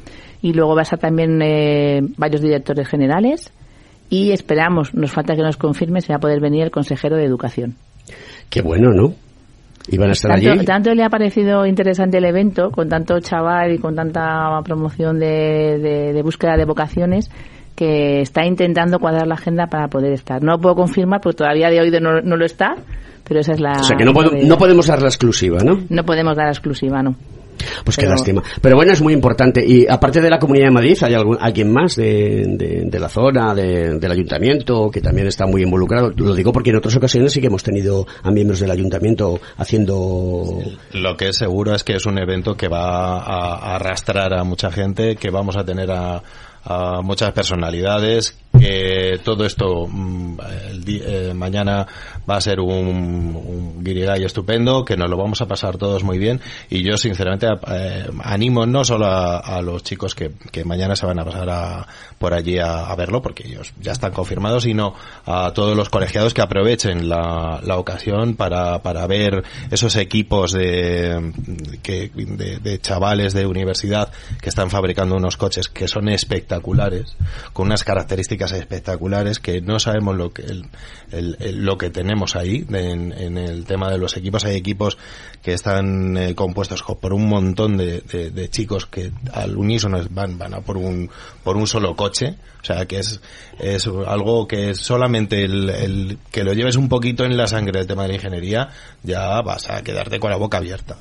y 0.43 0.53
luego 0.53 0.75
va 0.75 0.83
a 0.83 0.85
estar 0.85 0.99
también 0.99 1.41
eh, 1.43 2.01
varios 2.17 2.43
directores 2.43 2.87
generales 2.89 3.53
y 4.11 4.31
esperamos, 4.33 4.95
nos 4.95 5.11
falta 5.11 5.35
que 5.35 5.43
nos 5.43 5.57
confirme 5.57 6.01
si 6.01 6.09
va 6.13 6.17
a 6.17 6.21
poder 6.21 6.41
venir 6.41 6.63
el 6.63 6.71
consejero 6.71 7.17
de 7.17 7.25
educación. 7.25 7.75
Qué 8.51 8.63
bueno, 8.63 8.91
¿no? 8.93 9.15
Y 9.89 9.99
van 9.99 10.09
a 10.09 10.13
estar 10.13 10.33
Tanto, 10.33 10.51
allí. 10.53 10.65
tanto 10.65 10.95
le 10.95 11.05
ha 11.05 11.09
parecido 11.09 11.65
interesante 11.65 12.19
el 12.19 12.25
evento, 12.25 12.71
con 12.71 12.89
tanto 12.89 13.21
chaval 13.21 13.73
y 13.73 13.79
con 13.79 13.95
tanta 13.95 14.61
promoción 14.65 15.19
de, 15.19 15.79
de- 15.81 16.13
de 16.13 16.23
búsqueda 16.23 16.57
de 16.57 16.65
vocaciones, 16.65 17.31
que 17.77 18.23
está 18.23 18.45
intentando 18.45 18.99
cuadrar 18.99 19.27
la 19.29 19.35
agenda 19.35 19.67
para 19.69 19.87
poder 19.89 20.13
estar. 20.13 20.43
No 20.43 20.59
puedo 20.59 20.75
confirmar 20.75 21.21
porque 21.21 21.37
todavía 21.37 21.69
de 21.71 21.81
hoy 21.81 21.91
de 21.91 22.01
no, 22.01 22.21
no 22.23 22.37
lo 22.37 22.45
está, 22.45 22.75
pero 23.29 23.41
esa 23.41 23.53
es 23.53 23.61
la. 23.61 23.73
O 23.73 23.85
sea 23.85 23.97
que 23.97 24.05
no, 24.05 24.13
puedo- 24.13 24.33
la- 24.33 24.43
no 24.49 24.57
podemos 24.59 24.87
dar 24.87 25.01
la 25.03 25.09
exclusiva, 25.09 25.59
¿no? 25.63 25.81
no 25.89 26.05
podemos 26.05 26.37
dar 26.37 26.49
exclusiva, 26.49 27.03
no. 27.03 27.15
Pues 27.85 27.97
qué 27.97 28.07
lástima. 28.07 28.43
Pero 28.61 28.77
bueno, 28.77 28.93
es 28.93 29.01
muy 29.01 29.15
importante. 29.15 29.65
Y 29.67 29.87
aparte 29.89 30.21
de 30.21 30.29
la 30.29 30.39
Comunidad 30.39 30.67
de 30.67 30.73
Madrid, 30.73 30.97
¿hay 31.03 31.15
algún, 31.15 31.39
alguien 31.41 31.73
más 31.73 31.97
de, 31.97 32.45
de- 32.49 32.83
de 32.85 32.99
la 33.01 33.09
zona, 33.09 33.55
de- 33.55 33.99
del 33.99 34.13
ayuntamiento, 34.13 34.91
que 34.91 35.01
también 35.01 35.27
está 35.27 35.47
muy 35.47 35.63
involucrado? 35.63 36.11
Lo 36.17 36.35
digo 36.35 36.53
porque 36.53 36.69
en 36.71 36.77
otras 36.77 36.95
ocasiones 36.97 37.33
sí 37.33 37.41
que 37.41 37.47
hemos 37.47 37.63
tenido 37.63 38.07
a 38.23 38.31
miembros 38.31 38.61
del 38.61 38.71
ayuntamiento 38.71 39.41
haciendo... 39.57 40.61
Lo 40.93 41.17
que 41.17 41.29
es 41.29 41.37
seguro 41.39 41.75
es 41.75 41.83
que 41.83 41.95
es 41.95 42.05
un 42.07 42.19
evento 42.19 42.57
que 42.57 42.69
va 42.69 43.19
a, 43.21 43.57
a 43.57 43.75
arrastrar 43.77 44.35
a 44.35 44.45
mucha 44.45 44.71
gente, 44.71 45.17
que 45.17 45.31
vamos 45.31 45.57
a 45.57 45.65
tener 45.65 45.91
a, 45.91 46.23
a 46.67 47.01
muchas 47.01 47.33
personalidades, 47.33 48.37
que 48.59 49.21
todo 49.25 49.45
esto 49.45 49.87
mm, 49.89 50.39
el 50.71 50.85
di- 50.85 51.01
eh, 51.05 51.33
mañana 51.35 51.87
va 52.29 52.37
a 52.37 52.41
ser 52.41 52.61
un, 52.61 53.35
un 53.37 53.85
guirigay 53.85 54.25
estupendo, 54.25 54.85
que 54.85 54.97
nos 54.97 55.09
lo 55.11 55.17
vamos 55.17 55.41
a 55.41 55.47
pasar 55.47 55.77
todos 55.77 56.03
muy 56.05 56.19
bien. 56.19 56.41
Y 56.71 56.83
yo 56.83 56.97
sinceramente 56.97 57.47
eh, 57.71 58.07
animo 58.23 58.67
no 58.67 58.85
solo 58.85 59.07
a, 59.07 59.61
los 59.63 59.83
chicos 59.83 60.15
que, 60.15 60.33
que 60.51 60.65
mañana 60.65 60.97
se 60.97 61.07
van 61.07 61.19
a 61.19 61.25
pasar 61.25 61.49
a- 61.51 61.87
por 62.19 62.33
allí 62.35 62.59
a, 62.59 62.95
verlo, 62.97 63.21
porque 63.21 63.47
ellos 63.47 63.73
ya 63.81 63.93
están 63.93 64.13
confirmados, 64.13 64.63
sino 64.65 64.95
a 65.27 65.53
todos 65.55 65.77
los 65.77 65.91
colegiados 65.91 66.33
que 66.33 66.41
aprovechen 66.41 67.09
la, 67.09 67.61
ocasión 67.77 68.37
para, 68.37 68.81
para 68.83 69.07
ver 69.07 69.45
esos 69.71 69.97
equipos 69.97 70.53
de, 70.53 71.33
que, 71.83 72.11
de 72.63 72.79
chavales 72.81 73.35
de 73.35 73.45
universidad 73.47 74.11
que 74.41 74.49
están 74.49 74.71
fabricando 74.71 75.15
unos 75.15 75.37
coches 75.37 75.69
que 75.69 75.89
son 75.89 76.09
espectaculares, 76.09 77.17
con 77.53 77.67
unas 77.67 77.85
características 77.85 78.46
espectaculares 78.53 79.39
que 79.39 79.61
no 79.61 79.79
sabemos 79.79 80.17
lo 80.17 80.33
que, 80.33 80.43
el- 80.43 81.65
lo 81.65 81.79
que 81.79 81.91
tenemos 81.91 82.37
ahí 82.37 82.65
en, 82.71 83.13
en 83.13 83.39
el 83.39 83.65
tema 83.65 83.91
de 83.91 83.99
los 83.99 84.17
equipos. 84.17 84.45
Hay 84.45 84.57
equipos 84.57 84.99
que 85.43 85.53
están 85.55 86.17
eh, 86.17 86.35
compuestos 86.35 86.83
co- 86.83 86.99
por 86.99 87.13
un 87.13 87.29
montón 87.29 87.77
de, 87.77 88.01
de- 88.01 88.31
de 88.31 88.49
chicos 88.51 88.87
que 88.87 89.13
al 89.33 89.57
unísono 89.57 90.01
van, 90.11 90.39
van 90.39 90.55
a 90.55 90.61
por 90.61 90.77
un, 90.77 91.11
por 91.45 91.57
un 91.57 91.67
solo 91.67 91.95
coche. 91.97 92.37
O 92.63 92.65
sea, 92.67 92.87
que 92.87 92.99
es, 92.99 93.21
es 93.61 93.87
algo 94.07 94.49
que 94.49 94.75
solamente 94.75 95.45
el 95.45 96.19
que 96.33 96.43
lo 96.43 96.53
lleves 96.53 96.75
un 96.77 96.89
poquito 96.89 97.25
en 97.25 97.37
la 97.37 97.47
sangre 97.47 97.81
el 97.81 97.87
tema 97.87 98.03
de 98.03 98.09
la 98.09 98.15
ingeniería, 98.15 98.71
ya 99.05 99.41
vas 99.43 99.71
a 99.71 99.83
quedarte 99.83 100.19
con 100.19 100.31
la 100.31 100.37
boca 100.37 100.59
abierta. 100.59 100.97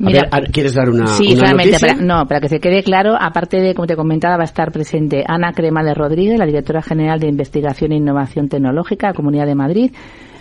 Mira, 0.00 0.28
a 0.30 0.40
ver, 0.40 0.48
a- 0.48 0.52
¿quieres 0.52 0.74
dar 0.74 0.88
una, 0.90 1.06
sí, 1.06 1.28
una 1.32 1.46
solamente 1.46 1.72
noticia? 1.72 1.88
para, 1.94 2.00
no, 2.04 2.26
para 2.26 2.40
que 2.40 2.48
se 2.48 2.58
quede 2.60 2.82
claro, 2.82 3.14
aparte 3.20 3.58
de, 3.60 3.74
como 3.74 3.86
te 3.86 3.96
comentaba, 3.96 4.36
va 4.36 4.42
a 4.42 4.44
estar 4.44 4.72
presente 4.72 5.24
Ana 5.26 5.52
Crema 5.52 5.82
de 5.84 5.94
Rodríguez, 5.94 6.38
la 6.38 6.46
directora 6.46 6.82
general 6.82 7.20
de 7.20 7.28
Investigación 7.28 7.92
e 7.92 7.96
Innovación 7.96 8.48
Tecnológica, 8.48 9.12
Comunidad 9.12 9.46
de 9.46 9.54
Madrid, 9.54 9.92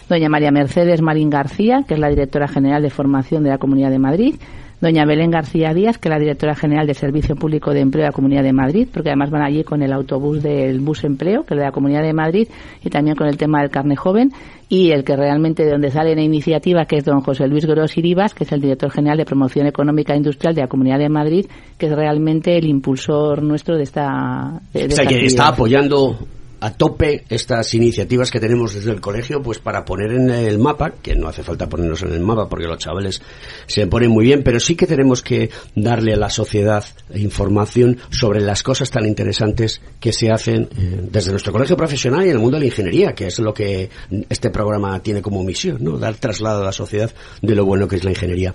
doña 0.09 0.29
María 0.29 0.51
Mercedes 0.51 1.01
Marín 1.01 1.29
García, 1.29 1.83
que 1.87 1.93
es 1.93 1.99
la 1.99 2.09
directora 2.09 2.47
general 2.47 2.81
de 2.81 2.89
Formación 2.89 3.43
de 3.43 3.49
la 3.49 3.57
Comunidad 3.57 3.91
de 3.91 3.99
Madrid, 3.99 4.35
doña 4.81 5.05
Belén 5.05 5.31
García 5.31 5.73
Díaz, 5.73 5.97
que 5.97 6.07
es 6.07 6.13
la 6.13 6.19
directora 6.19 6.55
general 6.55 6.87
de 6.87 6.93
Servicio 6.93 7.35
Público 7.35 7.71
de 7.71 7.81
Empleo 7.81 8.03
de 8.03 8.09
la 8.09 8.13
Comunidad 8.13 8.43
de 8.43 8.53
Madrid, 8.53 8.87
porque 8.91 9.09
además 9.09 9.29
van 9.29 9.43
allí 9.43 9.63
con 9.63 9.81
el 9.81 9.91
autobús 9.91 10.41
del 10.41 10.79
bus 10.79 11.03
empleo, 11.03 11.43
que 11.43 11.53
es 11.53 11.59
de 11.59 11.65
la 11.65 11.71
Comunidad 11.71 12.01
de 12.01 12.13
Madrid, 12.13 12.47
y 12.83 12.89
también 12.89 13.15
con 13.15 13.27
el 13.27 13.37
tema 13.37 13.61
del 13.61 13.69
carne 13.69 13.95
joven, 13.95 14.31
y 14.69 14.91
el 14.91 15.03
que 15.03 15.15
realmente 15.15 15.65
de 15.65 15.71
donde 15.71 15.91
sale 15.91 16.15
la 16.15 16.21
iniciativa, 16.21 16.85
que 16.85 16.97
es 16.97 17.05
don 17.05 17.21
José 17.21 17.47
Luis 17.47 17.65
Gros 17.65 17.97
Iribas, 17.97 18.33
que 18.33 18.43
es 18.43 18.51
el 18.51 18.61
director 18.61 18.91
general 18.91 19.17
de 19.17 19.25
Promoción 19.25 19.67
Económica 19.67 20.13
e 20.13 20.17
Industrial 20.17 20.53
de 20.53 20.61
la 20.61 20.67
Comunidad 20.67 20.99
de 20.99 21.09
Madrid, 21.09 21.45
que 21.77 21.87
es 21.87 21.91
realmente 21.91 22.57
el 22.57 22.65
impulsor 22.65 23.43
nuestro 23.43 23.75
de 23.75 23.83
esta. 23.83 24.61
De, 24.73 24.81
de 24.81 24.87
O 24.87 24.91
sea, 24.91 25.03
esta 25.03 25.07
que 25.07 25.25
está 25.25 25.47
apoyando 25.47 26.17
a 26.59 26.71
tope 26.71 27.23
estas 27.29 27.73
iniciativas 27.73 28.31
que 28.31 28.39
tenemos 28.39 28.73
desde 28.73 28.91
el 28.91 29.01
colegio, 29.01 29.41
pues 29.41 29.59
para 29.59 29.85
poner 29.85 30.11
en 30.11 30.29
el 30.29 30.59
mapa, 30.59 30.91
que 31.01 31.15
no 31.15 31.27
hace 31.27 31.43
falta 31.43 31.69
ponernos 31.69 32.01
en 32.03 32.13
el 32.13 32.19
mapa 32.19 32.49
porque 32.49 32.67
los 32.67 32.77
chavales 32.77 33.21
se 33.65 33.87
ponen 33.87 34.11
muy 34.11 34.25
bien, 34.25 34.43
pero 34.43 34.59
sí 34.59 34.75
que 34.75 34.87
tenemos 34.87 35.21
que 35.21 35.49
darle 35.75 36.13
a 36.13 36.17
la 36.17 36.29
sociedad 36.29 36.83
información 37.15 37.97
sobre 38.09 38.41
las 38.41 38.63
cosas 38.63 38.89
tan 38.89 39.05
interesantes 39.05 39.81
que 39.99 40.13
se 40.13 40.31
hacen 40.31 40.69
eh, 40.77 41.07
desde 41.11 41.31
nuestro 41.31 41.53
colegio 41.53 41.77
profesional 41.77 42.25
y 42.25 42.29
en 42.29 42.35
el 42.35 42.39
mundo 42.39 42.57
de 42.57 42.61
la 42.61 42.67
ingeniería, 42.67 43.13
que 43.13 43.27
es 43.27 43.39
lo 43.39 43.53
que 43.53 43.89
este 44.29 44.49
programa 44.49 44.99
tiene 45.01 45.21
como 45.21 45.43
misión, 45.43 45.77
¿no? 45.81 45.97
Dar 45.97 46.15
traslado 46.15 46.61
a 46.61 46.65
la 46.65 46.71
sociedad 46.71 47.11
de 47.41 47.55
lo 47.55 47.65
bueno 47.65 47.87
que 47.87 47.95
es 47.95 48.03
la 48.03 48.11
ingeniería. 48.11 48.53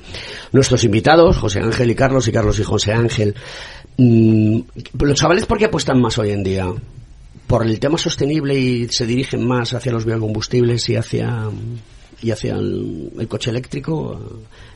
Nuestros 0.53 0.85
invitados, 0.85 1.37
José 1.39 1.61
Ángel 1.61 1.91
y 1.91 1.95
Carlos, 1.95 2.29
y 2.29 2.33
Carlos 2.33 2.59
y 2.59 2.65
José 2.65 2.93
Ángel, 2.93 3.35
mm, 3.97 4.61
los 5.01 5.19
chavales, 5.19 5.47
¿por 5.47 5.59
qué 5.59 5.67
apuestan 5.67 6.01
más 6.01 6.19
hoy 6.19 6.31
en 6.31 6.43
día? 6.43 6.67
Por 7.47 7.65
el 7.67 7.79
tema 7.81 7.99
sostenible 7.99 8.55
y 8.59 8.89
se 8.89 9.07
dirigen 9.07 9.47
más 9.47 9.75
hacia 9.75 9.93
los 9.93 10.05
biocombustibles 10.05 10.89
y 10.89 10.97
hacia 10.97 11.45
y 12.23 12.31
hacia 12.31 12.55
el, 12.55 13.13
el 13.19 13.29
coche 13.29 13.51
eléctrico 13.51 14.19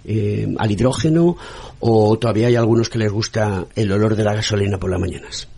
eh, 0.05 0.47
al 0.59 0.71
hidrógeno 0.71 1.37
o 1.81 2.19
todavía 2.19 2.49
hay 2.49 2.57
algunos 2.57 2.91
que 2.91 2.99
les 2.99 3.11
gusta 3.11 3.65
el 3.75 3.91
olor 3.93 4.17
de 4.17 4.25
la 4.25 4.35
gasolina 4.35 4.77
por 4.79 4.91
las 4.91 5.01
mañanas 5.01 5.49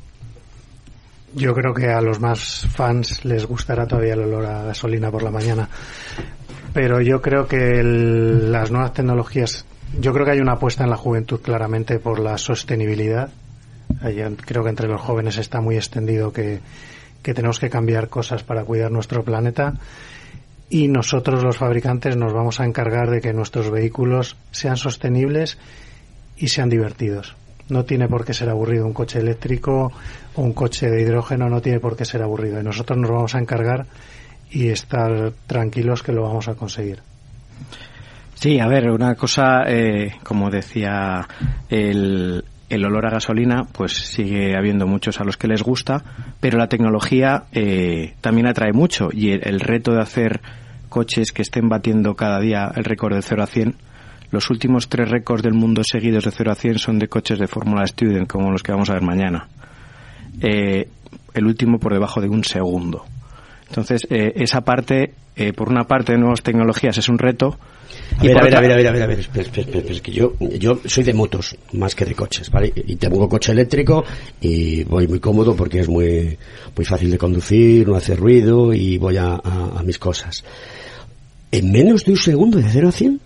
Yo 1.35 1.53
creo 1.55 1.75
que 1.75 1.87
a 1.89 2.01
los 2.01 2.21
más 2.21 2.67
fans 2.75 3.25
les 3.25 3.45
gustará 3.47 3.87
todavía 3.87 4.15
el 4.15 4.21
olor 4.21 4.47
a 4.47 4.63
gasolina 4.65 5.11
por 5.11 5.23
la 5.23 5.31
mañana. 5.31 5.69
Pero 6.75 7.01
yo 7.01 7.21
creo 7.21 7.47
que 7.47 7.81
el- 7.81 8.51
las 8.53 8.71
nuevas 8.71 8.93
tecnologías, 8.95 9.65
yo 10.01 10.13
creo 10.13 10.25
que 10.25 10.33
hay 10.33 10.41
una 10.41 10.53
apuesta 10.55 10.85
en 10.85 10.91
la 10.91 10.97
juventud 10.97 11.41
claramente 11.41 11.99
por 11.99 12.19
la 12.21 12.37
sostenibilidad. 12.39 13.31
En- 14.03 14.37
creo 14.37 14.63
que 14.65 14.71
entre 14.71 14.89
los 14.89 15.01
jóvenes 15.01 15.39
está 15.39 15.61
muy 15.61 15.77
extendido 15.77 16.33
que, 16.33 16.61
que 17.23 17.35
tenemos 17.35 17.59
que 17.61 17.71
cambiar 17.71 18.09
cosas 18.09 18.43
para 18.43 18.65
cuidar 18.65 18.91
nuestro 18.91 19.25
planeta. 19.25 19.75
Y 20.69 20.89
nosotros 20.89 21.43
los 21.43 21.57
fabricantes 21.57 22.17
nos 22.17 22.33
vamos 22.33 22.61
a 22.61 22.65
encargar 22.65 23.11
de 23.11 23.21
que 23.21 23.33
nuestros 23.33 23.71
vehículos 23.71 24.37
sean 24.53 24.77
sostenibles 24.77 25.59
y 26.37 26.49
sean 26.49 26.69
divertidos. 26.69 27.37
No 27.69 27.85
tiene 27.85 28.09
por 28.09 28.25
qué 28.25 28.35
ser 28.35 28.49
aburrido 28.49 28.87
un 28.87 28.93
coche 28.93 29.19
eléctrico 29.19 29.93
o 30.35 30.43
un 30.43 30.53
coche 30.53 30.89
de 30.89 31.03
hidrógeno, 31.03 31.49
no 31.49 31.61
tiene 31.61 31.81
por 31.81 31.97
qué 31.97 32.05
ser 32.05 32.23
aburrido. 32.23 32.61
Y 32.61 32.65
nosotros 32.65 32.99
nos 32.99 33.11
vamos 33.11 33.35
a 33.35 33.39
encargar 33.39 33.87
y 34.51 34.69
estar 34.69 35.33
tranquilos 35.47 36.03
que 36.03 36.13
lo 36.13 36.23
vamos 36.23 36.49
a 36.49 36.55
conseguir. 36.55 37.01
Sí, 38.35 38.59
a 38.59 38.67
ver, 38.67 38.91
una 38.91 39.15
cosa, 39.17 39.65
eh, 39.67 40.15
como 40.25 40.51
decía 40.51 41.29
el, 41.69 42.43
el 42.71 42.85
olor 42.85 43.05
a 43.07 43.11
gasolina, 43.11 43.65
pues 43.73 43.93
sigue 43.93 44.57
habiendo 44.57 44.87
muchos 44.87 45.21
a 45.21 45.25
los 45.25 45.37
que 45.37 45.49
les 45.49 45.63
gusta, 45.63 46.03
pero 46.39 46.57
la 46.57 46.69
tecnología 46.69 47.45
eh, 47.53 48.15
también 48.21 48.47
atrae 48.47 48.73
mucho 48.73 49.09
y 49.13 49.33
el, 49.33 49.61
reto 49.61 49.93
de 49.93 50.01
hacer 50.01 50.41
coches 50.89 51.33
que 51.33 51.43
estén 51.43 51.69
batiendo 51.69 52.15
cada 52.15 52.41
día 52.41 52.71
el 52.75 52.85
récord 52.85 53.15
de 53.15 53.23
0 53.23 53.43
a 53.43 53.47
100, 53.47 53.75
los 54.31 54.49
últimos 54.51 54.89
tres 54.89 55.11
récords 55.11 55.43
del 55.43 55.55
mundo 55.55 55.83
seguidos 55.85 56.25
de 56.25 56.31
0 56.31 56.53
a 56.53 56.55
100 56.55 56.79
son 56.79 56.99
de 57.01 57.09
coches 57.09 57.39
de 57.41 57.49
Fórmula 57.49 57.85
Student, 57.87 58.29
como 58.29 58.53
los 58.53 58.63
que 58.63 58.73
vamos 58.73 58.89
a 58.89 58.95
ver 58.95 59.03
mañana. 59.03 59.49
Eh, 60.41 60.89
el 61.35 61.47
último 61.47 61.79
por 61.81 61.93
debajo 61.93 62.21
de 62.21 62.29
un 62.29 62.45
segundo. 62.45 63.05
Entonces, 63.71 64.03
eh, 64.11 64.33
esa 64.35 64.63
parte, 64.63 65.13
eh, 65.37 65.53
por 65.53 65.69
una 65.69 65.85
parte 65.85 66.13
de 66.13 66.19
nuevas 66.19 66.43
tecnologías 66.43 66.99
es 66.99 67.09
un 67.09 67.19
reto, 67.19 67.57
a 68.19 68.23
ver, 68.25 68.37
a 68.37 68.43
ver, 68.43 68.55
a 68.57 68.61
ver, 68.61 68.73
a 68.73 68.77
ver, 68.77 68.87
a 68.89 68.91
ver, 68.91 69.03
a 69.03 69.07
ver, 69.07 69.21
espera, 69.21 69.45
espera, 69.45 69.67
espera, 69.69 69.95
es 69.95 70.01
que 70.03 70.13
yo, 70.13 70.35
yo 70.59 70.81
soy 70.85 71.05
de 71.05 71.15
motos 71.15 71.57
más 71.73 71.95
que 71.95 72.05
de 72.05 72.15
coches, 72.15 72.51
¿vale? 72.51 72.73
Y 72.75 72.97
tengo 72.97 73.29
coche 73.29 73.53
eléctrico 73.53 74.05
y 74.41 74.83
voy 74.85 75.07
muy 75.07 75.21
cómodo 75.21 75.55
porque 75.55 75.81
es 75.81 75.89
muy, 75.89 76.37
muy 76.77 76.85
fácil 76.85 77.11
de 77.11 77.19
conducir, 77.19 77.89
no 77.89 77.95
hace 77.95 78.17
ruido 78.17 78.75
y 78.75 78.99
voy 78.99 79.17
a, 79.17 79.35
a, 79.35 79.79
a 79.79 79.83
mis 79.85 79.99
cosas. 79.99 80.45
¿En 81.53 81.71
menos 81.71 82.05
de 82.05 82.13
un 82.13 82.19
segundo 82.19 82.59
de 82.59 82.69
0 82.69 82.89
a 82.89 82.93
100? 82.93 83.21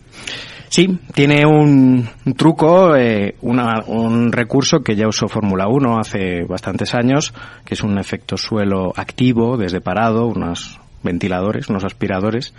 Sí, 0.69 0.99
tiene 1.15 1.47
un, 1.47 2.09
truco, 2.37 2.97
eh, 2.97 3.37
una, 3.43 3.85
un 3.87 4.33
recurso 4.33 4.81
que 4.81 4.97
ya 4.97 5.07
usó 5.07 5.29
Fórmula 5.29 5.69
1 5.69 5.99
hace 5.99 6.45
bastantes 6.45 6.95
años, 6.95 7.33
que 7.65 7.75
es 7.75 7.83
un 7.83 7.99
efecto 7.99 8.37
suelo 8.37 8.93
activo 8.97 9.57
desde 9.57 9.81
parado, 9.81 10.27
unos 10.27 10.81
ventiladores, 11.03 11.69
unos 11.69 11.85
aspiradores, 11.85 12.55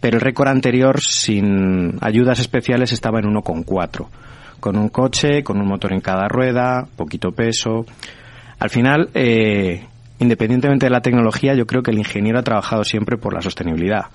pero 0.00 0.18
el 0.18 0.20
récord 0.20 0.48
anterior 0.48 1.00
sin 1.00 1.98
ayudas 2.00 2.38
especiales 2.38 2.92
estaba 2.92 3.18
en 3.18 3.26
1,4 3.26 4.06
con 4.60 4.76
un 4.76 4.88
coche, 4.88 5.42
con 5.42 5.60
un 5.60 5.68
motor 5.68 5.92
en 5.92 6.00
cada 6.00 6.28
rueda, 6.28 6.86
poquito 6.96 7.30
peso. 7.32 7.86
Al 8.58 8.70
final, 8.70 9.10
eh, 9.14 9.86
independientemente 10.18 10.86
de 10.86 10.90
la 10.90 11.00
tecnología, 11.00 11.54
yo 11.54 11.66
creo 11.66 11.82
que 11.82 11.90
el 11.90 11.98
ingeniero 11.98 12.38
ha 12.38 12.42
trabajado 12.42 12.84
siempre 12.84 13.16
por 13.16 13.34
la 13.34 13.40
sostenibilidad. 13.40 14.06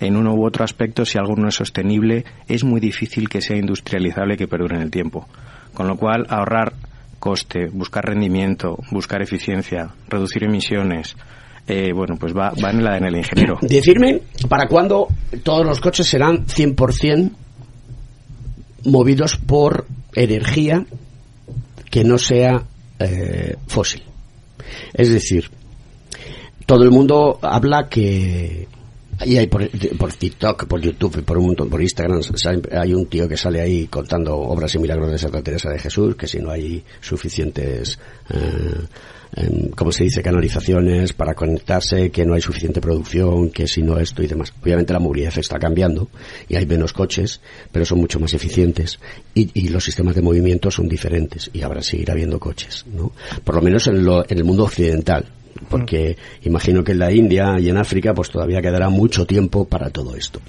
En 0.00 0.16
uno 0.16 0.34
u 0.34 0.44
otro 0.44 0.64
aspecto, 0.64 1.04
si 1.04 1.18
algo 1.18 1.36
no 1.36 1.48
es 1.48 1.54
sostenible, 1.54 2.24
es 2.48 2.64
muy 2.64 2.80
difícil 2.80 3.28
que 3.28 3.40
sea 3.40 3.56
industrializable 3.56 4.34
y 4.34 4.36
que 4.36 4.48
perdure 4.48 4.76
en 4.76 4.82
el 4.82 4.90
tiempo. 4.90 5.28
Con 5.74 5.86
lo 5.86 5.96
cual, 5.96 6.26
ahorrar 6.28 6.72
coste, 7.18 7.68
buscar 7.72 8.04
rendimiento, 8.04 8.78
buscar 8.90 9.22
eficiencia, 9.22 9.90
reducir 10.08 10.42
emisiones, 10.42 11.16
eh, 11.68 11.92
bueno, 11.94 12.16
pues 12.18 12.34
va, 12.36 12.52
en 12.56 12.80
el 12.80 12.86
ADN 12.86 13.04
del 13.04 13.16
ingeniero. 13.16 13.58
Decirme, 13.62 14.20
¿para 14.48 14.66
cuándo 14.66 15.06
todos 15.44 15.64
los 15.64 15.80
coches 15.80 16.06
serán 16.06 16.46
100% 16.46 17.30
movidos 18.86 19.36
por 19.36 19.86
energía 20.14 20.84
que 21.88 22.02
no 22.02 22.18
sea 22.18 22.64
eh, 22.98 23.54
fósil? 23.68 24.02
Es 24.92 25.12
decir, 25.12 25.48
todo 26.66 26.82
el 26.82 26.90
mundo 26.90 27.38
habla 27.42 27.88
que 27.88 28.66
y 29.24 29.36
hay 29.36 29.46
por, 29.46 29.68
por, 29.96 30.12
TikTok, 30.12 30.66
por 30.66 30.80
YouTube, 30.80 31.24
por 31.24 31.38
un 31.38 31.46
montón, 31.46 31.68
por 31.68 31.80
Instagram, 31.80 32.20
hay 32.72 32.94
un 32.94 33.06
tío 33.06 33.28
que 33.28 33.36
sale 33.36 33.60
ahí 33.60 33.86
contando 33.86 34.36
obras 34.36 34.74
y 34.74 34.78
milagros 34.78 35.10
de 35.10 35.18
Santa 35.18 35.42
Teresa 35.42 35.70
de 35.70 35.78
Jesús, 35.78 36.16
que 36.16 36.26
si 36.26 36.38
no 36.38 36.50
hay 36.50 36.84
suficientes, 37.00 37.98
eh, 38.30 39.68
¿cómo 39.74 39.92
se 39.92 40.04
dice?, 40.04 40.22
canalizaciones 40.22 41.12
para 41.12 41.34
conectarse, 41.34 42.10
que 42.10 42.24
no 42.24 42.34
hay 42.34 42.40
suficiente 42.40 42.80
producción, 42.80 43.50
que 43.50 43.66
si 43.66 43.82
no 43.82 43.98
esto 43.98 44.22
y 44.22 44.26
demás. 44.26 44.52
Obviamente 44.62 44.92
la 44.92 44.98
movilidad 44.98 45.36
está 45.38 45.58
cambiando 45.58 46.08
y 46.48 46.56
hay 46.56 46.66
menos 46.66 46.92
coches, 46.92 47.40
pero 47.70 47.84
son 47.84 47.98
mucho 47.98 48.20
más 48.20 48.34
eficientes 48.34 48.98
y, 49.34 49.50
y 49.54 49.68
los 49.68 49.84
sistemas 49.84 50.14
de 50.14 50.22
movimiento 50.22 50.70
son 50.70 50.88
diferentes 50.88 51.50
y 51.52 51.62
habrá 51.62 51.82
seguir 51.82 52.10
habiendo 52.10 52.38
coches, 52.38 52.84
¿no? 52.92 53.12
Por 53.44 53.56
lo 53.56 53.62
menos 53.62 53.86
en, 53.86 54.04
lo, 54.04 54.24
en 54.28 54.38
el 54.38 54.44
mundo 54.44 54.64
occidental 54.64 55.26
porque 55.68 56.16
imagino 56.42 56.84
que 56.84 56.92
en 56.92 56.98
la 56.98 57.12
India 57.12 57.58
y 57.58 57.68
en 57.68 57.76
África 57.76 58.14
pues 58.14 58.30
todavía 58.30 58.60
quedará 58.62 58.88
mucho 58.88 59.26
tiempo 59.26 59.64
para 59.64 59.90
todo 59.90 60.14
esto. 60.16 60.40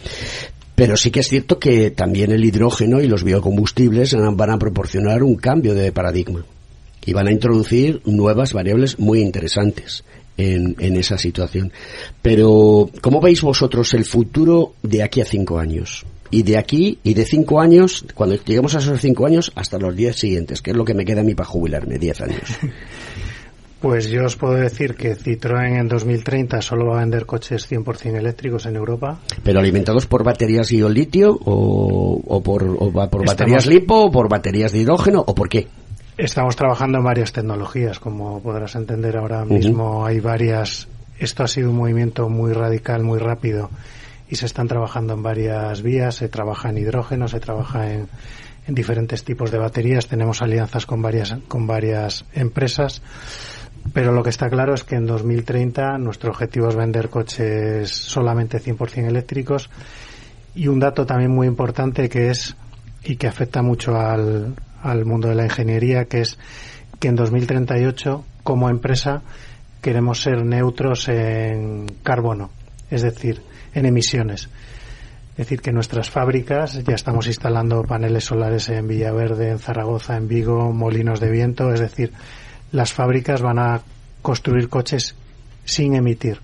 Pero 0.75 0.97
sí 0.97 1.11
que 1.11 1.19
es 1.19 1.27
cierto 1.27 1.59
que 1.59 1.91
también 1.91 2.31
el 2.31 2.43
hidrógeno 2.43 2.99
y 2.99 3.07
los 3.07 3.23
biocombustibles 3.23 4.15
van 4.35 4.49
a 4.49 4.57
proporcionar 4.57 5.23
un 5.23 5.35
cambio 5.35 5.75
de 5.75 5.91
paradigma 5.91 6.43
y 7.05 7.13
van 7.13 7.27
a 7.27 7.31
introducir 7.31 8.01
nuevas 8.05 8.53
variables 8.53 8.97
muy 8.97 9.21
interesantes 9.21 10.03
en, 10.37 10.75
esa 10.97 11.17
situación. 11.17 11.71
Pero, 12.21 12.89
¿cómo 13.01 13.21
veis 13.21 13.41
vosotros 13.41 13.93
el 13.93 14.05
futuro 14.05 14.73
de 14.81 15.03
aquí 15.03 15.21
a 15.21 15.25
cinco 15.25 15.59
años? 15.59 16.05
y 16.31 16.41
de 16.41 16.57
aquí 16.57 16.97
y 17.03 17.13
de 17.13 17.25
cinco 17.25 17.61
años, 17.61 18.05
cuando 18.15 18.35
lleguemos 18.35 18.73
a 18.73 18.79
esos 18.79 18.99
cinco 18.99 19.27
años, 19.27 19.51
hasta 19.53 19.77
los 19.77 19.95
diez 19.95 20.15
siguientes, 20.15 20.63
que 20.63 20.71
es 20.71 20.75
lo 20.75 20.83
que 20.83 20.95
me 20.95 21.05
queda 21.05 21.21
a 21.21 21.23
mí 21.23 21.35
para 21.35 21.47
jubilarme, 21.47 21.99
diez 21.99 22.21
años. 22.21 22.41
Pues 23.83 24.07
yo 24.07 24.23
os 24.23 24.37
puedo 24.37 24.53
decir 24.53 24.95
que 24.95 25.13
Citroën 25.13 25.77
en 25.77 25.89
2030 25.89 26.61
solo 26.61 26.85
va 26.85 26.99
a 26.99 26.99
vender 27.01 27.25
coches 27.25 27.69
100% 27.69 28.15
eléctricos 28.15 28.65
en 28.65 28.77
Europa. 28.77 29.19
¿Pero 29.43 29.59
alimentados 29.59 30.05
por 30.05 30.23
baterías 30.23 30.71
y 30.71 30.81
litio 30.87 31.37
o, 31.43 32.17
o 32.25 32.41
por, 32.41 32.63
o 32.63 33.09
por 33.09 33.27
baterías 33.27 33.67
lipo 33.67 34.05
o 34.05 34.09
por 34.09 34.29
baterías 34.29 34.71
de 34.71 34.79
hidrógeno 34.79 35.21
o 35.27 35.35
por 35.35 35.49
qué? 35.49 35.67
Estamos 36.17 36.55
trabajando 36.55 36.99
en 36.99 37.03
varias 37.03 37.33
tecnologías, 37.33 37.99
como 37.99 38.41
podrás 38.41 38.73
entender 38.75 39.17
ahora 39.17 39.43
mismo 39.43 39.99
uh 39.99 40.03
-huh. 40.03 40.07
hay 40.07 40.21
varias. 40.21 40.87
Esto 41.19 41.43
ha 41.43 41.49
sido 41.49 41.69
un 41.69 41.75
movimiento 41.75 42.29
muy 42.29 42.53
radical, 42.53 43.03
muy 43.03 43.19
rápido 43.19 43.69
y 44.29 44.37
se 44.37 44.45
están 44.45 44.69
trabajando 44.69 45.13
en 45.13 45.23
varias 45.23 45.81
vías. 45.81 46.15
Se 46.15 46.29
trabaja 46.29 46.69
en 46.69 46.77
hidrógeno, 46.77 47.27
se 47.27 47.41
trabaja 47.41 47.91
en, 47.91 48.07
en 48.65 48.75
diferentes 48.75 49.25
tipos 49.25 49.51
de 49.51 49.57
baterías. 49.57 50.07
Tenemos 50.07 50.41
alianzas 50.41 50.85
con 50.85 51.01
varias, 51.01 51.35
con 51.49 51.67
varias 51.67 52.23
empresas. 52.33 53.01
Pero 53.93 54.11
lo 54.11 54.23
que 54.23 54.31
está 54.31 54.49
claro 54.49 54.73
es 54.73 54.83
que 54.83 54.95
en 54.95 55.05
2030 55.05 55.99
nuestro 55.99 56.31
objetivo 56.31 56.67
es 56.67 56.75
vender 56.75 57.09
coches 57.09 57.89
solamente 57.91 58.59
100% 58.59 59.07
eléctricos 59.07 59.69
y 60.55 60.67
un 60.67 60.79
dato 60.79 61.05
también 61.05 61.31
muy 61.31 61.47
importante 61.47 62.09
que 62.09 62.29
es 62.29 62.55
y 63.03 63.17
que 63.17 63.27
afecta 63.27 63.61
mucho 63.61 63.95
al, 63.95 64.55
mundo 65.05 65.29
de 65.29 65.35
la 65.35 65.43
ingeniería 65.43 66.05
que 66.05 66.21
es 66.21 66.39
que 66.99 67.07
en 67.07 67.15
2038 67.15 68.25
como 68.43 68.69
empresa 68.69 69.21
queremos 69.81 70.21
ser 70.21 70.43
neutros 70.43 71.07
en 71.09 71.85
carbono, 72.03 72.49
es 72.89 73.01
decir, 73.01 73.41
en 73.73 73.85
emisiones. 73.85 74.49
Es 75.31 75.37
decir, 75.37 75.61
que 75.61 75.71
nuestras 75.71 76.09
fábricas 76.09 76.83
ya 76.83 76.93
estamos 76.95 77.27
instalando 77.27 77.83
paneles 77.83 78.25
solares 78.25 78.69
en 78.69 78.87
Villaverde, 78.87 79.49
en 79.49 79.59
Zaragoza, 79.59 80.15
en 80.15 80.27
Vigo, 80.27 80.71
molinos 80.71 81.19
de 81.19 81.31
viento, 81.31 81.73
es 81.73 81.79
decir, 81.79 82.13
las 82.73 82.91
fábricas 82.91 83.41
van 83.41 83.59
a 83.59 83.81
construir 84.21 84.67
coches 84.67 85.15
sin 85.63 85.95
emitir 85.95 86.39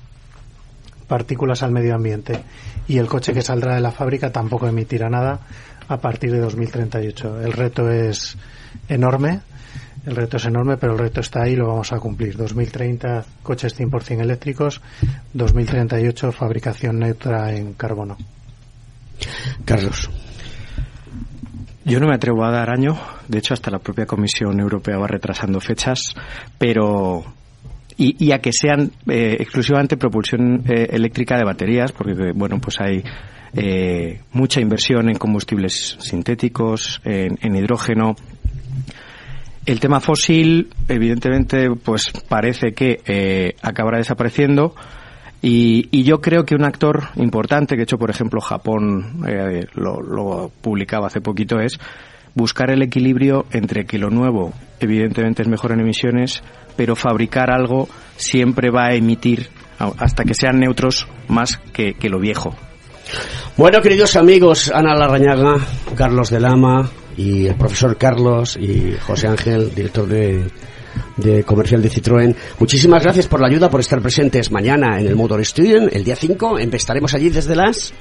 partículas 1.08 1.64
al 1.64 1.72
medio 1.72 1.96
ambiente 1.96 2.40
y 2.88 3.00
el 3.00 3.08
coche 3.08 3.34
que 3.34 3.42
saldrá 3.42 3.76
de 3.76 3.82
la 3.82 3.92
fábrica 3.92 4.32
tampoco 4.32 4.68
emitirá 4.68 5.10
nada 5.10 5.40
a 5.88 5.98
partir 5.98 6.32
de 6.32 6.40
2038. 6.40 7.42
El 7.42 7.52
reto 7.52 7.90
es 7.90 8.38
enorme, 8.88 9.42
el 10.06 10.16
reto 10.16 10.38
es 10.38 10.46
enorme, 10.46 10.78
pero 10.78 10.94
el 10.94 11.00
reto 11.00 11.20
está 11.20 11.44
ahí 11.44 11.54
y 11.54 11.56
lo 11.56 11.68
vamos 11.68 11.92
a 11.92 12.00
cumplir. 12.00 12.38
2030 12.38 13.26
coches 13.42 13.78
100% 13.78 14.22
eléctricos, 14.22 14.82
2038 15.34 16.32
fabricación 16.32 17.00
neutra 17.00 17.56
en 17.56 17.74
carbono. 17.74 18.16
Carlos. 19.66 20.10
Yo 21.86 22.00
no 22.00 22.08
me 22.08 22.16
atrevo 22.16 22.44
a 22.44 22.52
dar 22.52 22.70
año, 22.70 23.00
de 23.28 23.38
hecho 23.40 23.54
hasta 23.54 23.72
la 23.72 23.80
propia 23.80 24.06
Comisión 24.06 24.60
Europea 24.60 24.98
va 24.98 25.08
retrasando 25.08 25.60
fechas, 25.60 26.14
pero 26.58 27.24
y, 27.98 28.24
y 28.24 28.32
a 28.32 28.40
que 28.40 28.52
sean 28.54 28.92
eh, 29.08 29.38
exclusivamente 29.40 29.98
propulsión 29.98 30.64
eh, 30.68 30.88
eléctrica 30.92 31.38
de 31.38 31.46
baterías, 31.46 31.92
porque 31.92 32.34
bueno 32.34 32.60
pues 32.60 32.80
hay 32.80 33.04
eh, 33.54 34.22
mucha 34.34 34.62
inversión 34.62 35.10
en 35.10 35.18
combustibles 35.18 35.98
sintéticos, 36.00 37.02
en, 37.04 37.38
en 37.42 37.56
hidrógeno. 37.56 38.16
El 39.66 39.80
tema 39.80 40.00
fósil, 40.00 40.70
evidentemente, 40.88 41.70
pues 41.84 42.12
parece 42.28 42.72
que 42.74 43.02
eh, 43.06 43.56
acabará 43.62 43.98
desapareciendo. 43.98 44.74
Y, 45.42 45.88
y, 45.92 46.04
yo 46.04 46.20
creo 46.20 46.44
que 46.44 46.56
un 46.56 46.66
actor 46.66 47.10
importante, 47.16 47.78
que 47.78 47.84
hecho, 47.84 47.98
por 47.98 48.10
ejemplo, 48.10 48.42
Japón 48.42 49.24
eh, 49.26 49.66
lo, 49.74 50.52
publicaba 50.62 51.08
hace 51.08 51.22
poquito, 51.22 51.60
es 51.62 51.80
buscar 52.36 52.72
el 52.72 52.82
equilibrio 52.82 53.46
entre 53.52 53.86
que 53.86 53.98
lo 53.98 54.10
nuevo, 54.10 54.52
evidentemente, 54.82 55.42
es 55.42 55.48
mejor 55.48 55.72
en 55.72 55.80
emisiones, 55.80 56.44
pero 56.76 56.96
fabricar 56.96 57.52
algo 57.52 57.88
siempre 58.18 58.70
va 58.70 58.88
a 58.88 58.96
emitir, 58.96 59.48
hasta 59.78 60.26
que 60.26 60.34
sean 60.34 60.60
neutros, 60.60 61.08
más 61.30 61.56
que, 61.72 61.94
que 61.94 62.10
lo 62.10 62.20
viejo. 62.20 62.54
Bueno, 63.56 63.82
queridos 63.82 64.18
amigos, 64.18 64.70
Ana 64.74 64.94
Larrañaga, 64.94 65.56
Carlos 65.96 66.30
de 66.30 66.40
Lama 66.42 66.90
y 67.16 67.48
el 67.48 67.56
profesor 67.56 67.98
Carlos 67.98 68.58
y 68.58 68.94
José 69.06 69.28
Ángel, 69.28 69.74
director 69.74 70.08
de 70.08 70.48
de 71.18 71.44
comercial 71.44 71.82
de 71.82 71.90
Citroën. 71.90 72.36
Muchísimas 72.60 73.04
gracias 73.04 73.28
por 73.28 73.42
la 73.42 73.48
ayuda, 73.48 73.70
por 73.70 73.80
estar 73.80 74.02
presentes 74.02 74.52
mañana 74.52 75.00
en 75.00 75.08
el 75.08 75.16
Motor 75.16 75.46
Studio, 75.46 75.88
el 75.90 76.04
día 76.04 76.16
5. 76.16 76.58
Estaremos 76.60 77.14
allí 77.14 77.30
desde 77.30 77.56
las 77.56 77.94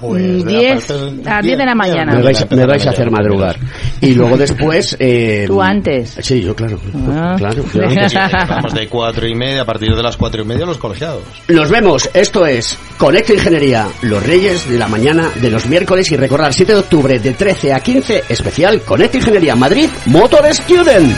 Pues 0.00 0.44
de 0.44 0.50
10 0.50 0.88
la 0.90 0.96
parte- 0.96 1.30
a 1.30 1.40
10 1.40 1.58
de 1.58 1.64
la 1.64 1.74
mañana. 1.74 2.14
Me 2.16 2.22
vais, 2.22 2.50
me 2.50 2.66
vais 2.66 2.84
a 2.86 2.90
hacer 2.90 3.10
madrugar. 3.10 3.56
Y 4.00 4.12
luego 4.14 4.36
después... 4.36 4.96
Eh, 4.98 5.44
Tú 5.46 5.62
antes. 5.62 6.16
Sí, 6.20 6.42
yo 6.42 6.54
claro. 6.54 6.78
Ah. 7.08 7.36
Claro, 7.38 7.64
yo 7.72 7.82
antes. 7.84 8.12
Vamos 8.48 8.74
de 8.74 8.88
cuatro 8.88 9.26
y 9.26 9.34
media, 9.34 9.62
a 9.62 9.64
partir 9.64 9.94
de 9.94 10.02
las 10.02 10.16
cuatro 10.16 10.42
y 10.42 10.44
media 10.44 10.66
los 10.66 10.78
colegiados. 10.78 11.22
Nos 11.48 11.70
vemos, 11.70 12.10
esto 12.12 12.44
es 12.44 12.76
Conecta 12.98 13.32
Ingeniería, 13.32 13.86
los 14.02 14.22
reyes 14.26 14.68
de 14.68 14.78
la 14.78 14.88
mañana 14.88 15.30
de 15.40 15.50
los 15.50 15.66
miércoles 15.66 16.10
y 16.10 16.16
recordar 16.16 16.52
7 16.52 16.72
de 16.72 16.78
octubre 16.80 17.18
de 17.20 17.32
13 17.32 17.72
a 17.72 17.80
15, 17.80 18.24
especial 18.28 18.82
Conecta 18.82 19.18
Ingeniería 19.18 19.54
Madrid 19.54 19.88
Motor 20.06 20.52
Student. 20.52 21.14